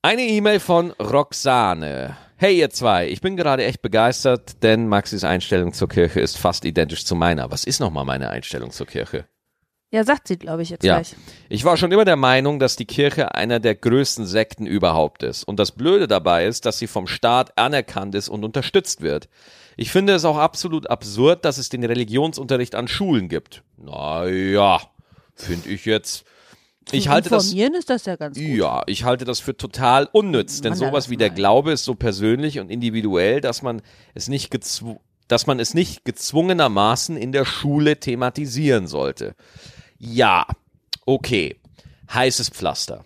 Eine 0.00 0.22
E-Mail 0.22 0.58
von 0.60 0.92
Roxane. 0.92 2.16
Hey 2.38 2.58
ihr 2.58 2.68
zwei, 2.68 3.08
ich 3.08 3.22
bin 3.22 3.36
gerade 3.36 3.64
echt 3.64 3.80
begeistert, 3.80 4.62
denn 4.62 4.88
Maxis 4.88 5.24
Einstellung 5.24 5.72
zur 5.72 5.88
Kirche 5.88 6.20
ist 6.20 6.36
fast 6.36 6.66
identisch 6.66 7.06
zu 7.06 7.14
meiner. 7.14 7.50
Was 7.50 7.64
ist 7.64 7.80
nochmal 7.80 8.04
meine 8.04 8.28
Einstellung 8.28 8.72
zur 8.72 8.86
Kirche? 8.86 9.24
Ja, 9.90 10.04
sagt 10.04 10.28
sie, 10.28 10.36
glaube 10.36 10.62
ich, 10.62 10.68
jetzt 10.68 10.84
Ja. 10.84 10.96
gleich. 10.96 11.14
Ich 11.48 11.64
war 11.64 11.78
schon 11.78 11.92
immer 11.92 12.04
der 12.04 12.16
Meinung, 12.16 12.58
dass 12.58 12.76
die 12.76 12.84
Kirche 12.84 13.34
einer 13.34 13.58
der 13.58 13.74
größten 13.74 14.26
Sekten 14.26 14.66
überhaupt 14.66 15.22
ist. 15.22 15.44
Und 15.44 15.58
das 15.58 15.72
Blöde 15.72 16.08
dabei 16.08 16.44
ist, 16.44 16.66
dass 16.66 16.78
sie 16.78 16.88
vom 16.88 17.06
Staat 17.06 17.56
anerkannt 17.56 18.14
ist 18.14 18.28
und 18.28 18.44
unterstützt 18.44 19.00
wird. 19.00 19.30
Ich 19.78 19.90
finde 19.90 20.12
es 20.12 20.26
auch 20.26 20.36
absolut 20.36 20.90
absurd, 20.90 21.44
dass 21.46 21.56
es 21.56 21.70
den 21.70 21.84
Religionsunterricht 21.84 22.74
an 22.74 22.88
Schulen 22.88 23.30
gibt. 23.30 23.62
Naja, 23.78 24.82
finde 25.34 25.70
ich 25.70 25.86
jetzt. 25.86 26.26
Ich 26.92 27.08
halte 27.08 27.30
das. 27.30 27.46
Informieren 27.46 27.74
ist 27.74 27.90
das 27.90 28.04
ja 28.06 28.16
ganz 28.16 28.38
gut. 28.38 28.46
Ja, 28.46 28.82
ich 28.86 29.04
halte 29.04 29.24
das 29.24 29.40
für 29.40 29.56
total 29.56 30.08
unnütz, 30.12 30.60
denn 30.60 30.74
sowas 30.74 31.04
das 31.04 31.10
wie 31.10 31.16
der 31.16 31.30
mal. 31.30 31.34
Glaube 31.34 31.72
ist 31.72 31.84
so 31.84 31.94
persönlich 31.94 32.60
und 32.60 32.70
individuell, 32.70 33.40
dass 33.40 33.62
man 33.62 33.82
es 34.14 34.28
nicht 34.28 34.50
gezw 34.50 34.96
dass 35.28 35.48
man 35.48 35.58
es 35.58 35.74
nicht 35.74 36.04
gezwungenermaßen 36.04 37.16
in 37.16 37.32
der 37.32 37.44
Schule 37.44 37.98
thematisieren 37.98 38.86
sollte. 38.86 39.34
Ja, 39.98 40.46
okay. 41.04 41.56
Heißes 42.12 42.50
Pflaster. 42.50 43.04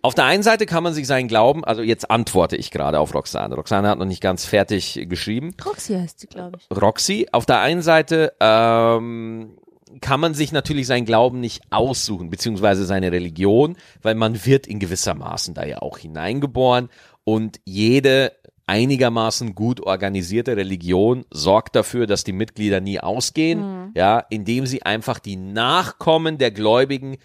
Auf 0.00 0.14
der 0.14 0.26
einen 0.26 0.44
Seite 0.44 0.66
kann 0.66 0.84
man 0.84 0.94
sich 0.94 1.08
seinen 1.08 1.26
Glauben, 1.26 1.64
also 1.64 1.82
jetzt 1.82 2.08
antworte 2.12 2.54
ich 2.54 2.70
gerade 2.70 3.00
auf 3.00 3.12
Roxane. 3.12 3.56
Roxane 3.56 3.88
hat 3.88 3.98
noch 3.98 4.06
nicht 4.06 4.20
ganz 4.20 4.44
fertig 4.44 5.06
geschrieben. 5.08 5.56
Roxy 5.64 5.94
heißt 5.94 6.20
sie, 6.20 6.28
glaube 6.28 6.58
ich. 6.60 6.80
Roxy. 6.80 7.26
Auf 7.32 7.46
der 7.46 7.58
einen 7.58 7.82
Seite 7.82 8.32
ähm, 8.38 9.58
kann 10.00 10.20
man 10.20 10.34
sich 10.34 10.52
natürlich 10.52 10.86
seinen 10.86 11.04
Glauben 11.04 11.40
nicht 11.40 11.62
aussuchen, 11.70 12.30
beziehungsweise 12.30 12.84
seine 12.84 13.12
Religion, 13.12 13.76
weil 14.02 14.14
man 14.14 14.44
wird 14.44 14.66
in 14.66 14.78
gewissermaßen 14.78 15.54
da 15.54 15.64
ja 15.64 15.82
auch 15.82 15.98
hineingeboren 15.98 16.88
und 17.24 17.60
jede 17.64 18.32
einigermaßen 18.66 19.54
gut 19.54 19.80
organisierte 19.80 20.56
Religion 20.56 21.24
sorgt 21.30 21.76
dafür, 21.76 22.06
dass 22.06 22.24
die 22.24 22.32
Mitglieder 22.32 22.80
nie 22.80 22.98
ausgehen, 22.98 23.92
ja, 23.94 24.18
indem 24.28 24.66
sie 24.66 24.82
einfach 24.82 25.20
die 25.20 25.36
Nachkommen 25.36 26.38
der 26.38 26.50
Gläubigen 26.50 27.16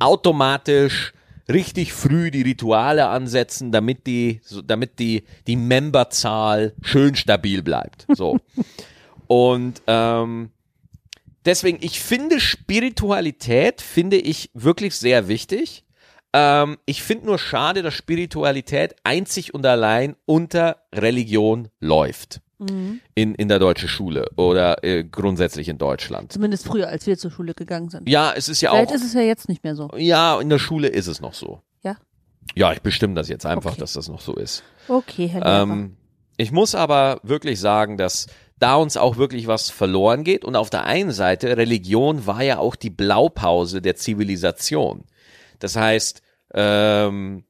automatisch 0.00 1.12
richtig 1.50 1.92
früh 1.92 2.30
die 2.30 2.42
Rituale 2.42 3.08
ansetzen, 3.08 3.72
damit 3.72 4.06
die, 4.06 4.40
so, 4.42 4.60
damit 4.60 4.98
die, 4.98 5.24
die 5.46 5.56
Memberzahl 5.56 6.74
schön 6.82 7.14
stabil 7.14 7.62
bleibt. 7.62 8.06
So. 8.14 8.38
Und 9.28 9.82
ähm, 9.86 10.50
deswegen, 11.48 11.78
ich 11.80 12.00
finde 12.00 12.38
Spiritualität, 12.40 13.80
finde 13.80 14.16
ich 14.16 14.50
wirklich 14.54 14.94
sehr 14.96 15.28
wichtig. 15.28 15.84
Ähm, 16.32 16.78
ich 16.86 17.02
finde 17.02 17.26
nur 17.26 17.38
schade, 17.38 17.82
dass 17.82 17.94
Spiritualität 17.94 18.94
einzig 19.04 19.54
und 19.54 19.64
allein 19.66 20.14
unter 20.26 20.76
Religion 20.94 21.68
läuft. 21.80 22.40
In, 23.14 23.36
in 23.36 23.46
der 23.46 23.60
deutschen 23.60 23.88
Schule 23.88 24.26
oder 24.34 24.82
äh, 24.82 25.04
grundsätzlich 25.04 25.68
in 25.68 25.78
Deutschland. 25.78 26.32
Zumindest 26.32 26.66
früher, 26.66 26.88
als 26.88 27.06
wir 27.06 27.16
zur 27.16 27.30
Schule 27.30 27.54
gegangen 27.54 27.88
sind. 27.88 28.08
Ja, 28.08 28.32
es 28.34 28.48
ist 28.48 28.60
ja 28.62 28.72
Vielleicht 28.72 28.90
auch. 28.90 28.94
ist 28.96 29.04
es 29.04 29.14
ja 29.14 29.20
jetzt 29.20 29.48
nicht 29.48 29.62
mehr 29.62 29.76
so. 29.76 29.88
Ja, 29.96 30.40
in 30.40 30.48
der 30.48 30.58
Schule 30.58 30.88
ist 30.88 31.06
es 31.06 31.20
noch 31.20 31.34
so. 31.34 31.62
Ja? 31.84 31.96
Ja, 32.56 32.72
ich 32.72 32.82
bestimme 32.82 33.14
das 33.14 33.28
jetzt 33.28 33.46
einfach, 33.46 33.70
Okay. 33.70 33.80
dass 33.80 33.92
das 33.92 34.08
noch 34.08 34.20
so 34.20 34.34
ist. 34.34 34.64
Okay, 34.88 35.28
Herr 35.28 35.42
Lehrer. 35.42 35.62
Ähm, 35.62 35.96
ich 36.36 36.50
muss 36.50 36.74
aber 36.74 37.20
wirklich 37.22 37.60
sagen, 37.60 37.96
dass 37.96 38.26
da 38.58 38.76
uns 38.76 38.96
auch 38.96 39.16
wirklich 39.16 39.46
was 39.46 39.70
verloren 39.70 40.24
geht. 40.24 40.44
Und 40.44 40.56
auf 40.56 40.70
der 40.70 40.84
einen 40.84 41.12
Seite, 41.12 41.56
Religion 41.56 42.26
war 42.26 42.42
ja 42.42 42.58
auch 42.58 42.76
die 42.76 42.90
Blaupause 42.90 43.80
der 43.80 43.96
Zivilisation. 43.96 45.04
Das 45.58 45.76
heißt, 45.76 46.22
ähm, 46.54 47.44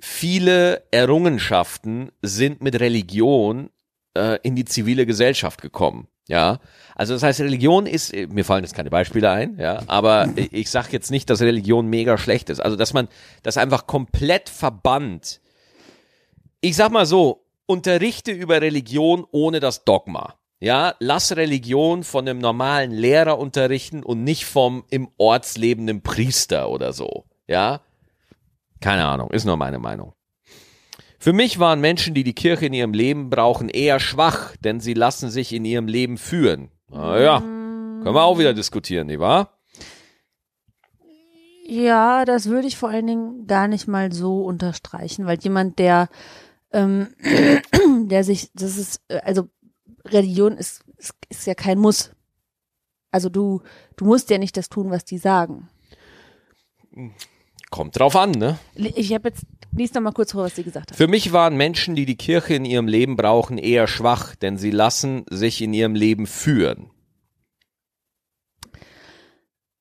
viele 0.00 0.82
Errungenschaften 0.90 2.10
sind 2.22 2.62
mit 2.62 2.78
Religion 2.80 3.70
äh, 4.14 4.38
in 4.42 4.56
die 4.56 4.64
zivile 4.64 5.06
Gesellschaft 5.06 5.60
gekommen. 5.62 6.08
Ja, 6.28 6.60
also 6.94 7.12
das 7.14 7.24
heißt, 7.24 7.40
Religion 7.40 7.86
ist, 7.86 8.14
mir 8.14 8.44
fallen 8.44 8.62
jetzt 8.62 8.76
keine 8.76 8.90
Beispiele 8.90 9.30
ein, 9.30 9.58
ja, 9.58 9.82
aber 9.88 10.28
ich, 10.36 10.52
ich 10.52 10.70
sage 10.70 10.90
jetzt 10.92 11.10
nicht, 11.10 11.28
dass 11.28 11.40
Religion 11.40 11.88
mega 11.88 12.16
schlecht 12.18 12.50
ist. 12.50 12.60
Also, 12.60 12.76
dass 12.76 12.92
man 12.92 13.08
das 13.42 13.56
einfach 13.56 13.88
komplett 13.88 14.48
verbannt. 14.48 15.40
Ich 16.60 16.76
sag 16.76 16.92
mal 16.92 17.04
so, 17.04 17.39
unterrichte 17.70 18.32
über 18.32 18.60
Religion 18.60 19.24
ohne 19.30 19.60
das 19.60 19.84
Dogma. 19.84 20.34
Ja, 20.58 20.94
lass 20.98 21.34
Religion 21.36 22.04
von 22.04 22.28
einem 22.28 22.38
normalen 22.38 22.90
Lehrer 22.90 23.38
unterrichten 23.38 24.02
und 24.02 24.24
nicht 24.24 24.44
vom 24.44 24.84
im 24.90 25.08
Orts 25.16 25.56
lebenden 25.56 26.02
Priester 26.02 26.68
oder 26.68 26.92
so. 26.92 27.24
Ja, 27.46 27.80
keine 28.80 29.06
Ahnung, 29.06 29.30
ist 29.30 29.46
nur 29.46 29.56
meine 29.56 29.78
Meinung. 29.78 30.12
Für 31.18 31.32
mich 31.32 31.58
waren 31.58 31.80
Menschen, 31.80 32.14
die 32.14 32.24
die 32.24 32.34
Kirche 32.34 32.66
in 32.66 32.72
ihrem 32.72 32.92
Leben 32.92 33.30
brauchen, 33.30 33.68
eher 33.68 34.00
schwach, 34.00 34.56
denn 34.56 34.80
sie 34.80 34.94
lassen 34.94 35.30
sich 35.30 35.52
in 35.52 35.64
ihrem 35.64 35.86
Leben 35.86 36.18
führen. 36.18 36.70
Naja, 36.90 37.40
können 37.40 38.14
wir 38.14 38.24
auch 38.24 38.38
wieder 38.38 38.54
diskutieren, 38.54 39.06
nicht 39.06 39.20
wahr? 39.20 39.58
Ja, 41.66 42.24
das 42.24 42.48
würde 42.48 42.66
ich 42.66 42.76
vor 42.76 42.88
allen 42.88 43.06
Dingen 43.06 43.46
gar 43.46 43.68
nicht 43.68 43.86
mal 43.86 44.10
so 44.12 44.42
unterstreichen, 44.42 45.26
weil 45.26 45.38
jemand, 45.38 45.78
der, 45.78 46.08
ähm, 46.72 47.08
der 48.08 48.24
sich, 48.24 48.50
das 48.54 48.76
ist, 48.76 49.00
äh, 49.08 49.18
also 49.18 49.48
Religion 50.04 50.56
ist, 50.56 50.82
ist, 50.96 51.14
ist 51.28 51.46
ja 51.46 51.54
kein 51.54 51.78
Muss. 51.78 52.12
Also 53.10 53.28
du, 53.28 53.62
du 53.96 54.04
musst 54.04 54.30
ja 54.30 54.38
nicht 54.38 54.56
das 54.56 54.68
tun, 54.68 54.90
was 54.90 55.04
die 55.04 55.18
sagen. 55.18 55.68
Kommt 57.70 57.98
drauf 57.98 58.16
an, 58.16 58.32
ne? 58.32 58.58
Ich 58.74 59.12
habe 59.14 59.28
jetzt, 59.28 59.44
lies 59.72 59.94
noch 59.94 60.00
mal 60.02 60.12
kurz 60.12 60.32
vor, 60.32 60.44
was 60.44 60.56
sie 60.56 60.64
gesagt 60.64 60.90
hat. 60.90 60.96
Für 60.96 61.08
mich 61.08 61.32
waren 61.32 61.56
Menschen, 61.56 61.94
die 61.94 62.06
die 62.06 62.16
Kirche 62.16 62.54
in 62.54 62.64
ihrem 62.64 62.88
Leben 62.88 63.16
brauchen, 63.16 63.58
eher 63.58 63.86
schwach, 63.86 64.34
denn 64.34 64.58
sie 64.58 64.70
lassen 64.70 65.24
sich 65.30 65.62
in 65.62 65.72
ihrem 65.72 65.94
Leben 65.94 66.26
führen. 66.26 66.90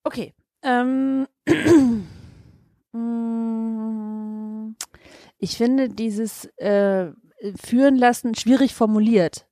Okay. 0.03 0.33
Ähm, 0.63 1.27
mm, 2.93 4.18
ich 5.39 5.57
finde 5.57 5.89
dieses 5.89 6.45
äh, 6.57 7.07
Führen 7.61 7.95
lassen 7.95 8.35
schwierig 8.35 8.75
formuliert, 8.75 9.47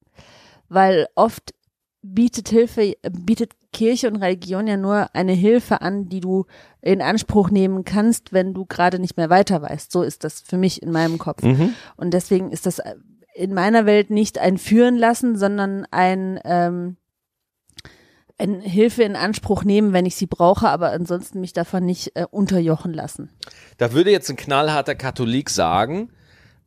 weil 0.69 1.07
oft 1.15 1.53
bietet 2.01 2.49
Hilfe, 2.49 2.95
bietet 3.11 3.53
Kirche 3.73 4.07
und 4.09 4.17
Religion 4.17 4.67
ja 4.67 4.77
nur 4.77 5.13
eine 5.15 5.33
Hilfe 5.33 5.81
an, 5.81 6.09
die 6.09 6.19
du 6.19 6.45
in 6.81 7.01
Anspruch 7.01 7.49
nehmen 7.49 7.83
kannst, 7.85 8.33
wenn 8.33 8.53
du 8.53 8.65
gerade 8.65 8.99
nicht 8.99 9.17
mehr 9.17 9.29
weiter 9.29 9.61
weißt. 9.61 9.91
So 9.91 10.03
ist 10.03 10.23
das 10.23 10.41
für 10.41 10.57
mich 10.57 10.81
in 10.81 10.91
meinem 10.91 11.17
Kopf. 11.17 11.43
Und 11.95 12.13
deswegen 12.13 12.51
ist 12.51 12.65
das 12.65 12.81
in 13.33 13.53
meiner 13.53 13.85
Welt 13.85 14.09
nicht 14.09 14.39
ein 14.39 14.57
Führen 14.57 14.97
lassen, 14.97 15.37
sondern 15.37 15.85
ein 15.91 16.39
ähm, 16.43 16.97
ein 18.37 18.61
Hilfe 18.61 19.03
in 19.03 19.15
Anspruch 19.15 19.63
nehmen, 19.63 19.93
wenn 19.93 20.05
ich 20.05 20.15
sie 20.15 20.27
brauche, 20.27 20.69
aber 20.69 20.91
ansonsten 20.91 21.41
mich 21.41 21.53
davon 21.53 21.85
nicht 21.85 22.11
äh, 22.15 22.25
unterjochen 22.29 22.93
lassen. 22.93 23.29
Da 23.77 23.93
würde 23.93 24.11
jetzt 24.11 24.29
ein 24.29 24.35
knallharter 24.35 24.95
Katholik 24.95 25.49
sagen, 25.49 26.09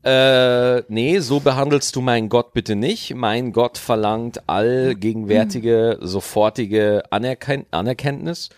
äh, 0.02 0.82
nee, 0.88 1.18
so 1.18 1.40
behandelst 1.40 1.94
du 1.94 2.00
meinen 2.00 2.28
Gott 2.30 2.54
bitte 2.54 2.74
nicht. 2.74 3.14
Mein 3.14 3.52
Gott 3.52 3.76
verlangt 3.76 4.48
allgegenwärtige, 4.48 5.98
sofortige 6.00 7.02
Anerken 7.10 7.66
Anerkenntnis. 7.70 8.48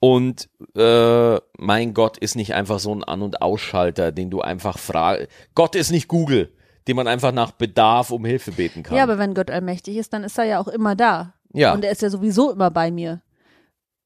Und 0.00 0.48
äh, 0.76 1.36
mein 1.58 1.92
Gott 1.92 2.18
ist 2.18 2.36
nicht 2.36 2.54
einfach 2.54 2.78
so 2.78 2.94
ein 2.94 3.04
An- 3.04 3.22
und 3.22 3.42
Ausschalter, 3.42 4.12
den 4.12 4.30
du 4.30 4.40
einfach 4.40 4.78
fragst. 4.78 5.28
Gott 5.54 5.74
ist 5.74 5.90
nicht 5.90 6.08
Google, 6.08 6.52
den 6.86 6.96
man 6.96 7.08
einfach 7.08 7.32
nach 7.32 7.50
Bedarf 7.50 8.10
um 8.10 8.24
Hilfe 8.24 8.52
beten 8.52 8.82
kann. 8.82 8.96
Ja, 8.96 9.02
aber 9.02 9.18
wenn 9.18 9.34
Gott 9.34 9.50
allmächtig 9.50 9.96
ist, 9.96 10.12
dann 10.12 10.24
ist 10.24 10.38
er 10.38 10.44
ja 10.44 10.60
auch 10.60 10.68
immer 10.68 10.94
da. 10.94 11.34
Ja. 11.52 11.72
Und 11.74 11.84
er 11.84 11.92
ist 11.92 12.02
ja 12.02 12.10
sowieso 12.10 12.52
immer 12.52 12.70
bei 12.70 12.90
mir. 12.90 13.22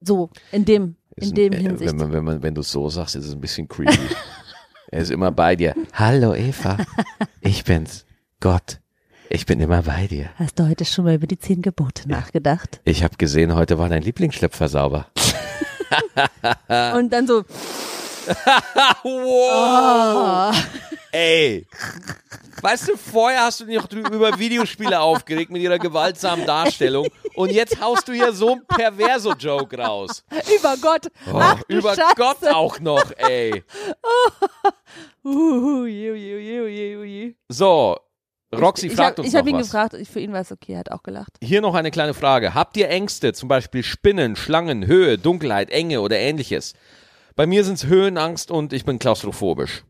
So, 0.00 0.30
in 0.50 0.64
dem, 0.64 0.96
Ist 1.16 1.28
in 1.30 1.34
dem 1.34 1.52
ein- 1.52 1.58
äh, 1.58 1.62
Hinsicht. 1.62 1.90
Wenn, 1.90 1.96
man, 1.98 2.12
wenn, 2.12 2.24
man, 2.24 2.42
wenn 2.42 2.54
du 2.54 2.60
es 2.62 2.70
so 2.72 2.88
sagst, 2.88 3.16
ist 3.16 3.26
es 3.26 3.32
ein 3.34 3.40
bisschen 3.40 3.68
creepy. 3.68 3.98
er 4.90 5.00
ist 5.00 5.10
immer 5.10 5.30
bei 5.30 5.54
dir. 5.56 5.74
Hallo 5.92 6.34
Eva, 6.34 6.76
ich 7.40 7.64
bin's, 7.64 8.04
Gott. 8.40 8.78
Ich 9.30 9.46
bin 9.46 9.60
immer 9.60 9.82
bei 9.82 10.06
dir. 10.08 10.28
Hast 10.36 10.58
du 10.58 10.68
heute 10.68 10.84
schon 10.84 11.04
mal 11.06 11.14
über 11.14 11.26
die 11.26 11.38
zehn 11.38 11.62
Gebote 11.62 12.06
nachgedacht? 12.08 12.80
Ich 12.84 13.02
habe 13.02 13.16
gesehen, 13.16 13.54
heute 13.54 13.78
war 13.78 13.88
dein 13.88 14.02
Lieblingsschlüpfer 14.02 14.68
sauber. 14.68 15.06
Und 16.96 17.10
dann 17.12 17.26
so, 17.26 17.42
wow. 19.04 20.54
Ey. 21.12 21.66
Weißt 22.62 22.88
du, 22.88 22.96
vorher 22.96 23.42
hast 23.42 23.58
du 23.60 23.64
dich 23.64 23.76
noch 23.76 23.90
über 23.90 24.38
Videospiele 24.38 25.00
aufgeregt 25.00 25.50
mit 25.50 25.60
ihrer 25.62 25.80
gewaltsamen 25.80 26.46
Darstellung 26.46 27.08
und 27.34 27.50
jetzt 27.50 27.80
haust 27.80 28.06
du 28.06 28.12
hier 28.12 28.32
so 28.32 28.52
ein 28.52 28.64
Perverso-Joke 28.66 29.76
raus. 29.78 30.24
über 30.56 30.76
Gott. 30.80 31.08
Oh, 31.26 31.38
Ach, 31.40 31.60
über 31.66 31.96
Scheiße. 31.96 32.14
Gott 32.16 32.46
auch 32.46 32.78
noch, 32.78 33.10
ey. 33.16 33.64
So, 37.48 37.96
Roxy 38.54 38.86
ich 38.88 38.94
fragt 38.94 39.18
hab, 39.18 39.24
uns 39.24 39.28
Ich 39.28 39.34
habe 39.34 39.50
ihn 39.50 39.56
was. 39.56 39.66
gefragt, 39.66 39.94
ich, 39.94 40.08
für 40.08 40.20
ihn 40.20 40.32
war 40.32 40.40
es 40.40 40.52
okay, 40.52 40.74
er 40.74 40.78
hat 40.80 40.90
auch 40.90 41.02
gelacht. 41.02 41.32
Hier 41.42 41.60
noch 41.60 41.74
eine 41.74 41.90
kleine 41.90 42.14
Frage. 42.14 42.54
Habt 42.54 42.76
ihr 42.76 42.88
Ängste, 42.88 43.32
zum 43.32 43.48
Beispiel 43.48 43.82
Spinnen, 43.82 44.36
Schlangen, 44.36 44.86
Höhe, 44.86 45.18
Dunkelheit, 45.18 45.70
Enge 45.70 46.00
oder 46.00 46.18
ähnliches? 46.18 46.74
Bei 47.34 47.46
mir 47.46 47.64
sind 47.64 47.74
es 47.74 47.86
Höhenangst 47.86 48.50
und 48.50 48.72
ich 48.72 48.84
bin 48.84 48.98
klaustrophobisch. 48.98 49.84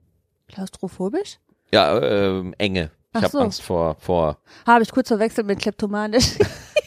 Klaustrophobisch? 0.48 1.38
Ja, 1.72 1.98
ähm, 2.00 2.54
Enge. 2.58 2.90
Ich 3.14 3.22
habe 3.22 3.28
so. 3.28 3.40
Angst 3.40 3.62
vor, 3.62 3.96
vor. 3.98 4.38
Habe 4.66 4.82
ich 4.82 4.90
kurz 4.90 5.08
verwechselt 5.08 5.46
mit 5.46 5.58
kleptomanisch. 5.58 6.38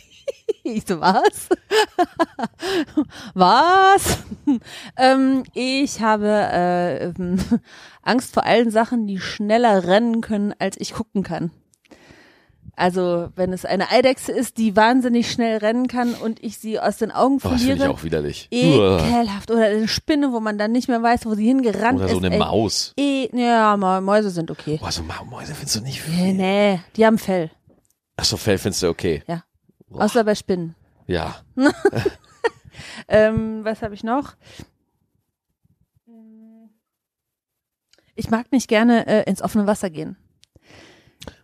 ich 0.64 0.84
so, 0.88 1.00
was? 1.02 1.50
was? 3.34 4.20
ähm, 4.98 5.44
ich 5.54 6.02
habe 6.02 6.28
äh, 6.28 7.06
ähm, 7.06 7.40
Angst 8.04 8.34
vor 8.34 8.44
allen 8.44 8.70
Sachen, 8.70 9.08
die 9.08 9.20
schneller 9.20 9.88
rennen 9.88 10.22
können, 10.22 10.54
als 10.58 10.78
ich 10.80 10.94
gucken 10.94 11.24
kann. 11.24 11.52
Also, 12.78 13.30
wenn 13.36 13.54
es 13.54 13.64
eine 13.66 13.90
Eidechse 13.92 14.32
ist, 14.32 14.58
die 14.58 14.76
wahnsinnig 14.76 15.32
schnell 15.32 15.58
rennen 15.60 15.88
kann 15.88 16.14
und 16.14 16.44
ich 16.44 16.58
sie 16.58 16.80
aus 16.80 16.98
den 16.98 17.12
Augen 17.12 17.36
Oh, 17.36 17.50
das 17.50 17.62
finde 17.62 17.62
ich 17.62 17.68
verliere. 17.80 17.90
auch 17.90 18.04
widerlich. 18.04 18.48
Ekelhaft. 18.52 19.50
Oder 19.52 19.66
eine 19.68 19.88
Spinne, 19.88 20.34
wo 20.34 20.40
man 20.42 20.58
dann 20.58 20.72
nicht 20.74 20.88
mehr 20.90 21.02
weiß, 21.02 21.26
wo 21.26 21.36
sie 21.36 21.46
hingerannt 21.46 21.98
Oder 22.00 22.06
ist. 22.08 22.12
so 22.12 22.18
eine 22.18 22.32
ey. 22.32 22.38
Maus. 22.40 22.94
Eh, 22.98 23.30
ja, 23.34 23.78
Mäuse 23.78 24.30
sind 24.30 24.52
okay. 24.52 24.78
Boah, 24.82 24.92
so 24.92 25.04
Mäuse 25.04 25.56
findest 25.56 25.76
du 25.78 25.82
nicht. 25.82 26.02
Nee, 26.10 26.34
nee, 26.34 26.82
die 26.98 27.06
haben 27.06 27.18
Fell. 27.18 27.50
Achso, 28.18 28.36
Fell 28.38 28.58
findest 28.58 28.84
du 28.84 28.90
okay. 28.90 29.24
Ja. 29.28 29.44
Boah. 29.88 30.04
Außer 30.06 30.24
bei 30.24 30.36
Spinnen. 30.36 30.76
Ja. 31.08 31.36
Ähm, 33.08 33.64
was 33.64 33.82
habe 33.82 33.94
ich 33.94 34.04
noch? 34.04 34.36
Ich 38.16 38.30
mag 38.30 38.52
nicht 38.52 38.68
gerne 38.68 39.06
äh, 39.08 39.30
ins 39.30 39.42
offene 39.42 39.68
Wasser 39.68 39.90
gehen. 39.90 40.18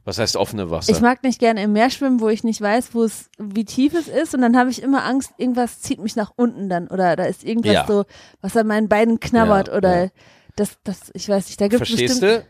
Was 0.04 0.18
heißt 0.18 0.36
offene 0.36 0.72
Wasser? 0.72 0.92
Ich 0.92 1.00
mag 1.00 1.22
nicht 1.24 1.40
gerne 1.40 1.62
im 1.62 1.74
Meer 1.74 1.90
schwimmen, 1.92 2.20
wo 2.22 2.30
ich 2.30 2.44
nicht 2.44 2.60
weiß, 2.60 2.96
wo 2.96 3.04
es, 3.04 3.30
wie 3.38 3.66
tief 3.66 3.94
es 3.94 4.08
ist. 4.08 4.34
Und 4.34 4.42
dann 4.42 4.58
habe 4.58 4.72
ich 4.72 4.82
immer 4.82 5.06
Angst, 5.06 5.32
irgendwas 5.38 5.80
zieht 5.82 6.00
mich 6.00 6.16
nach 6.16 6.32
unten 6.36 6.70
dann. 6.70 6.88
Oder 6.88 7.16
da 7.16 7.26
ist 7.26 7.44
irgendwas 7.44 7.74
Ja. 7.74 7.86
so, 7.88 8.06
was 8.42 8.58
an 8.58 8.66
meinen 8.68 8.90
Beinen 8.90 9.20
knabbert. 9.20 9.68
Ja, 9.68 9.76
oder 9.76 10.04
ja. 10.06 10.10
das, 10.56 10.78
das, 10.84 11.12
ich 11.14 11.30
weiß 11.30 11.48
nicht, 11.48 11.62
da 11.62 11.68
gibt 11.68 11.84
es 11.84 11.90
Verstehst 11.90 12.20
bestimmt. 12.22 12.44
du? 12.44 12.48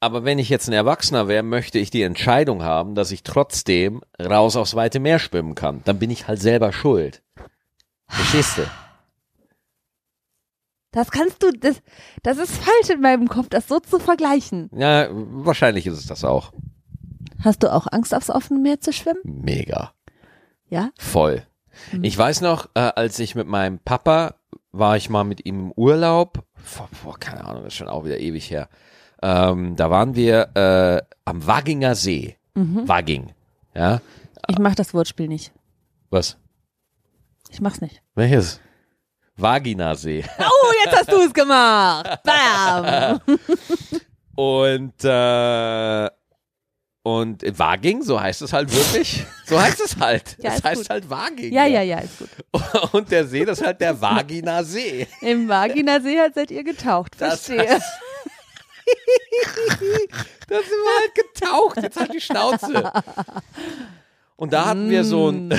Aber 0.00 0.24
wenn 0.24 0.38
ich 0.38 0.48
jetzt 0.48 0.68
ein 0.68 0.72
Erwachsener 0.72 1.28
wäre, 1.28 1.42
möchte 1.42 1.78
ich 1.78 1.90
die 1.90 2.02
Entscheidung 2.02 2.62
haben, 2.62 2.94
dass 2.94 3.10
ich 3.10 3.22
trotzdem 3.22 4.02
raus 4.20 4.56
aufs 4.56 4.74
weite 4.74 4.98
Meer 5.00 5.18
schwimmen 5.18 5.54
kann. 5.54 5.82
Dann 5.84 5.98
bin 5.98 6.10
ich 6.10 6.26
halt 6.26 6.40
selber 6.40 6.72
schuld. 6.72 7.22
Verstehst 8.08 8.58
du? 8.58 8.62
Das 10.90 11.10
kannst 11.10 11.42
du, 11.42 11.50
das, 11.50 11.82
das 12.22 12.38
ist 12.38 12.54
falsch 12.54 12.90
in 12.90 13.00
meinem 13.00 13.28
Kopf, 13.28 13.48
das 13.48 13.66
so 13.66 13.80
zu 13.80 13.98
vergleichen. 13.98 14.70
Ja, 14.74 15.08
wahrscheinlich 15.10 15.86
ist 15.86 15.98
es 15.98 16.06
das 16.06 16.22
auch. 16.24 16.52
Hast 17.44 17.62
du 17.62 17.72
auch 17.72 17.86
Angst, 17.90 18.14
aufs 18.14 18.30
offene 18.30 18.58
Meer 18.58 18.80
zu 18.80 18.92
schwimmen? 18.92 19.20
Mega. 19.24 19.92
Ja? 20.70 20.90
Voll. 20.98 21.42
Hm. 21.90 22.02
Ich 22.02 22.16
weiß 22.16 22.40
noch, 22.40 22.70
äh, 22.74 22.80
als 22.80 23.18
ich 23.18 23.34
mit 23.34 23.46
meinem 23.46 23.78
Papa 23.78 24.36
war 24.72 24.96
ich 24.96 25.10
mal 25.10 25.24
mit 25.24 25.44
ihm 25.44 25.66
im 25.66 25.72
Urlaub. 25.72 26.44
Vor, 26.54 26.88
vor 26.92 27.18
keine 27.18 27.44
Ahnung, 27.44 27.64
das 27.64 27.74
ist 27.74 27.78
schon 27.78 27.88
auch 27.88 28.04
wieder 28.04 28.18
ewig 28.18 28.50
her. 28.50 28.68
Ähm, 29.22 29.76
da 29.76 29.90
waren 29.90 30.14
wir 30.14 30.56
äh, 30.56 31.02
am 31.24 31.46
Wagginger 31.46 31.94
See. 31.94 32.36
Mhm. 32.54 32.88
Wagging. 32.88 33.32
Ja. 33.74 34.00
Ich 34.48 34.58
mach 34.58 34.74
das 34.74 34.94
Wortspiel 34.94 35.28
nicht. 35.28 35.52
Was? 36.10 36.38
Ich 37.50 37.60
mach's 37.60 37.80
nicht. 37.80 38.02
Welches? 38.14 38.60
Vaginasee. 39.36 40.24
Oh, 40.38 40.72
jetzt 40.84 40.96
hast 40.96 41.12
du 41.12 41.20
es 41.22 41.34
gemacht. 41.34 42.20
Bam. 42.24 43.20
Und 44.34 45.04
äh, 45.04 46.10
und 47.04 47.42
Waging, 47.58 48.02
so 48.02 48.20
heißt 48.20 48.42
es 48.42 48.52
halt 48.52 48.74
wirklich. 48.74 49.24
So 49.46 49.60
heißt 49.60 49.78
es 49.82 49.98
halt. 49.98 50.38
Ja, 50.42 50.54
es 50.54 50.64
heißt 50.64 50.80
gut. 50.84 50.88
halt 50.90 51.10
Waging. 51.10 51.52
Ja, 51.52 51.66
ja, 51.66 51.82
ja, 51.82 51.98
ist 51.98 52.18
gut. 52.18 52.30
Und 52.94 53.10
der 53.10 53.26
See, 53.26 53.44
das 53.44 53.60
ist 53.60 53.66
halt 53.66 53.78
der 53.78 54.00
Vaginasee. 54.00 55.06
Im 55.20 55.46
Vaginasee 55.50 56.18
halt 56.18 56.34
seid 56.34 56.50
ihr 56.50 56.64
getaucht. 56.64 57.12
Das 57.18 57.44
Verstehe. 57.44 57.74
heißt- 57.76 57.82
Da 60.48 60.56
sind 60.56 60.70
wir 60.70 61.00
halt 61.00 61.14
getaucht. 61.14 61.76
Jetzt 61.82 62.00
halt 62.00 62.14
die 62.14 62.20
Schnauze. 62.22 62.90
Und 64.36 64.52
da 64.54 64.64
hatten 64.64 64.88
wir 64.88 65.04
so 65.04 65.28
ein, 65.30 65.50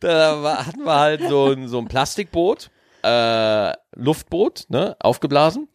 da 0.00 0.42
war, 0.42 0.66
hatten 0.66 0.84
wir 0.84 0.98
halt 0.98 1.28
so 1.28 1.52
ein, 1.52 1.68
so 1.68 1.78
ein 1.78 1.88
Plastikboot, 1.88 2.70
äh, 3.02 3.72
Luftboot, 3.94 4.66
ne, 4.68 4.96
aufgeblasen. 5.00 5.68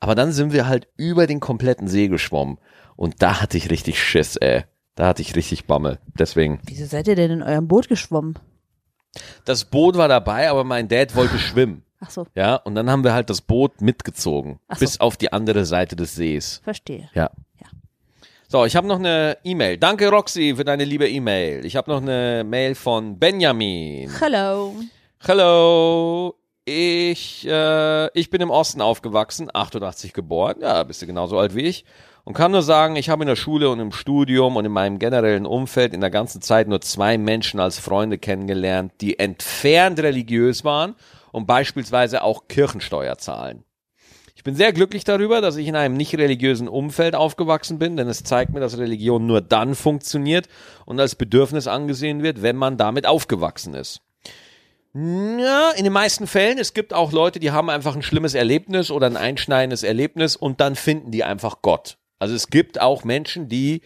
Aber 0.00 0.14
dann 0.14 0.32
sind 0.32 0.52
wir 0.52 0.66
halt 0.66 0.88
über 0.96 1.26
den 1.26 1.40
kompletten 1.40 1.88
See 1.88 2.08
geschwommen. 2.08 2.58
Und 2.96 3.22
da 3.22 3.40
hatte 3.40 3.56
ich 3.56 3.70
richtig 3.70 4.02
Schiss, 4.02 4.36
ey. 4.36 4.64
Da 4.94 5.06
hatte 5.06 5.22
ich 5.22 5.34
richtig 5.34 5.66
Bammel. 5.66 5.98
Deswegen. 6.18 6.60
Wieso 6.66 6.84
seid 6.86 7.08
ihr 7.08 7.16
denn 7.16 7.30
in 7.30 7.42
eurem 7.42 7.66
Boot 7.68 7.88
geschwommen? 7.88 8.38
Das 9.44 9.64
Boot 9.64 9.96
war 9.96 10.08
dabei, 10.08 10.50
aber 10.50 10.64
mein 10.64 10.88
Dad 10.88 11.14
wollte 11.16 11.38
schwimmen. 11.38 11.84
Ach 12.00 12.10
so, 12.10 12.26
Ja, 12.34 12.56
und 12.56 12.74
dann 12.74 12.90
haben 12.90 13.04
wir 13.04 13.14
halt 13.14 13.30
das 13.30 13.40
Boot 13.40 13.80
mitgezogen. 13.80 14.58
Ach 14.68 14.76
so. 14.76 14.80
Bis 14.80 15.00
auf 15.00 15.16
die 15.16 15.32
andere 15.32 15.64
Seite 15.64 15.94
des 15.96 16.14
Sees. 16.14 16.60
verstehe. 16.64 17.08
Ja. 17.14 17.30
Ja. 17.60 17.66
So, 18.48 18.64
ich 18.66 18.74
habe 18.76 18.86
noch 18.88 18.98
eine 18.98 19.38
E-Mail. 19.44 19.78
Danke, 19.78 20.08
Roxy, 20.10 20.54
für 20.56 20.64
deine 20.64 20.84
liebe 20.84 21.08
E-Mail. 21.08 21.64
Ich 21.64 21.76
habe 21.76 21.90
noch 21.90 22.02
eine 22.02 22.42
Mail 22.44 22.74
von 22.74 23.18
Benjamin. 23.18 24.10
Hello. 24.18 24.74
Hallo, 25.26 26.34
ich, 26.64 27.46
äh, 27.48 28.18
ich 28.18 28.28
bin 28.30 28.40
im 28.40 28.50
Osten 28.50 28.80
aufgewachsen, 28.80 29.48
88 29.52 30.12
geboren. 30.12 30.56
Ja, 30.60 30.82
bist 30.82 31.00
du 31.00 31.06
genauso 31.06 31.38
alt 31.38 31.54
wie 31.54 31.62
ich. 31.62 31.84
Und 32.24 32.34
kann 32.34 32.52
nur 32.52 32.62
sagen, 32.62 32.94
ich 32.94 33.08
habe 33.08 33.24
in 33.24 33.28
der 33.28 33.36
Schule 33.36 33.68
und 33.70 33.80
im 33.80 33.90
Studium 33.90 34.56
und 34.56 34.64
in 34.64 34.70
meinem 34.70 35.00
generellen 35.00 35.44
Umfeld 35.44 35.92
in 35.92 36.00
der 36.00 36.10
ganzen 36.10 36.40
Zeit 36.40 36.68
nur 36.68 36.80
zwei 36.80 37.18
Menschen 37.18 37.58
als 37.58 37.80
Freunde 37.80 38.16
kennengelernt, 38.16 38.92
die 39.00 39.18
entfernt 39.18 39.98
religiös 39.98 40.64
waren 40.64 40.94
und 41.32 41.46
beispielsweise 41.46 42.22
auch 42.22 42.46
Kirchensteuer 42.46 43.18
zahlen. 43.18 43.64
Ich 44.36 44.44
bin 44.44 44.54
sehr 44.54 44.72
glücklich 44.72 45.04
darüber, 45.04 45.40
dass 45.40 45.56
ich 45.56 45.66
in 45.68 45.76
einem 45.76 45.96
nicht 45.96 46.16
religiösen 46.16 46.68
Umfeld 46.68 47.14
aufgewachsen 47.14 47.78
bin, 47.78 47.96
denn 47.96 48.08
es 48.08 48.24
zeigt 48.24 48.52
mir, 48.52 48.60
dass 48.60 48.78
Religion 48.78 49.26
nur 49.26 49.40
dann 49.40 49.74
funktioniert 49.74 50.48
und 50.84 50.98
als 50.98 51.14
Bedürfnis 51.14 51.66
angesehen 51.66 52.22
wird, 52.22 52.42
wenn 52.42 52.56
man 52.56 52.76
damit 52.76 53.06
aufgewachsen 53.06 53.74
ist. 53.74 54.00
Ja, 54.94 55.70
in 55.70 55.84
den 55.84 55.92
meisten 55.92 56.26
Fällen. 56.26 56.58
Es 56.58 56.74
gibt 56.74 56.92
auch 56.92 57.12
Leute, 57.12 57.40
die 57.40 57.50
haben 57.50 57.70
einfach 57.70 57.96
ein 57.96 58.02
schlimmes 58.02 58.34
Erlebnis 58.34 58.90
oder 58.90 59.06
ein 59.06 59.16
einschneidendes 59.16 59.84
Erlebnis 59.84 60.36
und 60.36 60.60
dann 60.60 60.74
finden 60.74 61.10
die 61.10 61.24
einfach 61.24 61.62
Gott. 61.62 61.98
Also 62.22 62.36
es 62.36 62.50
gibt 62.50 62.80
auch 62.80 63.02
Menschen, 63.02 63.48
die 63.48 63.82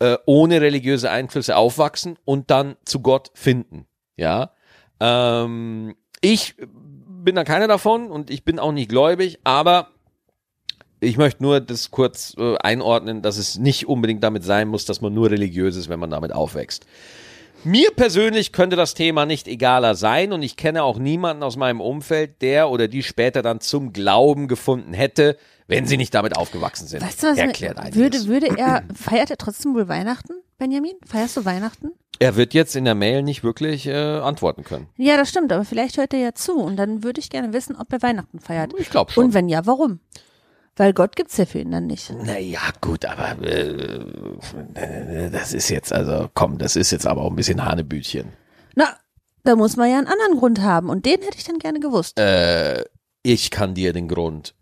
äh, 0.00 0.16
ohne 0.26 0.60
religiöse 0.60 1.08
Einflüsse 1.08 1.56
aufwachsen 1.56 2.18
und 2.24 2.50
dann 2.50 2.74
zu 2.84 2.98
Gott 2.98 3.30
finden. 3.34 3.86
Ja, 4.16 4.50
ähm, 4.98 5.94
ich 6.20 6.56
bin 6.58 7.36
da 7.36 7.44
keiner 7.44 7.68
davon 7.68 8.10
und 8.10 8.28
ich 8.28 8.44
bin 8.44 8.58
auch 8.58 8.72
nicht 8.72 8.88
gläubig, 8.88 9.38
aber 9.44 9.90
ich 10.98 11.16
möchte 11.16 11.44
nur 11.44 11.60
das 11.60 11.92
kurz 11.92 12.34
äh, 12.36 12.56
einordnen, 12.56 13.22
dass 13.22 13.38
es 13.38 13.56
nicht 13.56 13.86
unbedingt 13.86 14.24
damit 14.24 14.42
sein 14.42 14.66
muss, 14.66 14.84
dass 14.84 15.00
man 15.00 15.14
nur 15.14 15.30
religiös 15.30 15.76
ist, 15.76 15.88
wenn 15.88 16.00
man 16.00 16.10
damit 16.10 16.32
aufwächst. 16.32 16.86
Mir 17.62 17.92
persönlich 17.92 18.50
könnte 18.50 18.74
das 18.74 18.94
Thema 18.94 19.26
nicht 19.26 19.46
egaler 19.46 19.94
sein 19.94 20.32
und 20.32 20.42
ich 20.42 20.56
kenne 20.56 20.82
auch 20.82 20.98
niemanden 20.98 21.44
aus 21.44 21.56
meinem 21.56 21.80
Umfeld, 21.80 22.42
der 22.42 22.68
oder 22.68 22.88
die 22.88 23.04
später 23.04 23.42
dann 23.42 23.60
zum 23.60 23.92
Glauben 23.92 24.48
gefunden 24.48 24.92
hätte, 24.92 25.36
wenn 25.66 25.86
sie 25.86 25.96
nicht 25.96 26.14
damit 26.14 26.36
aufgewachsen 26.36 26.86
sind. 26.86 27.02
Weißt 27.02 27.22
du, 27.22 27.28
was 27.28 27.38
Erklärt 27.38 27.78
einiges. 27.78 27.98
würde, 27.98 28.26
würde 28.26 28.58
er, 28.58 28.84
feiert 28.94 29.30
er 29.30 29.36
trotzdem 29.36 29.74
wohl 29.74 29.88
Weihnachten, 29.88 30.34
Benjamin? 30.58 30.94
Feierst 31.04 31.36
du 31.36 31.44
Weihnachten? 31.44 31.92
Er 32.18 32.36
wird 32.36 32.54
jetzt 32.54 32.76
in 32.76 32.86
der 32.86 32.94
Mail 32.94 33.22
nicht 33.22 33.44
wirklich 33.44 33.86
äh, 33.86 33.92
antworten 33.92 34.64
können. 34.64 34.88
Ja, 34.96 35.16
das 35.16 35.28
stimmt, 35.28 35.52
aber 35.52 35.64
vielleicht 35.64 35.98
hört 35.98 36.14
er 36.14 36.20
ja 36.20 36.32
zu 36.34 36.54
und 36.54 36.76
dann 36.76 37.02
würde 37.04 37.20
ich 37.20 37.28
gerne 37.28 37.52
wissen, 37.52 37.76
ob 37.76 37.92
er 37.92 38.00
Weihnachten 38.02 38.40
feiert. 38.40 38.72
Ich 38.78 38.88
glaube 38.88 39.12
schon. 39.12 39.26
Und 39.26 39.34
wenn 39.34 39.48
ja, 39.48 39.66
warum? 39.66 40.00
Weil 40.76 40.92
Gott 40.92 41.16
gibt's 41.16 41.36
ja 41.36 41.46
für 41.46 41.58
ihn 41.58 41.70
dann 41.70 41.86
nicht. 41.86 42.10
Naja, 42.10 42.60
gut, 42.80 43.04
aber 43.06 43.42
äh, 43.42 45.30
das 45.30 45.52
ist 45.54 45.70
jetzt, 45.70 45.92
also 45.92 46.28
komm, 46.34 46.58
das 46.58 46.76
ist 46.76 46.90
jetzt 46.90 47.06
aber 47.06 47.22
auch 47.22 47.30
ein 47.30 47.36
bisschen 47.36 47.64
Hanebütchen. 47.64 48.32
Na, 48.74 48.96
da 49.44 49.56
muss 49.56 49.76
man 49.76 49.90
ja 49.90 49.98
einen 49.98 50.06
anderen 50.06 50.38
Grund 50.38 50.60
haben 50.60 50.90
und 50.90 51.06
den 51.06 51.20
hätte 51.22 51.38
ich 51.38 51.44
dann 51.44 51.58
gerne 51.58 51.80
gewusst. 51.80 52.18
Äh, 52.18 52.84
ich 53.22 53.50
kann 53.50 53.74
dir 53.74 53.92
den 53.92 54.08
Grund 54.08 54.54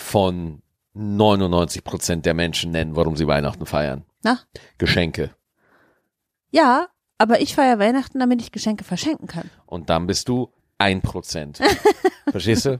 von 0.00 0.62
99 0.94 1.84
Prozent 1.84 2.26
der 2.26 2.34
Menschen 2.34 2.72
nennen, 2.72 2.96
warum 2.96 3.16
sie 3.16 3.26
Weihnachten 3.26 3.66
feiern. 3.66 4.04
Na? 4.22 4.40
Geschenke. 4.78 5.30
Ja, 6.50 6.88
aber 7.18 7.40
ich 7.40 7.54
feiere 7.54 7.78
Weihnachten, 7.78 8.18
damit 8.18 8.42
ich 8.42 8.50
Geschenke 8.50 8.84
verschenken 8.84 9.28
kann. 9.28 9.50
Und 9.66 9.90
dann 9.90 10.06
bist 10.06 10.28
du 10.28 10.52
ein 10.78 11.02
Prozent. 11.02 11.60
Verstehst 12.30 12.66
du? 12.66 12.78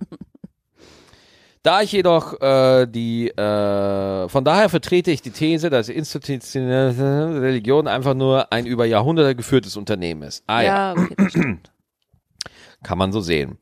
Da 1.62 1.82
ich 1.82 1.92
jedoch 1.92 2.40
äh, 2.40 2.86
die, 2.86 3.28
äh, 3.28 4.28
von 4.28 4.44
daher 4.44 4.70
vertrete 4.70 5.10
ich 5.10 5.20
die 5.20 5.30
These, 5.30 5.68
dass 5.68 5.90
institutionelle 5.90 7.42
Religion 7.42 7.86
einfach 7.86 8.14
nur 8.14 8.50
ein 8.50 8.64
über 8.64 8.86
Jahrhunderte 8.86 9.36
geführtes 9.36 9.76
Unternehmen 9.76 10.22
ist. 10.22 10.42
Ah 10.46 10.62
ja, 10.62 10.92
okay, 10.92 11.14
das 11.18 11.30
stimmt. 11.32 11.70
kann 12.82 12.96
man 12.96 13.12
so 13.12 13.20
sehen. 13.20 13.58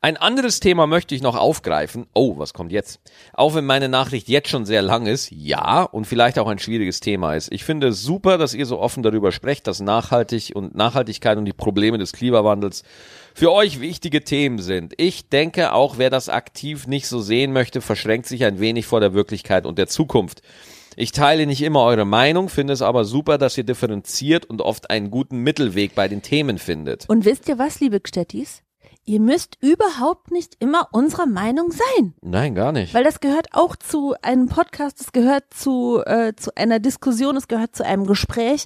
Ein 0.00 0.16
anderes 0.16 0.60
Thema 0.60 0.86
möchte 0.86 1.14
ich 1.14 1.22
noch 1.22 1.36
aufgreifen. 1.36 2.06
Oh, 2.14 2.38
was 2.38 2.52
kommt 2.52 2.72
jetzt? 2.72 3.00
Auch 3.32 3.54
wenn 3.54 3.64
meine 3.64 3.88
Nachricht 3.88 4.28
jetzt 4.28 4.48
schon 4.48 4.66
sehr 4.66 4.82
lang 4.82 5.06
ist, 5.06 5.30
ja, 5.30 5.82
und 5.82 6.06
vielleicht 6.06 6.38
auch 6.38 6.48
ein 6.48 6.58
schwieriges 6.58 7.00
Thema 7.00 7.34
ist. 7.34 7.52
Ich 7.52 7.64
finde 7.64 7.88
es 7.88 8.02
super, 8.02 8.38
dass 8.38 8.54
ihr 8.54 8.66
so 8.66 8.78
offen 8.78 9.02
darüber 9.02 9.32
sprecht, 9.32 9.66
dass 9.66 9.80
nachhaltig 9.80 10.52
und 10.54 10.74
Nachhaltigkeit 10.74 11.38
und 11.38 11.44
die 11.44 11.52
Probleme 11.52 11.98
des 11.98 12.12
Klimawandels 12.12 12.82
für 13.34 13.52
euch 13.52 13.80
wichtige 13.80 14.24
Themen 14.24 14.58
sind. 14.58 14.94
Ich 14.96 15.28
denke, 15.28 15.72
auch 15.72 15.98
wer 15.98 16.10
das 16.10 16.28
aktiv 16.28 16.86
nicht 16.86 17.06
so 17.06 17.20
sehen 17.20 17.52
möchte, 17.52 17.80
verschränkt 17.80 18.26
sich 18.26 18.44
ein 18.44 18.60
wenig 18.60 18.86
vor 18.86 19.00
der 19.00 19.14
Wirklichkeit 19.14 19.66
und 19.66 19.78
der 19.78 19.88
Zukunft. 19.88 20.42
Ich 20.98 21.12
teile 21.12 21.46
nicht 21.46 21.60
immer 21.60 21.82
eure 21.82 22.06
Meinung, 22.06 22.48
finde 22.48 22.72
es 22.72 22.80
aber 22.80 23.04
super, 23.04 23.36
dass 23.36 23.58
ihr 23.58 23.64
differenziert 23.64 24.46
und 24.46 24.62
oft 24.62 24.88
einen 24.88 25.10
guten 25.10 25.38
Mittelweg 25.38 25.94
bei 25.94 26.08
den 26.08 26.22
Themen 26.22 26.56
findet. 26.56 27.06
Und 27.08 27.26
wisst 27.26 27.48
ihr 27.50 27.58
was, 27.58 27.80
liebe 27.80 28.00
Gstettis? 28.00 28.62
Ihr 29.08 29.20
müsst 29.20 29.56
überhaupt 29.60 30.32
nicht 30.32 30.56
immer 30.58 30.88
unserer 30.90 31.26
Meinung 31.26 31.70
sein. 31.70 32.14
Nein, 32.22 32.56
gar 32.56 32.72
nicht. 32.72 32.92
Weil 32.92 33.04
das 33.04 33.20
gehört 33.20 33.48
auch 33.52 33.76
zu 33.76 34.14
einem 34.20 34.48
Podcast, 34.48 35.00
es 35.00 35.12
gehört 35.12 35.44
zu, 35.54 36.02
äh, 36.04 36.34
zu 36.34 36.50
einer 36.56 36.80
Diskussion, 36.80 37.36
es 37.36 37.46
gehört 37.46 37.76
zu 37.76 37.84
einem 37.84 38.04
Gespräch. 38.06 38.64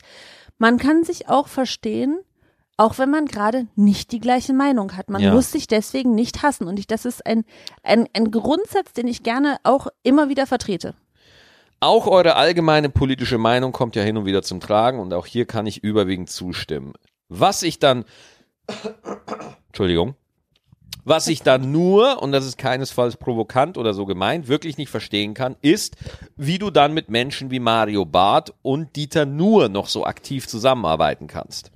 Man 0.56 0.78
kann 0.78 1.04
sich 1.04 1.28
auch 1.28 1.46
verstehen, 1.46 2.18
auch 2.78 2.96
wenn 2.98 3.10
man 3.10 3.26
gerade 3.26 3.66
nicht 3.76 4.12
die 4.12 4.18
gleiche 4.20 4.54
Meinung 4.54 4.96
hat. 4.96 5.10
Man 5.10 5.20
Ja. 5.20 5.34
muss 5.34 5.52
sich 5.52 5.66
deswegen 5.66 6.14
nicht 6.14 6.42
hassen. 6.42 6.66
Und 6.66 6.78
ich, 6.78 6.86
das 6.86 7.04
ist 7.04 7.26
ein, 7.26 7.44
ein, 7.82 8.08
ein 8.14 8.30
Grundsatz, 8.30 8.94
den 8.94 9.08
ich 9.08 9.22
gerne 9.22 9.58
auch 9.62 9.88
immer 10.02 10.30
wieder 10.30 10.46
vertrete. 10.46 10.94
Auch 11.80 12.06
eure 12.06 12.36
allgemeine 12.36 12.88
politische 12.88 13.36
Meinung 13.36 13.72
kommt 13.72 13.94
ja 13.94 14.02
hin 14.02 14.16
und 14.16 14.24
wieder 14.24 14.42
zum 14.42 14.60
Tragen 14.60 15.00
und 15.00 15.12
auch 15.12 15.26
hier 15.26 15.44
kann 15.44 15.66
ich 15.66 15.84
überwiegend 15.84 16.30
zustimmen. 16.30 16.94
Was 17.28 17.62
ich 17.62 17.78
dann, 17.78 18.04
Entschuldigung, 19.68 20.14
was 21.04 21.28
ich 21.28 21.42
dann 21.42 21.72
nur, 21.72 22.22
und 22.22 22.32
das 22.32 22.44
ist 22.44 22.58
keinesfalls 22.58 23.16
provokant 23.16 23.78
oder 23.78 23.94
so 23.94 24.06
gemeint, 24.06 24.48
wirklich 24.48 24.76
nicht 24.76 24.90
verstehen 24.90 25.34
kann, 25.34 25.56
ist, 25.62 25.96
wie 26.36 26.58
du 26.58 26.70
dann 26.70 26.92
mit 26.94 27.08
Menschen 27.08 27.50
wie 27.50 27.60
Mario 27.60 28.04
Barth 28.04 28.52
und 28.62 28.94
Dieter 28.96 29.26
Nuhr 29.26 29.68
noch 29.68 29.86
so 29.88 30.04
aktiv 30.04 30.46
zusammenarbeiten 30.46 31.26
kannst. 31.26 31.70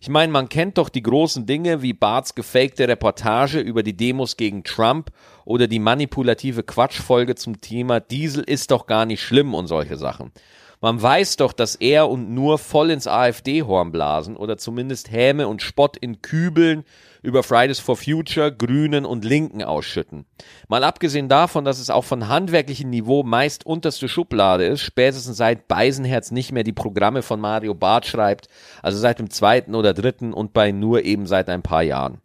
Ich 0.00 0.08
meine, 0.08 0.32
man 0.32 0.48
kennt 0.48 0.78
doch 0.78 0.88
die 0.88 1.02
großen 1.02 1.46
Dinge 1.46 1.80
wie 1.80 1.92
Barts 1.92 2.34
gefakte 2.34 2.88
Reportage 2.88 3.60
über 3.60 3.84
die 3.84 3.96
Demos 3.96 4.36
gegen 4.36 4.64
Trump 4.64 5.12
oder 5.44 5.68
die 5.68 5.78
manipulative 5.78 6.64
Quatschfolge 6.64 7.36
zum 7.36 7.60
Thema 7.60 8.00
Diesel 8.00 8.42
ist 8.42 8.72
doch 8.72 8.86
gar 8.86 9.06
nicht 9.06 9.22
schlimm 9.22 9.54
und 9.54 9.68
solche 9.68 9.96
Sachen. 9.96 10.32
Man 10.80 11.00
weiß 11.00 11.36
doch, 11.36 11.52
dass 11.52 11.76
er 11.76 12.08
und 12.08 12.34
nur 12.34 12.58
voll 12.58 12.90
ins 12.90 13.06
AfD-Horn 13.06 13.92
blasen 13.92 14.36
oder 14.36 14.58
zumindest 14.58 15.12
Häme 15.12 15.46
und 15.46 15.62
Spott 15.62 15.96
in 15.96 16.20
Kübeln 16.20 16.82
über 17.22 17.42
Fridays 17.42 17.78
for 17.78 17.96
Future, 17.96 18.52
Grünen 18.52 19.04
und 19.04 19.24
Linken 19.24 19.62
ausschütten. 19.62 20.26
Mal 20.68 20.84
abgesehen 20.84 21.28
davon, 21.28 21.64
dass 21.64 21.78
es 21.78 21.90
auch 21.90 22.04
von 22.04 22.28
handwerklichem 22.28 22.90
Niveau 22.90 23.22
meist 23.22 23.64
unterste 23.64 24.08
Schublade 24.08 24.66
ist, 24.66 24.80
spätestens 24.80 25.36
seit 25.36 25.68
Beisenherz 25.68 26.30
nicht 26.30 26.52
mehr 26.52 26.64
die 26.64 26.72
Programme 26.72 27.22
von 27.22 27.40
Mario 27.40 27.74
Barth 27.74 28.06
schreibt, 28.06 28.48
also 28.82 28.98
seit 28.98 29.18
dem 29.18 29.30
zweiten 29.30 29.74
oder 29.74 29.94
dritten 29.94 30.32
und 30.32 30.52
bei 30.52 30.72
nur 30.72 31.04
eben 31.04 31.26
seit 31.26 31.48
ein 31.48 31.62
paar 31.62 31.82
Jahren. 31.82 32.18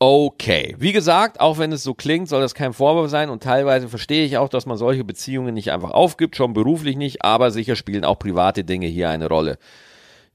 Okay, 0.00 0.76
wie 0.78 0.92
gesagt, 0.92 1.40
auch 1.40 1.58
wenn 1.58 1.72
es 1.72 1.82
so 1.82 1.92
klingt, 1.92 2.28
soll 2.28 2.40
das 2.40 2.54
kein 2.54 2.72
Vorwurf 2.72 3.10
sein 3.10 3.30
und 3.30 3.42
teilweise 3.42 3.88
verstehe 3.88 4.24
ich 4.24 4.38
auch, 4.38 4.48
dass 4.48 4.64
man 4.64 4.76
solche 4.76 5.02
Beziehungen 5.02 5.54
nicht 5.54 5.72
einfach 5.72 5.90
aufgibt, 5.90 6.36
schon 6.36 6.52
beruflich 6.52 6.96
nicht, 6.96 7.24
aber 7.24 7.50
sicher 7.50 7.74
spielen 7.74 8.04
auch 8.04 8.16
private 8.20 8.62
Dinge 8.62 8.86
hier 8.86 9.10
eine 9.10 9.26
Rolle. 9.26 9.58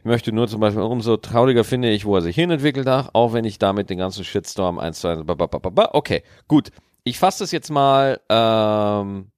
Ich 0.04 0.06
möchte 0.06 0.34
nur 0.34 0.50
zum 0.50 0.60
Beispiel, 0.60 0.82
umso 0.82 1.16
trauriger 1.16 1.64
finde 1.64 1.90
ich, 1.90 2.04
wo 2.04 2.18
er 2.18 2.22
sich 2.22 2.36
hinentwickelt 2.36 2.88
hat, 2.88 3.12
auch 3.14 3.32
wenn 3.32 3.46
ich 3.46 3.58
damit 3.58 3.90
den 3.90 3.98
ganzen 3.98 4.26
Shitstorm 4.26 4.78
eins 4.78 5.00
zu 5.00 5.08
eins, 5.08 5.26
ba, 5.26 5.34
ba, 5.34 5.46
ba, 5.46 5.60
ba, 5.60 5.70
ba. 5.70 5.90
okay, 5.94 6.24
gut. 6.50 6.72
Ich 7.06 7.18
fasse 7.20 7.46
das 7.46 7.54
jetzt 7.54 7.70
mal 7.70 8.20
ähm, 8.28 9.32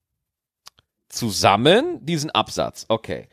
zusammen, 1.07 2.03
diesen 2.03 2.31
Absatz, 2.31 2.87
okay. 2.89 3.27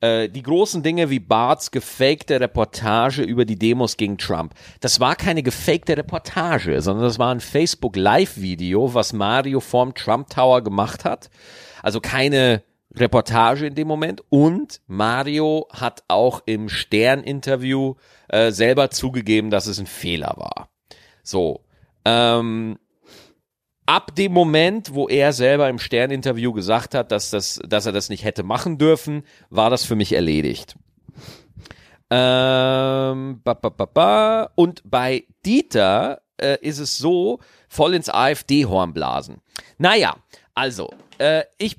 Äh, 0.00 0.28
die 0.28 0.42
großen 0.42 0.82
Dinge 0.82 1.08
wie 1.08 1.20
Barts 1.20 1.70
gefakte 1.70 2.40
Reportage 2.40 3.22
über 3.22 3.44
die 3.44 3.60
Demos 3.60 3.96
gegen 3.96 4.18
Trump. 4.18 4.52
Das 4.80 4.98
war 4.98 5.14
keine 5.14 5.44
gefakte 5.44 5.96
Reportage, 5.96 6.82
sondern 6.82 7.04
das 7.04 7.20
war 7.20 7.32
ein 7.32 7.38
Facebook 7.38 7.94
Live-Video, 7.94 8.92
was 8.92 9.12
Mario 9.12 9.60
vorm 9.60 9.94
Trump 9.94 10.30
Tower 10.30 10.62
gemacht 10.62 11.04
hat. 11.04 11.30
Also 11.80 12.00
keine 12.00 12.64
Reportage 12.94 13.66
in 13.66 13.74
dem 13.74 13.88
Moment. 13.88 14.22
Und 14.28 14.80
Mario 14.86 15.66
hat 15.72 16.04
auch 16.08 16.42
im 16.46 16.68
Stern-Interview 16.68 17.94
äh, 18.28 18.50
selber 18.50 18.90
zugegeben, 18.90 19.50
dass 19.50 19.66
es 19.66 19.78
ein 19.78 19.86
Fehler 19.86 20.34
war. 20.36 20.68
So. 21.22 21.64
Ähm, 22.04 22.78
ab 23.86 24.14
dem 24.14 24.32
Moment, 24.32 24.94
wo 24.94 25.08
er 25.08 25.32
selber 25.32 25.68
im 25.68 25.78
Stern-Interview 25.78 26.52
gesagt 26.52 26.94
hat, 26.94 27.12
dass, 27.12 27.30
das, 27.30 27.60
dass 27.66 27.86
er 27.86 27.92
das 27.92 28.08
nicht 28.08 28.24
hätte 28.24 28.42
machen 28.42 28.78
dürfen, 28.78 29.24
war 29.50 29.70
das 29.70 29.84
für 29.84 29.96
mich 29.96 30.12
erledigt. 30.12 30.76
Ähm, 32.10 33.40
ba, 33.42 33.54
ba, 33.54 33.70
ba, 33.70 33.86
ba. 33.86 34.50
Und 34.54 34.82
bei 34.84 35.24
Dieter 35.46 36.20
äh, 36.36 36.58
ist 36.60 36.78
es 36.78 36.98
so, 36.98 37.40
voll 37.68 37.94
ins 37.94 38.10
AfD-Horn 38.10 38.92
blasen. 38.92 39.40
Naja, 39.78 40.16
also, 40.54 40.90
äh, 41.22 41.44
ich, 41.56 41.76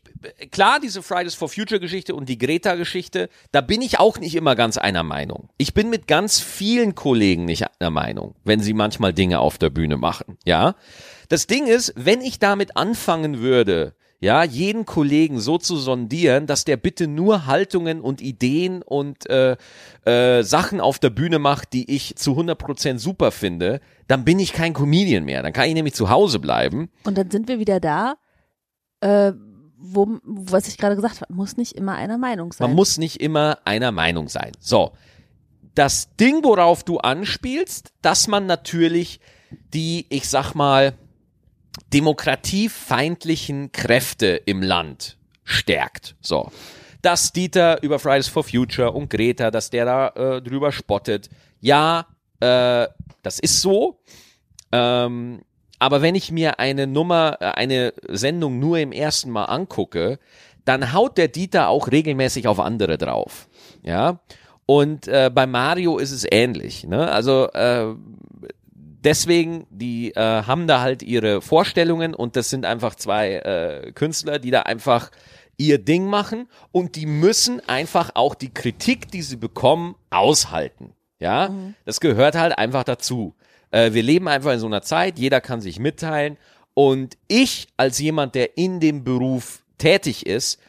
klar, 0.52 0.80
diese 0.80 1.04
Fridays 1.04 1.36
for 1.36 1.50
Future 1.50 1.82
Geschichte 1.82 2.16
und 2.16 2.30
die 2.30 2.38
Greta-Geschichte, 2.38 3.30
da 3.52 3.60
bin 3.60 3.82
ich 3.82 4.00
auch 4.00 4.18
nicht 4.18 4.36
immer 4.36 4.56
ganz 4.56 4.78
einer 4.78 5.04
Meinung. 5.04 5.50
Ich 5.58 5.74
bin 5.74 5.89
mit 5.89 6.08
ganz 6.08 6.39
vielen 6.39 6.96
Kollegen 6.96 7.44
nicht 7.44 7.66
einer 7.80 7.89
Meinung, 7.89 8.36
wenn 8.46 8.62
sie 8.62 8.74
manchmal 8.74 9.14
Dinge 9.14 9.39
auf 9.39 9.58
der 9.58 9.70
Bühne 9.70 9.98
machen, 9.98 10.38
ja. 10.46 10.76
Das 11.28 11.48
Ding 11.48 11.68
ist, 11.68 11.94
wenn 11.96 12.22
ich 12.22 12.39
damit 12.39 12.78
anfangen 12.78 13.39
würde, 13.39 13.96
ja, 14.24 14.46
jeden 14.46 14.86
Kollegen 14.86 15.41
so 15.41 15.58
zu 15.58 15.76
sondieren, 15.76 16.48
dass 16.48 16.64
der 16.64 16.78
bitte 16.78 17.08
nur 17.08 17.46
Haltungen 17.46 18.00
und 18.00 18.22
Ideen 18.22 18.82
und 18.82 19.30
äh, 19.30 19.58
äh, 20.06 20.44
Sachen 20.44 20.80
auf 20.80 20.98
der 20.98 21.10
Bühne 21.10 21.39
macht, 21.39 21.74
die 21.74 21.94
ich 21.94 22.16
zu 22.16 22.32
100% 22.32 23.00
super 23.00 23.32
finde, 23.32 23.82
dann 24.08 24.24
bin 24.24 24.39
ich 24.39 24.54
kein 24.54 24.74
Comedian 24.74 25.26
mehr. 25.26 25.44
Dann 25.44 25.52
kann 25.52 25.68
ich 25.68 25.74
nämlich 25.74 25.94
zu 25.94 26.10
Hause 26.10 26.39
bleiben. 26.39 26.89
Und 27.04 27.18
dann 27.18 27.32
sind 27.32 27.50
wir 27.50 27.60
wieder 27.60 27.82
da, 27.82 28.16
äh, 29.04 29.34
wo, 29.78 30.08
was 30.24 30.68
ich 30.70 30.78
gerade 30.78 30.95
gesagt 30.95 31.22
habe, 31.22 31.34
muss 31.34 31.58
nicht 31.58 31.74
immer 31.74 31.95
einer 31.95 32.18
Meinung 32.18 32.54
sein. 32.54 32.70
Man 32.70 32.76
muss 32.76 32.97
nicht 32.97 33.20
immer 33.20 33.60
einer 33.66 33.91
Meinung 33.91 34.30
sein. 34.30 34.54
So. 34.60 34.93
Das 35.76 36.16
Ding, 36.16 36.43
worauf 36.43 36.84
du 36.84 36.99
anspielst, 36.99 37.91
dass 38.01 38.28
man 38.28 38.45
natürlich 38.45 39.20
die, 39.74 40.06
ich 40.10 40.30
sag 40.30 40.54
mal, 40.54 40.93
demokratiefeindlichen 41.91 43.72
Kräfte 43.72 44.28
im 44.45 44.62
Land 44.62 45.18
stärkt. 45.43 46.16
So. 46.22 46.49
Dass 47.01 47.34
Dieter 47.34 47.84
über 47.84 47.99
Fridays 47.99 48.30
for 48.30 48.43
Future 48.43 48.91
und 48.91 49.10
Greta, 49.10 49.51
dass 49.51 49.70
der 49.70 49.86
da 49.86 50.08
äh, 50.10 50.41
drüber 50.41 50.72
spottet. 50.72 51.30
Ja, 51.60 52.08
äh, 52.39 52.88
das 53.22 53.39
ist 53.39 53.60
so. 53.60 53.99
Ähm, 54.72 55.41
aber 55.84 56.02
wenn 56.02 56.16
ich 56.16 56.32
mir 56.32 56.60
eine 56.60 56.88
Nummer, 56.88 57.40
äh, 57.42 57.46
eine 57.48 57.94
Sendung 58.08 58.58
nur 58.58 58.80
im 58.80 58.94
ersten 58.94 59.30
Mal 59.30 59.44
angucke, 59.44 60.18
dann 60.64 60.94
haut 60.94 61.18
der 61.18 61.28
Dieter 61.28 61.68
auch 61.68 61.92
regelmäßig 61.92 62.48
auf 62.48 62.62
andere 62.62 62.98
drauf. 62.98 63.50
Ja. 63.82 64.22
Und 64.66 65.10
äh, 65.10 65.30
bei 65.30 65.46
Mario 65.46 65.98
ist 65.98 66.12
es 66.12 66.26
ähnlich. 66.32 66.86
Ne? 66.86 67.12
Also 67.12 67.50
äh, 67.52 67.96
deswegen, 68.72 69.68
die 69.72 70.12
äh, 70.12 70.44
haben 70.44 70.68
da 70.68 70.80
halt 70.80 71.04
ihre 71.04 71.42
Vorstellungen 71.42 72.16
und 72.16 72.38
das 72.38 72.50
sind 72.50 72.66
einfach 72.66 72.96
zwei 72.96 73.34
äh, 73.40 73.92
Künstler, 73.92 74.40
die 74.40 74.52
da 74.52 74.62
einfach 74.62 75.12
ihr 75.58 75.80
Ding 75.80 76.06
machen 76.06 76.48
und 76.72 76.96
die 76.96 77.06
müssen 77.06 77.62
einfach 77.68 78.12
auch 78.14 78.36
die 78.36 78.54
Kritik, 78.54 79.12
die 79.12 79.22
sie 79.22 79.36
bekommen, 79.36 79.96
aushalten. 80.12 80.94
Ja, 81.20 81.50
das 81.84 82.00
gehört 82.00 82.36
halt 82.36 82.58
einfach 82.58 82.86
dazu. 82.86 83.36
Äh, 83.74 83.94
wir 83.94 84.04
leben 84.04 84.28
einfach 84.28 84.54
in 84.54 84.60
so 84.60 84.68
einer 84.68 84.82
Zeit, 84.84 85.18
jeder 85.20 85.42
kann 85.42 85.60
sich 85.62 85.80
mitteilen 85.80 86.38
und 86.76 87.18
ich 87.28 87.68
als 87.76 88.00
jemand, 88.00 88.36
der 88.36 88.58
in 88.58 88.80
dem 88.80 89.04
Beruf 89.04 89.64
tätig 89.78 90.26
ist, 90.26 90.60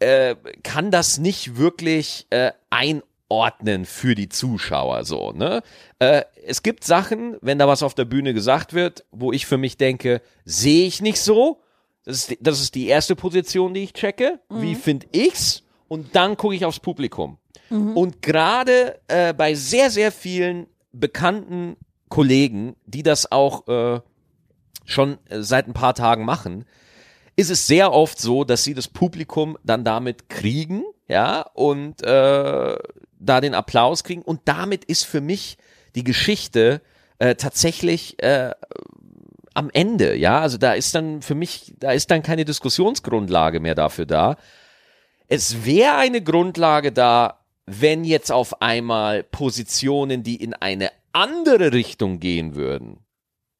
äh, 0.00 0.34
kann 0.62 0.90
das 0.90 1.18
nicht 1.18 1.56
wirklich 1.56 2.26
äh, 2.30 2.52
einordnen 2.70 3.86
für 3.86 4.14
die 4.14 4.28
Zuschauer 4.28 5.04
so, 5.04 5.32
ne? 5.32 5.62
Äh, 5.98 6.22
es 6.46 6.62
gibt 6.62 6.84
Sachen, 6.84 7.36
wenn 7.40 7.58
da 7.58 7.66
was 7.68 7.82
auf 7.82 7.94
der 7.94 8.04
Bühne 8.04 8.34
gesagt 8.34 8.74
wird, 8.74 9.04
wo 9.10 9.32
ich 9.32 9.46
für 9.46 9.56
mich 9.56 9.76
denke, 9.78 10.20
sehe 10.44 10.86
ich 10.86 11.00
nicht 11.00 11.20
so. 11.20 11.60
Das 12.04 12.16
ist, 12.18 12.30
die- 12.30 12.38
das 12.42 12.60
ist 12.60 12.74
die 12.74 12.86
erste 12.88 13.16
Position, 13.16 13.72
die 13.72 13.84
ich 13.84 13.94
checke. 13.94 14.40
Wie 14.50 14.74
finde 14.74 15.06
ich's? 15.12 15.62
Und 15.88 16.14
dann 16.14 16.36
gucke 16.36 16.54
ich 16.54 16.64
aufs 16.66 16.80
Publikum. 16.80 17.38
Und 17.94 18.20
gerade 18.20 19.00
äh, 19.08 19.32
bei 19.32 19.54
sehr, 19.54 19.90
sehr 19.90 20.12
vielen 20.12 20.66
bekannten 20.92 21.76
Kollegen, 22.14 22.76
die 22.86 23.02
das 23.02 23.32
auch 23.32 23.66
äh, 23.66 24.00
schon 24.84 25.18
äh, 25.28 25.42
seit 25.42 25.66
ein 25.66 25.72
paar 25.72 25.94
Tagen 25.94 26.24
machen, 26.24 26.64
ist 27.34 27.50
es 27.50 27.66
sehr 27.66 27.92
oft 27.92 28.20
so, 28.20 28.44
dass 28.44 28.62
sie 28.62 28.72
das 28.72 28.86
Publikum 28.86 29.58
dann 29.64 29.82
damit 29.82 30.28
kriegen, 30.28 30.84
ja, 31.08 31.40
und 31.54 32.04
äh, 32.04 32.76
da 33.18 33.40
den 33.40 33.54
Applaus 33.54 34.04
kriegen. 34.04 34.22
Und 34.22 34.42
damit 34.44 34.84
ist 34.84 35.02
für 35.02 35.20
mich 35.20 35.58
die 35.96 36.04
Geschichte 36.04 36.82
äh, 37.18 37.34
tatsächlich 37.34 38.22
äh, 38.22 38.52
am 39.54 39.68
Ende, 39.72 40.14
ja. 40.14 40.38
Also 40.38 40.56
da 40.56 40.74
ist 40.74 40.94
dann 40.94 41.20
für 41.20 41.34
mich, 41.34 41.74
da 41.80 41.90
ist 41.90 42.12
dann 42.12 42.22
keine 42.22 42.44
Diskussionsgrundlage 42.44 43.58
mehr 43.58 43.74
dafür 43.74 44.06
da. 44.06 44.36
Es 45.26 45.64
wäre 45.64 45.96
eine 45.96 46.22
Grundlage 46.22 46.92
da, 46.92 47.40
wenn 47.66 48.04
jetzt 48.04 48.30
auf 48.30 48.62
einmal 48.62 49.24
Positionen, 49.24 50.22
die 50.22 50.36
in 50.36 50.54
eine 50.54 50.92
andere 51.14 51.72
Richtung 51.72 52.20
gehen 52.20 52.54
würden. 52.54 52.98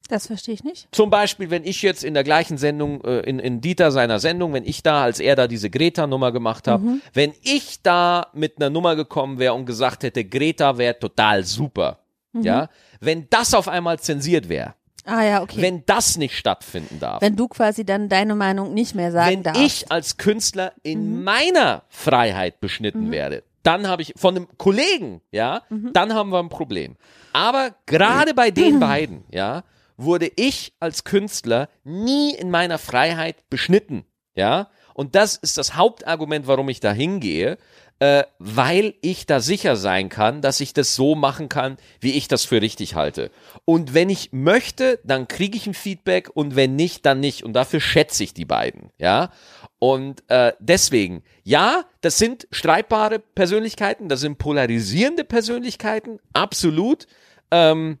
Das 0.07 0.27
verstehe 0.27 0.53
ich 0.53 0.63
nicht. 0.63 0.87
Zum 0.91 1.09
Beispiel, 1.09 1.49
wenn 1.49 1.63
ich 1.63 1.81
jetzt 1.81 2.03
in 2.03 2.13
der 2.13 2.23
gleichen 2.23 2.59
Sendung, 2.59 3.03
äh, 3.03 3.21
in, 3.21 3.39
in 3.39 3.59
Dieter 3.61 3.91
seiner 3.91 4.19
Sendung, 4.19 4.53
wenn 4.53 4.63
ich 4.63 4.83
da, 4.83 5.01
als 5.03 5.19
er 5.19 5.35
da 5.35 5.47
diese 5.47 5.71
Greta-Nummer 5.71 6.31
gemacht 6.31 6.67
habe, 6.67 6.83
Mhm. 6.85 7.01
wenn 7.13 7.33
ich 7.41 7.81
da 7.81 8.27
mit 8.33 8.57
einer 8.57 8.69
Nummer 8.69 8.95
gekommen 8.95 9.39
wäre 9.39 9.55
und 9.55 9.65
gesagt 9.65 10.03
hätte, 10.03 10.23
Greta 10.23 10.77
wäre 10.77 10.99
total 10.99 11.43
super, 11.43 11.99
Mhm. 12.33 12.43
ja, 12.43 12.69
wenn 12.99 13.27
das 13.31 13.55
auf 13.55 13.67
einmal 13.67 13.97
zensiert 13.99 14.47
wäre, 14.47 14.75
Ah 15.07 15.23
ja, 15.23 15.41
okay. 15.43 15.57
Wenn, 15.57 15.75
wenn 15.77 15.83
das 15.85 16.17
nicht 16.17 16.35
stattfinden 16.35 16.99
darf, 16.99 17.21
du 17.35 17.47
quasi 17.47 17.85
dann 17.85 18.09
deine 18.09 18.33
Meinung 18.33 18.73
nicht 18.73 18.95
mehr 18.95 19.11
sagen 19.11 19.31
wenn 19.31 19.43
darfst. 19.43 19.61
ich 19.61 19.91
als 19.91 20.17
Künstler 20.17 20.73
in 20.83 21.17
Mhm. 21.17 21.23
meiner 21.23 21.83
Freiheit 21.89 22.59
beschnitten 22.59 23.11
werde, 23.11 23.43
dann 23.65 23.87
habe 23.87 24.01
ich 24.01 24.13
von 24.15 24.35
einem 24.35 24.47
Kollegen, 24.57 25.21
ja, 25.31 25.61
Mhm. 25.69 25.91
dann 25.93 26.13
haben 26.13 26.29
wir 26.31 26.39
ein 26.39 26.49
Problem. 26.49 26.95
Aber 27.33 27.75
gerade 27.85 28.33
bei 28.33 28.51
den 28.51 28.79
beiden, 28.79 29.23
ja, 29.31 29.63
wurde 29.97 30.29
ich 30.35 30.73
als 30.79 31.03
Künstler 31.03 31.69
nie 31.83 32.33
in 32.35 32.51
meiner 32.51 32.77
Freiheit 32.77 33.49
beschnitten, 33.49 34.05
ja. 34.35 34.69
Und 34.93 35.15
das 35.15 35.35
ist 35.35 35.57
das 35.57 35.75
Hauptargument, 35.75 36.47
warum 36.47 36.69
ich 36.69 36.79
da 36.79 36.91
hingehe, 36.93 37.57
äh, 37.99 38.23
weil 38.39 38.95
ich 39.01 39.25
da 39.25 39.39
sicher 39.39 39.75
sein 39.75 40.09
kann, 40.09 40.41
dass 40.41 40.59
ich 40.59 40.73
das 40.73 40.95
so 40.95 41.15
machen 41.15 41.47
kann, 41.47 41.77
wie 42.01 42.11
ich 42.11 42.27
das 42.27 42.43
für 42.43 42.61
richtig 42.61 42.95
halte. 42.95 43.31
Und 43.63 43.93
wenn 43.93 44.09
ich 44.09 44.33
möchte, 44.33 44.99
dann 45.03 45.27
kriege 45.27 45.55
ich 45.55 45.65
ein 45.65 45.73
Feedback 45.73 46.29
und 46.33 46.55
wenn 46.55 46.75
nicht, 46.75 47.05
dann 47.05 47.21
nicht. 47.21 47.43
Und 47.43 47.53
dafür 47.53 47.79
schätze 47.79 48.23
ich 48.23 48.33
die 48.33 48.45
beiden, 48.45 48.91
ja. 48.97 49.31
Und 49.79 50.23
äh, 50.29 50.53
deswegen, 50.59 51.23
ja, 51.43 51.85
das 52.01 52.17
sind 52.17 52.47
streitbare 52.51 53.19
Persönlichkeiten, 53.19 54.09
das 54.09 54.19
sind 54.19 54.37
polarisierende 54.37 55.23
Persönlichkeiten, 55.23 56.19
absolut. 56.33 57.07
Ähm, 57.51 57.99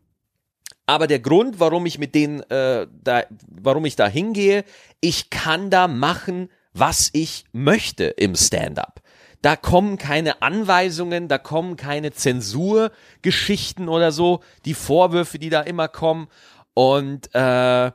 aber 0.87 1.07
der 1.07 1.19
Grund, 1.19 1.59
warum 1.59 1.85
ich 1.85 1.99
mit 1.99 2.15
denen, 2.15 2.41
äh, 2.49 2.87
da, 3.03 3.23
warum 3.47 3.85
ich 3.85 3.95
da 3.95 4.07
hingehe, 4.07 4.63
ich 4.99 5.29
kann 5.29 5.69
da 5.69 5.87
machen, 5.87 6.49
was 6.73 7.09
ich 7.13 7.45
möchte 7.53 8.05
im 8.05 8.35
Stand-up. 8.35 9.01
Da 9.45 9.55
kommen 9.55 9.99
keine 9.99 10.41
Anweisungen, 10.41 11.27
da 11.27 11.37
kommen 11.37 11.75
keine 11.75 12.11
Zensurgeschichten 12.11 13.89
oder 13.89 14.11
so, 14.11 14.39
die 14.65 14.73
Vorwürfe, 14.73 15.37
die 15.37 15.51
da 15.51 15.61
immer 15.61 15.87
kommen. 15.87 16.29
Und 16.73 17.29
äh, 17.35 17.91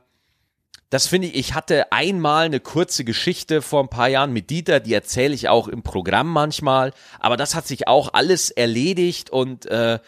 das 0.89 1.07
finde 1.07 1.27
ich, 1.27 1.35
ich 1.35 1.53
hatte 1.53 1.91
einmal 1.91 2.45
eine 2.45 2.61
kurze 2.61 3.03
Geschichte 3.03 3.61
vor 3.61 3.83
ein 3.83 3.89
paar 3.89 4.07
Jahren 4.07 4.31
mit 4.31 4.49
Dieter, 4.49 4.79
die 4.79 4.93
erzähle 4.93 5.33
ich 5.33 5.49
auch 5.49 5.67
im 5.67 5.83
Programm 5.83 6.31
manchmal, 6.31 6.93
aber 7.19 7.35
das 7.35 7.53
hat 7.53 7.67
sich 7.67 7.85
auch 7.85 8.13
alles 8.13 8.49
erledigt 8.49 9.29
und 9.29 9.65
äh, 9.65 9.99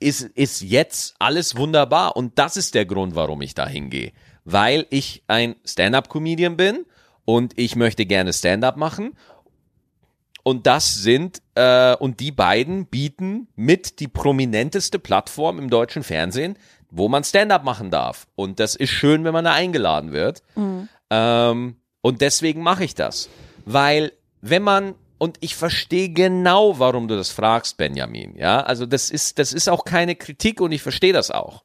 ist, 0.00 0.22
ist 0.22 0.62
jetzt 0.62 1.16
alles 1.18 1.54
wunderbar. 1.54 2.16
Und 2.16 2.38
das 2.38 2.56
ist 2.56 2.74
der 2.74 2.86
Grund, 2.86 3.14
warum 3.14 3.42
ich 3.42 3.52
da 3.52 3.68
hingehe. 3.68 4.12
Weil 4.46 4.86
ich 4.88 5.22
ein 5.26 5.56
Stand-up-Comedian 5.66 6.56
bin 6.56 6.86
und 7.26 7.58
ich 7.58 7.76
möchte 7.76 8.06
gerne 8.06 8.32
Stand-up 8.32 8.78
machen. 8.78 9.12
Und 10.44 10.66
das 10.66 10.94
sind, 10.94 11.42
äh, 11.54 11.96
und 11.96 12.20
die 12.20 12.30
beiden 12.30 12.86
bieten 12.86 13.48
mit 13.56 13.98
die 13.98 14.08
prominenteste 14.08 14.98
Plattform 14.98 15.58
im 15.58 15.70
deutschen 15.70 16.04
Fernsehen, 16.04 16.56
wo 16.90 17.08
man 17.08 17.24
Stand-up 17.24 17.64
machen 17.64 17.90
darf. 17.90 18.28
Und 18.36 18.60
das 18.60 18.76
ist 18.76 18.90
schön, 18.90 19.24
wenn 19.24 19.32
man 19.32 19.46
da 19.46 19.52
eingeladen 19.52 20.12
wird. 20.12 20.42
Ähm, 21.10 21.76
und 22.02 22.20
deswegen 22.20 22.62
mache 22.62 22.84
ich 22.84 22.94
das. 22.94 23.28
Weil, 23.64 24.12
wenn 24.42 24.62
man, 24.62 24.94
und 25.18 25.38
ich 25.40 25.56
verstehe 25.56 26.10
genau, 26.10 26.78
warum 26.78 27.08
du 27.08 27.16
das 27.16 27.30
fragst, 27.30 27.78
Benjamin, 27.78 28.36
ja, 28.36 28.60
also 28.60 28.84
das 28.84 29.10
ist, 29.10 29.38
das 29.38 29.54
ist 29.54 29.68
auch 29.68 29.84
keine 29.84 30.14
Kritik 30.14 30.60
und 30.60 30.72
ich 30.72 30.82
verstehe 30.82 31.14
das 31.14 31.30
auch. 31.30 31.64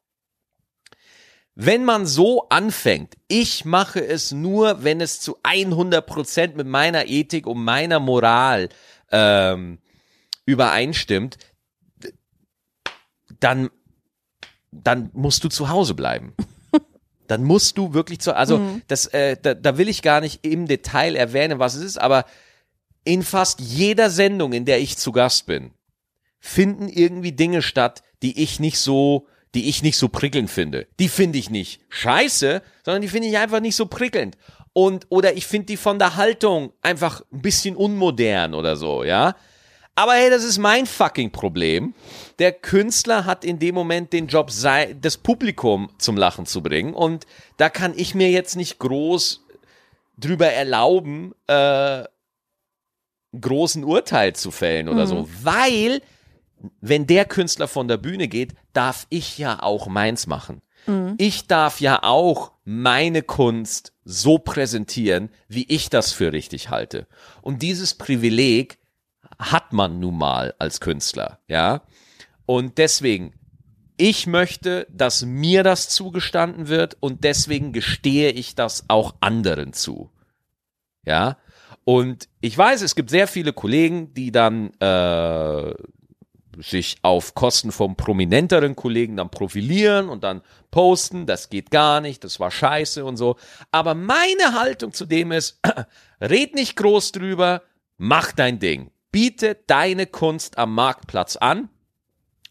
Wenn 1.62 1.84
man 1.84 2.06
so 2.06 2.48
anfängt, 2.48 3.18
ich 3.28 3.66
mache 3.66 4.00
es 4.00 4.32
nur, 4.32 4.86
wenn 4.86 5.02
es 5.02 5.20
zu 5.20 5.40
100 5.44 6.06
Prozent 6.06 6.56
mit 6.56 6.68
meiner 6.68 7.08
Ethik 7.08 7.46
und 7.46 7.62
meiner 7.62 8.00
Moral 8.00 8.70
ähm, 9.12 9.80
übereinstimmt, 10.46 11.38
dann, 13.42 13.70
dann 14.72 15.10
musst 15.12 15.44
du 15.44 15.50
zu 15.50 15.68
Hause 15.68 15.96
bleiben. 15.96 16.34
Dann 17.28 17.44
musst 17.44 17.78
du 17.78 17.94
wirklich 17.94 18.22
zu, 18.22 18.36
also 18.36 18.80
das, 18.88 19.08
äh, 19.08 19.36
da, 19.40 19.54
da 19.54 19.78
will 19.78 19.90
ich 19.90 20.02
gar 20.02 20.22
nicht 20.22 20.46
im 20.46 20.66
Detail 20.66 21.16
erwähnen, 21.16 21.60
was 21.60 21.76
es 21.76 21.84
ist, 21.84 21.98
aber 22.00 22.26
in 23.04 23.22
fast 23.22 23.60
jeder 23.60 24.10
Sendung, 24.10 24.54
in 24.54 24.64
der 24.64 24.80
ich 24.80 24.98
zu 24.98 25.12
Gast 25.12 25.46
bin, 25.46 25.72
finden 26.40 26.88
irgendwie 26.88 27.34
Dinge 27.34 27.62
statt, 27.62 28.02
die 28.24 28.42
ich 28.42 28.62
nicht 28.62 28.80
so, 28.80 29.28
die 29.56 29.70
ich 29.70 29.82
nicht 29.82 29.98
so 29.98 30.10
prickelnd 30.10 30.50
finde. 30.50 30.88
Die 31.00 31.10
finde 31.10 31.40
ich 31.40 31.50
nicht 31.50 31.82
scheiße, 31.90 32.62
sondern 32.86 33.02
die 33.02 33.08
finde 33.08 33.28
ich 33.28 33.38
einfach 33.38 33.60
nicht 33.60 33.76
so 33.76 33.88
prickelnd. 33.88 34.38
Und, 34.74 35.08
oder 35.10 35.36
ich 35.36 35.48
finde 35.48 35.68
die 35.68 35.78
von 35.78 36.00
der 36.00 36.16
Haltung 36.16 36.72
einfach 36.82 37.22
ein 37.32 37.42
bisschen 37.42 37.76
unmodern 37.76 38.54
oder 38.54 38.76
so, 38.76 39.04
ja. 39.04 39.36
Aber 39.96 40.14
hey, 40.14 40.30
das 40.30 40.46
ist 40.46 40.60
mein 40.60 40.86
fucking 40.86 41.32
Problem. 41.32 41.94
Der 42.38 42.54
Künstler 42.54 43.26
hat 43.26 43.44
in 43.44 43.60
dem 43.60 43.76
Moment 43.76 44.14
den 44.14 44.28
Job, 44.28 44.50
das 45.02 45.18
Publikum 45.18 45.90
zum 45.98 46.16
Lachen 46.16 46.46
zu 46.46 46.64
bringen. 46.64 46.94
Und 46.94 47.26
da 47.58 47.70
kann 47.70 47.94
ich 47.98 48.16
mir 48.16 48.30
jetzt 48.30 48.56
nicht 48.56 48.80
groß 48.80 49.44
drüber 50.18 50.48
erlauben, 50.48 51.34
äh, 51.48 52.04
großen 53.40 53.84
Urteil 53.84 54.34
zu 54.36 54.52
fällen 54.52 54.88
oder 54.88 55.06
so. 55.06 55.28
Weil, 55.44 56.02
wenn 56.82 57.08
der 57.08 57.26
Künstler 57.26 57.68
von 57.68 57.88
der 57.88 57.98
Bühne 57.98 58.28
geht, 58.28 58.54
darf 58.74 59.08
ich 59.10 59.38
ja 59.38 59.62
auch 59.62 59.88
meins 59.88 60.28
machen. 60.28 60.62
Ich 61.18 61.46
darf 61.46 61.82
ja 61.82 62.04
auch 62.04 62.52
meine 62.64 63.22
Kunst 63.22 63.94
so 64.06 64.40
präsentieren, 64.40 65.30
wie 65.48 65.66
ich 65.68 65.90
das 65.90 66.12
für 66.12 66.32
richtig 66.32 66.70
halte. 66.70 67.08
Und 67.42 67.62
dieses 67.62 67.94
Privileg 67.94 68.80
hat 69.38 69.72
man 69.72 70.00
nun 70.00 70.18
mal 70.18 70.56
als 70.58 70.80
Künstler, 70.80 71.40
ja. 71.48 71.84
Und 72.46 72.80
deswegen, 72.80 73.34
ich 73.98 74.26
möchte, 74.26 74.88
dass 74.90 75.24
mir 75.24 75.62
das 75.64 75.90
zugestanden 75.90 76.68
wird 76.68 76.98
und 77.00 77.24
deswegen 77.24 77.72
gestehe 77.72 78.32
ich 78.32 78.56
das 78.56 78.86
auch 78.88 79.16
anderen 79.20 79.74
zu. 79.74 80.10
Ja. 81.06 81.38
Und 81.84 82.30
ich 82.42 82.58
weiß, 82.58 82.82
es 82.82 82.96
gibt 82.96 83.12
sehr 83.12 83.28
viele 83.28 83.54
Kollegen, 83.54 84.14
die 84.14 84.32
dann 84.32 84.74
äh, 84.80 85.74
sich 86.62 86.98
auf 87.02 87.36
Kosten 87.36 87.72
vom 87.72 87.96
prominenteren 87.96 88.76
Kollegen 88.76 89.18
dann 89.18 89.30
profilieren 89.30 90.10
und 90.10 90.24
dann 90.24 90.42
posten, 90.72 91.26
das 91.26 91.50
geht 91.50 91.72
gar 91.72 92.02
nicht, 92.02 92.24
das 92.24 92.40
war 92.40 92.52
scheiße 92.52 93.04
und 93.06 93.18
so. 93.18 93.38
Aber 93.72 93.96
meine 93.96 94.54
Haltung 94.60 94.94
zu 94.94 95.06
dem 95.06 95.32
ist, 95.32 95.60
red 96.22 96.56
nicht 96.56 96.76
groß 96.76 97.12
drüber, 97.12 97.64
mach 97.98 98.32
dein 98.32 98.60
Ding. 98.60 98.92
Biete 99.12 99.58
deine 99.68 100.06
Kunst 100.06 100.58
am 100.58 100.76
Marktplatz 100.76 101.36
an 101.36 101.70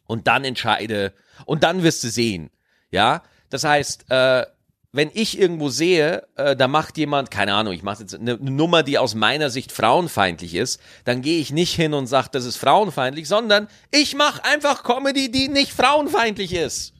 und 0.07 0.27
dann 0.27 0.45
entscheide 0.45 1.13
und 1.45 1.63
dann 1.63 1.83
wirst 1.83 2.03
du 2.03 2.09
sehen. 2.09 2.51
Ja, 2.91 3.23
das 3.51 3.65
heißt, 3.65 4.07
äh, 4.11 4.47
wenn 4.93 5.11
ich 5.13 5.39
irgendwo 5.39 5.69
sehe, 5.69 6.27
äh, 6.37 6.57
da 6.57 6.67
macht 6.67 6.97
jemand, 6.97 7.31
keine 7.31 7.55
Ahnung, 7.55 7.75
ich 7.75 7.83
mache 7.83 8.03
jetzt 8.03 8.15
eine, 8.15 8.35
eine 8.35 8.51
Nummer, 8.51 8.83
die 8.83 8.99
aus 8.99 9.15
meiner 9.15 9.51
Sicht 9.51 9.71
frauenfeindlich 9.71 10.55
ist, 10.55 10.81
dann 11.05 11.21
gehe 11.21 11.41
ich 11.41 11.53
nicht 11.53 11.75
hin 11.75 11.93
und 11.93 12.07
sage, 12.07 12.29
das 12.33 12.45
ist 12.45 12.57
frauenfeindlich, 12.57 13.29
sondern 13.29 13.69
ich 13.91 14.15
mache 14.15 14.45
einfach 14.45 14.83
Comedy, 14.85 15.31
die 15.31 15.49
nicht 15.49 15.73
frauenfeindlich 15.73 16.55
ist. 16.55 16.95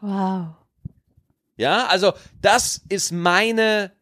Wow. 0.00 0.48
Ja, 1.56 1.86
also 1.86 2.12
das 2.40 2.82
ist 2.88 3.12
meine 3.12 3.92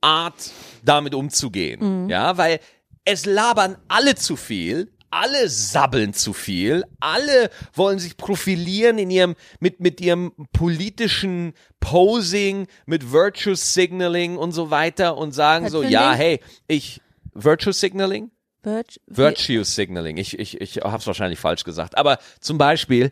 Art, 0.00 0.50
damit 0.84 1.14
umzugehen. 1.14 2.08
Ja, 2.08 2.36
weil 2.36 2.60
es 3.04 3.24
labern 3.24 3.76
alle 3.88 4.14
zu 4.14 4.36
viel, 4.36 4.92
alle 5.10 5.48
sabbeln 5.48 6.14
zu 6.14 6.32
viel, 6.32 6.84
alle 7.00 7.50
wollen 7.74 7.98
sich 7.98 8.16
profilieren 8.16 8.98
in 8.98 9.10
ihrem, 9.10 9.34
mit, 9.60 9.80
mit 9.80 10.00
ihrem 10.00 10.32
politischen 10.52 11.54
Posing, 11.80 12.66
mit 12.86 13.12
Virtue 13.12 13.56
Signaling 13.56 14.36
und 14.36 14.52
so 14.52 14.70
weiter 14.70 15.16
und 15.16 15.32
sagen 15.32 15.66
Was 15.66 15.72
so, 15.72 15.82
ja, 15.82 16.12
hey, 16.12 16.40
ich, 16.66 17.00
Virtue 17.34 17.72
Signaling? 17.72 18.30
Virg 18.62 18.86
Virtue 19.06 19.64
Signaling. 19.64 20.16
Ich, 20.16 20.38
ich, 20.38 20.60
ich 20.60 20.76
habe 20.78 20.98
es 20.98 21.06
wahrscheinlich 21.06 21.38
falsch 21.38 21.64
gesagt. 21.64 21.96
Aber 21.96 22.18
zum 22.40 22.58
Beispiel, 22.58 23.10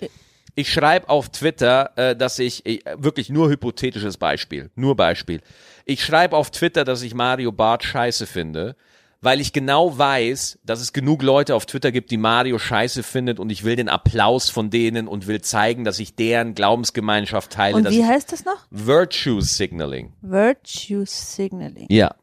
ich 0.55 0.73
schreibe 0.73 1.09
auf 1.09 1.29
Twitter, 1.31 1.93
äh, 1.97 2.17
dass 2.17 2.39
ich, 2.39 2.67
äh, 2.67 2.81
wirklich 2.97 3.31
nur 3.31 3.49
hypothetisches 3.49 4.17
Beispiel, 4.17 4.71
nur 4.75 4.97
Beispiel. 4.97 5.41
Ich 5.85 6.05
schreibe 6.05 6.37
auf 6.37 6.51
Twitter, 6.51 6.85
dass 6.85 7.03
ich 7.03 7.15
Mario 7.15 7.53
Barth 7.53 7.85
scheiße 7.85 8.27
finde, 8.27 8.77
weil 9.21 9.41
ich 9.41 9.53
genau 9.53 9.97
weiß, 9.97 10.59
dass 10.64 10.81
es 10.81 10.93
genug 10.93 11.23
Leute 11.23 11.55
auf 11.55 11.67
Twitter 11.67 11.93
gibt, 11.93 12.11
die 12.11 12.17
Mario 12.17 12.59
scheiße 12.59 13.03
findet 13.03 13.41
und 13.41 13.51
ich 13.51 13.64
will 13.64 13.77
den 13.77 13.89
Applaus 13.89 14.51
von 14.51 14.71
denen 14.71 15.09
und 15.09 15.27
will 15.27 15.41
zeigen, 15.41 15.85
dass 15.85 15.99
ich 15.99 16.14
deren 16.14 16.55
Glaubensgemeinschaft 16.55 17.53
teile. 17.53 17.77
Und 17.77 17.91
wie 17.91 18.05
heißt 18.05 18.33
das 18.33 18.45
noch? 18.45 18.67
Virtue 18.71 19.43
Signaling. 19.43 20.12
Virtue 20.23 21.05
Signaling. 21.07 21.87
Ja, 21.91 22.14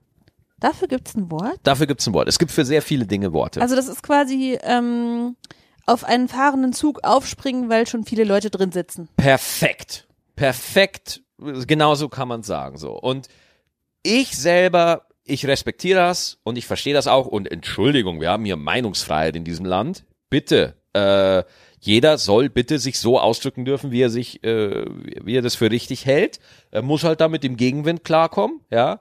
Dafür 0.59 0.87
gibt's 0.87 1.13
ein 1.13 1.29
Wort? 1.29 1.59
dafür 1.63 1.87
gibt's 1.87 2.07
ein 2.07 2.13
Wort. 2.13 2.29
Es 2.29 2.39
gibt 2.39 2.49
für 2.51 2.63
sehr 2.63 2.81
viele 2.81 3.05
Dinge 3.05 3.33
Worte. 3.33 3.61
Also 3.61 3.75
das 3.75 3.89
ist 3.89 4.01
quasi 4.01 4.57
ähm, 4.63 5.35
auf 5.85 6.05
einen 6.05 6.29
fahrenden 6.29 6.71
Zug 6.71 7.03
aufspringen, 7.03 7.69
weil 7.69 7.85
schon 7.85 8.05
viele 8.05 8.23
Leute 8.23 8.49
drin 8.49 8.71
sitzen. 8.71 9.09
Perfekt. 9.17 10.07
Perfekt. 10.37 11.21
Genauso 11.37 12.07
kann 12.07 12.29
man 12.29 12.43
sagen 12.43 12.77
so. 12.77 12.93
Und 12.93 13.27
ich 14.03 14.37
selber, 14.37 15.05
ich 15.25 15.45
respektiere 15.45 15.99
das 15.99 16.39
und 16.43 16.57
ich 16.57 16.65
verstehe 16.65 16.93
das 16.93 17.07
auch. 17.07 17.27
Und 17.27 17.51
Entschuldigung, 17.51 18.21
wir 18.21 18.29
haben 18.29 18.45
hier 18.45 18.57
Meinungsfreiheit 18.57 19.35
in 19.35 19.43
diesem 19.43 19.65
Land. 19.65 20.05
Bitte. 20.29 20.75
Äh, 20.93 21.43
jeder 21.79 22.17
soll 22.17 22.49
bitte 22.49 22.79
sich 22.79 22.99
so 22.99 23.19
ausdrücken 23.19 23.65
dürfen, 23.65 23.91
wie 23.91 24.01
er 24.01 24.09
sich, 24.09 24.43
äh, 24.43 24.85
wie 25.23 25.35
er 25.35 25.41
das 25.41 25.55
für 25.55 25.71
richtig 25.71 26.05
hält. 26.05 26.39
Er 26.71 26.81
muss 26.81 27.03
halt 27.03 27.19
da 27.21 27.27
mit 27.27 27.43
dem 27.43 27.57
Gegenwind 27.57 28.03
klarkommen, 28.03 28.61
ja. 28.69 28.99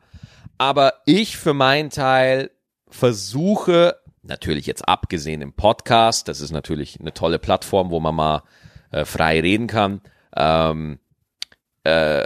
Aber 0.58 0.94
ich 1.06 1.36
für 1.36 1.54
meinen 1.54 1.90
Teil 1.90 2.50
versuche, 2.88 3.96
natürlich 4.22 4.66
jetzt 4.66 4.88
abgesehen 4.88 5.42
im 5.42 5.52
Podcast, 5.52 6.28
das 6.28 6.40
ist 6.40 6.52
natürlich 6.52 7.00
eine 7.00 7.12
tolle 7.12 7.38
Plattform, 7.38 7.90
wo 7.90 8.00
man 8.00 8.14
mal 8.14 8.42
äh, 8.90 9.04
frei 9.04 9.40
reden 9.40 9.66
kann. 9.66 10.00
Ähm, 10.36 10.98
äh, 11.84 12.24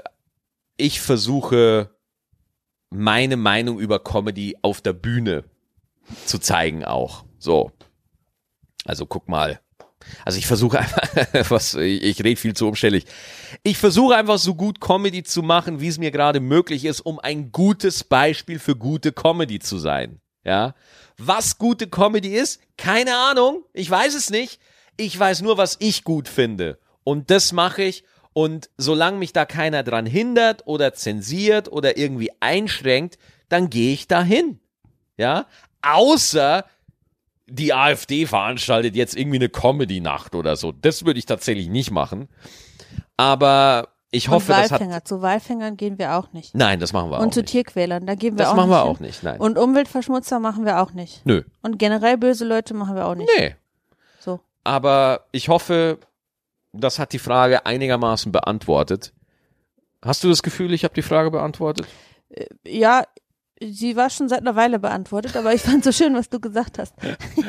ich 0.77 1.01
versuche 1.01 1.96
meine 2.91 3.37
Meinung 3.37 3.79
über 3.79 3.99
Comedy 3.99 4.57
auf 4.63 4.81
der 4.81 4.93
Bühne 4.93 5.45
zu 6.25 6.39
zeigen 6.39 6.85
auch. 6.85 7.25
So. 7.39 7.73
Also 8.85 9.07
guck 9.07 9.29
mal. 9.29 9.61
Also 10.25 10.39
ich 10.39 10.47
versuche 10.47 10.79
einfach, 10.79 11.01
was, 11.51 11.75
ich, 11.75 12.23
rede 12.23 12.41
viel 12.41 12.55
zu 12.55 12.69
umständlich. 12.69 13.07
Ich 13.63 13.79
versuche 13.79 14.15
einfach 14.15 14.39
so 14.39 14.55
gut 14.55 14.81
Comedy 14.81 15.23
zu 15.23 15.43
machen, 15.43 15.81
wie 15.81 15.89
es 15.89 15.99
mir 15.99 16.11
gerade 16.11 16.41
möglich 16.41 16.85
ist, 16.85 17.01
um 17.01 17.19
ein 17.19 17.51
gutes 17.51 18.05
Beispiel 18.05 18.59
für 18.59 18.77
gute 18.77 19.13
Comedy 19.13 19.59
zu 19.59 19.79
sein. 19.79 20.21
Ja. 20.45 20.75
Was 21.19 21.59
gute 21.59 21.89
Comedy 21.89 22.35
ist? 22.37 22.61
Keine 22.77 23.17
Ahnung. 23.17 23.65
Ich 23.73 23.91
weiß 23.91 24.15
es 24.15 24.31
nicht. 24.31 24.61
Ich 24.97 25.19
weiß 25.19 25.43
nur, 25.43 25.59
was 25.59 25.77
ich 25.81 26.05
gut 26.05 26.29
finde. 26.29 26.79
Und 27.03 27.31
das 27.31 27.53
mache 27.53 27.83
ich. 27.83 28.05
Und 28.37 28.69
solange 28.77 29.17
mich 29.17 29.33
da 29.33 29.47
keiner 29.47 29.83
dran 29.83 30.05
hindert 30.05 30.67
oder 30.67 30.93
zensiert 30.93 31.73
oder 31.73 31.97
irgendwie 31.97 32.31
einschränkt, 32.41 33.17
dann 33.49 33.71
gehe 33.71 33.95
ich 33.95 34.09
dahin. 34.09 34.61
Ja. 35.17 35.47
Außer 35.81 36.67
die 37.47 37.73
AfD 37.73 38.27
veranstaltet 38.27 38.95
jetzt 38.95 39.17
irgendwie 39.17 39.39
eine 39.39 39.49
Comedy-Nacht 39.49 40.35
oder 40.35 40.57
so. 40.57 40.71
Das 40.71 41.07
würde 41.07 41.19
ich 41.19 41.25
tatsächlich 41.25 41.71
nicht 41.71 41.91
machen. 41.91 42.29
Aber 43.17 43.89
ich 44.11 44.29
hoffe, 44.29 44.53
und 44.53 44.59
das 44.59 44.71
hat. 44.71 44.81
Walfänger. 44.81 45.05
Zu 45.07 45.23
Walfängern 45.23 45.79
gehen 45.79 45.99
wir 45.99 46.15
auch 46.19 46.35
nicht. 46.35 46.55
Nein, 46.55 46.79
das 46.79 46.93
machen 46.93 47.11
wir 47.11 47.21
Und 47.21 47.29
auch 47.29 47.33
zu 47.33 47.41
nicht. 47.41 47.53
Tierquälern, 47.53 48.05
da 48.05 48.17
gehen 48.17 48.35
wir 48.35 48.45
Das 48.45 48.49
auch 48.49 48.57
machen 48.57 48.69
nicht. 48.69 48.77
wir 48.77 48.83
hin. 48.85 48.91
auch 48.97 49.01
nicht, 49.01 49.23
nein. 49.23 49.41
Und 49.41 49.57
Umweltverschmutzer 49.57 50.41
machen 50.41 50.67
wir 50.67 50.83
auch 50.83 50.93
nicht. 50.93 51.25
Nö. 51.25 51.43
Und 51.63 51.79
generell 51.79 52.19
böse 52.19 52.45
Leute 52.45 52.75
machen 52.75 52.97
wir 52.97 53.07
auch 53.07 53.15
nicht. 53.15 53.31
Nee. 53.39 53.57
So. 54.21 54.41
Aber 54.63 55.23
ich 55.33 55.49
hoffe, 55.49 56.01
das 56.79 56.99
hat 56.99 57.13
die 57.13 57.19
Frage 57.19 57.67
einigermaßen 57.67 58.33
beantwortet. 58.33 59.13
Hast 60.03 60.23
du 60.25 60.29
das 60.29 60.43
Gefühl, 60.43 60.73
ich 60.73 60.85
habe 60.85 60.95
die 60.95 61.03
Frage 61.03 61.31
beantwortet? 61.31 61.87
Ja, 62.65 63.05
sie 63.61 63.97
war 63.97 64.11
schon 64.11 64.29
seit 64.29 64.41
einer 64.41 64.57
Weile 64.57 64.79
beantwortet, 64.79 65.37
aber 65.37 65.55
ich 65.55 65.63
fand 65.63 65.85
so 65.85 65.93
schön, 65.93 66.15
was 66.15 66.29
du 66.29 66.41
gesagt 66.41 66.79
hast. 66.79 66.95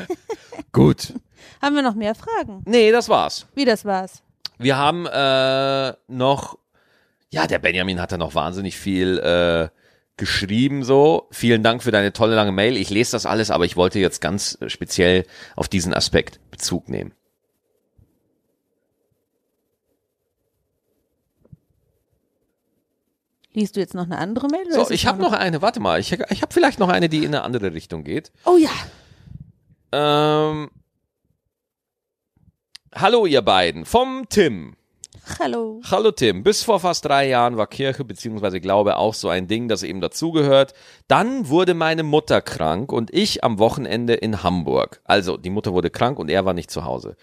Gut. 0.71 1.13
Haben 1.61 1.75
wir 1.75 1.81
noch 1.81 1.95
mehr 1.95 2.15
Fragen? 2.15 2.63
Nee, 2.65 2.91
das 2.91 3.09
war's. 3.09 3.47
Wie 3.55 3.65
das 3.65 3.85
war's? 3.85 4.23
Wir 4.57 4.77
haben 4.77 5.05
äh, 5.05 5.93
noch, 6.07 6.57
ja, 7.29 7.47
der 7.47 7.59
Benjamin 7.59 8.01
hat 8.01 8.11
da 8.11 8.17
noch 8.17 8.35
wahnsinnig 8.35 8.77
viel 8.77 9.19
äh, 9.19 9.69
geschrieben 10.17 10.83
so. 10.83 11.27
Vielen 11.31 11.63
Dank 11.63 11.83
für 11.83 11.91
deine 11.91 12.11
tolle 12.11 12.35
lange 12.35 12.51
Mail. 12.51 12.75
Ich 12.75 12.89
lese 12.89 13.11
das 13.11 13.25
alles, 13.25 13.51
aber 13.51 13.65
ich 13.65 13.77
wollte 13.77 13.99
jetzt 13.99 14.19
ganz 14.19 14.57
speziell 14.67 15.25
auf 15.55 15.67
diesen 15.67 15.93
Aspekt 15.93 16.39
Bezug 16.49 16.89
nehmen. 16.89 17.13
Liest 23.57 23.75
du 23.75 23.79
jetzt 23.79 23.95
noch 23.95 24.03
eine 24.03 24.19
andere 24.19 24.49
Mail? 24.49 24.71
So, 24.71 24.91
ich 24.91 25.07
habe 25.07 25.19
noch 25.19 25.33
eine, 25.33 25.63
warte 25.63 25.79
mal, 25.79 25.99
ich, 25.99 26.11
ich 26.11 26.43
habe 26.43 26.53
vielleicht 26.53 26.77
noch 26.77 26.89
eine, 26.89 27.09
die 27.09 27.23
in 27.23 27.33
eine 27.33 27.41
andere 27.41 27.73
Richtung 27.73 28.03
geht. 28.03 28.31
Oh 28.45 28.55
ja. 28.55 28.69
Ähm, 29.91 30.69
hallo 32.93 33.25
ihr 33.25 33.41
beiden, 33.41 33.85
vom 33.85 34.27
Tim. 34.29 34.75
Hallo. 35.39 35.81
Hallo 35.89 36.11
Tim, 36.11 36.43
bis 36.43 36.61
vor 36.61 36.79
fast 36.79 37.05
drei 37.05 37.29
Jahren 37.29 37.57
war 37.57 37.65
Kirche 37.65 38.05
bzw. 38.05 38.59
Glaube 38.59 38.97
auch 38.97 39.15
so 39.15 39.27
ein 39.27 39.47
Ding, 39.47 39.67
das 39.67 39.81
eben 39.81 40.01
dazugehört. 40.01 40.75
Dann 41.07 41.49
wurde 41.49 41.73
meine 41.73 42.03
Mutter 42.03 42.41
krank 42.41 42.91
und 42.91 43.11
ich 43.11 43.43
am 43.43 43.57
Wochenende 43.57 44.13
in 44.13 44.43
Hamburg. 44.43 45.01
Also 45.03 45.35
die 45.35 45.49
Mutter 45.49 45.73
wurde 45.73 45.89
krank 45.89 46.19
und 46.19 46.29
er 46.29 46.45
war 46.45 46.53
nicht 46.53 46.69
zu 46.69 46.85
Hause. 46.85 47.15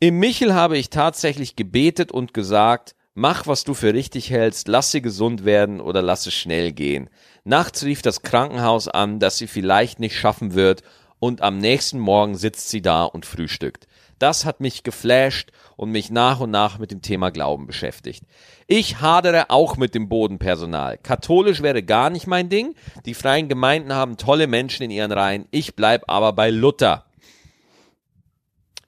Im 0.00 0.18
Michel 0.18 0.54
habe 0.54 0.78
ich 0.78 0.88
tatsächlich 0.88 1.56
gebetet 1.56 2.10
und 2.10 2.32
gesagt, 2.32 2.94
mach 3.18 3.48
was 3.48 3.64
du 3.64 3.74
für 3.74 3.92
richtig 3.92 4.30
hältst, 4.30 4.68
lass 4.68 4.92
sie 4.92 5.02
gesund 5.02 5.44
werden 5.44 5.80
oder 5.80 6.02
lass 6.02 6.26
es 6.26 6.34
schnell 6.34 6.72
gehen. 6.72 7.10
Nachts 7.42 7.82
rief 7.82 8.00
das 8.00 8.22
Krankenhaus 8.22 8.86
an, 8.86 9.18
dass 9.18 9.38
sie 9.38 9.48
vielleicht 9.48 9.98
nicht 9.98 10.16
schaffen 10.16 10.54
wird 10.54 10.82
und 11.18 11.42
am 11.42 11.58
nächsten 11.58 11.98
Morgen 11.98 12.36
sitzt 12.36 12.68
sie 12.70 12.80
da 12.80 13.04
und 13.04 13.26
frühstückt. 13.26 13.88
Das 14.20 14.44
hat 14.44 14.60
mich 14.60 14.84
geflasht 14.84 15.50
und 15.76 15.90
mich 15.90 16.10
nach 16.10 16.38
und 16.40 16.50
nach 16.50 16.78
mit 16.78 16.92
dem 16.92 17.02
Thema 17.02 17.30
Glauben 17.30 17.66
beschäftigt. 17.66 18.22
Ich 18.68 19.00
hadere 19.00 19.50
auch 19.50 19.76
mit 19.76 19.94
dem 19.96 20.08
Bodenpersonal. 20.08 20.98
Katholisch 20.98 21.60
wäre 21.60 21.82
gar 21.82 22.10
nicht 22.10 22.28
mein 22.28 22.48
Ding. 22.48 22.74
Die 23.04 23.14
freien 23.14 23.48
Gemeinden 23.48 23.92
haben 23.92 24.16
tolle 24.16 24.46
Menschen 24.46 24.84
in 24.84 24.90
ihren 24.90 25.12
Reihen. 25.12 25.46
Ich 25.50 25.74
bleib 25.74 26.04
aber 26.08 26.32
bei 26.32 26.50
Luther. 26.50 27.04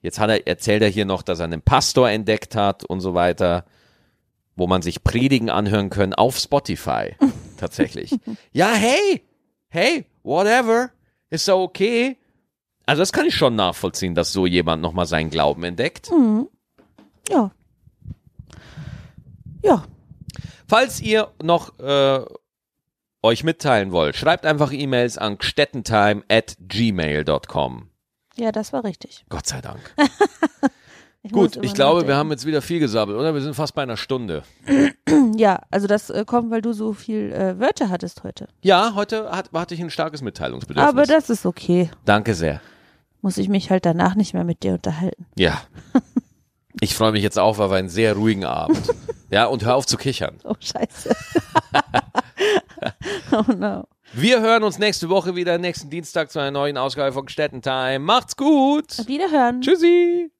Jetzt 0.01 0.19
hat 0.19 0.29
er, 0.29 0.47
erzählt 0.47 0.81
er 0.81 0.89
hier 0.89 1.05
noch, 1.05 1.21
dass 1.21 1.39
er 1.39 1.45
einen 1.45 1.61
Pastor 1.61 2.09
entdeckt 2.09 2.55
hat 2.55 2.83
und 2.85 3.01
so 3.01 3.13
weiter, 3.13 3.65
wo 4.55 4.67
man 4.67 4.81
sich 4.81 5.03
Predigen 5.03 5.49
anhören 5.49 5.89
können 5.89 6.13
auf 6.13 6.37
Spotify. 6.37 7.15
Tatsächlich. 7.57 8.17
Ja, 8.51 8.71
hey, 8.73 9.23
hey, 9.69 10.05
whatever, 10.23 10.91
ist 11.29 11.47
doch 11.47 11.61
okay. 11.61 12.17
Also 12.85 13.01
das 13.01 13.13
kann 13.13 13.25
ich 13.27 13.35
schon 13.35 13.55
nachvollziehen, 13.55 14.15
dass 14.15 14.33
so 14.33 14.45
jemand 14.45 14.81
nochmal 14.81 15.05
seinen 15.05 15.29
Glauben 15.29 15.63
entdeckt. 15.63 16.11
Ja. 17.29 17.51
Ja. 19.63 19.85
Falls 20.67 20.99
ihr 20.99 21.31
noch 21.41 21.77
äh, 21.79 22.25
euch 23.21 23.43
mitteilen 23.43 23.91
wollt, 23.91 24.15
schreibt 24.15 24.45
einfach 24.45 24.71
E-Mails 24.71 25.17
an 25.17 25.37
gstettentime 25.37 26.23
at 26.29 26.57
gmail.com. 26.59 27.89
Ja, 28.35 28.51
das 28.51 28.73
war 28.73 28.83
richtig. 28.83 29.25
Gott 29.29 29.47
sei 29.47 29.61
Dank. 29.61 29.79
Ich 31.23 31.31
Gut, 31.31 31.57
ich 31.61 31.75
glaube, 31.75 32.01
wir 32.01 32.01
nachdenken. 32.01 32.17
haben 32.17 32.31
jetzt 32.31 32.45
wieder 32.47 32.61
viel 32.63 32.79
gesabbelt, 32.79 33.17
oder? 33.17 33.33
Wir 33.35 33.41
sind 33.41 33.53
fast 33.53 33.75
bei 33.75 33.83
einer 33.83 33.97
Stunde. 33.97 34.43
Ja, 35.37 35.61
also 35.71 35.87
das 35.87 36.09
äh, 36.09 36.23
kommt, 36.25 36.51
weil 36.51 36.61
du 36.61 36.73
so 36.73 36.93
viel 36.93 37.31
äh, 37.31 37.59
Wörter 37.59 37.89
hattest 37.89 38.23
heute. 38.23 38.47
Ja, 38.61 38.93
heute 38.95 39.31
hat, 39.31 39.51
hatte 39.53 39.73
ich 39.73 39.81
ein 39.81 39.89
starkes 39.89 40.21
Mitteilungsbedürfnis. 40.21 40.87
Aber 40.89 41.05
das 41.05 41.29
ist 41.29 41.45
okay. 41.45 41.89
Danke 42.05 42.33
sehr. 42.33 42.61
Muss 43.21 43.37
ich 43.37 43.49
mich 43.49 43.71
halt 43.71 43.85
danach 43.85 44.15
nicht 44.15 44.33
mehr 44.33 44.43
mit 44.43 44.63
dir 44.63 44.73
unterhalten. 44.73 45.25
Ja. 45.37 45.61
Ich 46.79 46.95
freue 46.95 47.11
mich 47.11 47.21
jetzt 47.21 47.37
auch, 47.37 47.57
weil 47.57 47.69
wir 47.69 47.75
einen 47.77 47.89
sehr 47.89 48.13
ruhigen 48.15 48.45
Abend. 48.45 48.81
Ja, 49.29 49.45
und 49.45 49.63
hör 49.63 49.75
auf 49.75 49.85
zu 49.85 49.95
kichern. 49.95 50.37
Oh, 50.43 50.55
scheiße. 50.59 51.15
oh 53.31 53.51
no. 53.53 53.85
Wir 54.13 54.41
hören 54.41 54.63
uns 54.63 54.77
nächste 54.77 55.07
Woche 55.07 55.35
wieder, 55.35 55.57
nächsten 55.57 55.89
Dienstag 55.89 56.31
zu 56.31 56.39
einer 56.39 56.51
neuen 56.51 56.77
Ausgabe 56.77 57.13
von 57.13 57.29
Stettentime. 57.29 57.99
Macht's 57.99 58.35
gut. 58.35 58.99
Auf 58.99 59.07
Wiederhören. 59.07 59.61
Tschüssi. 59.61 60.31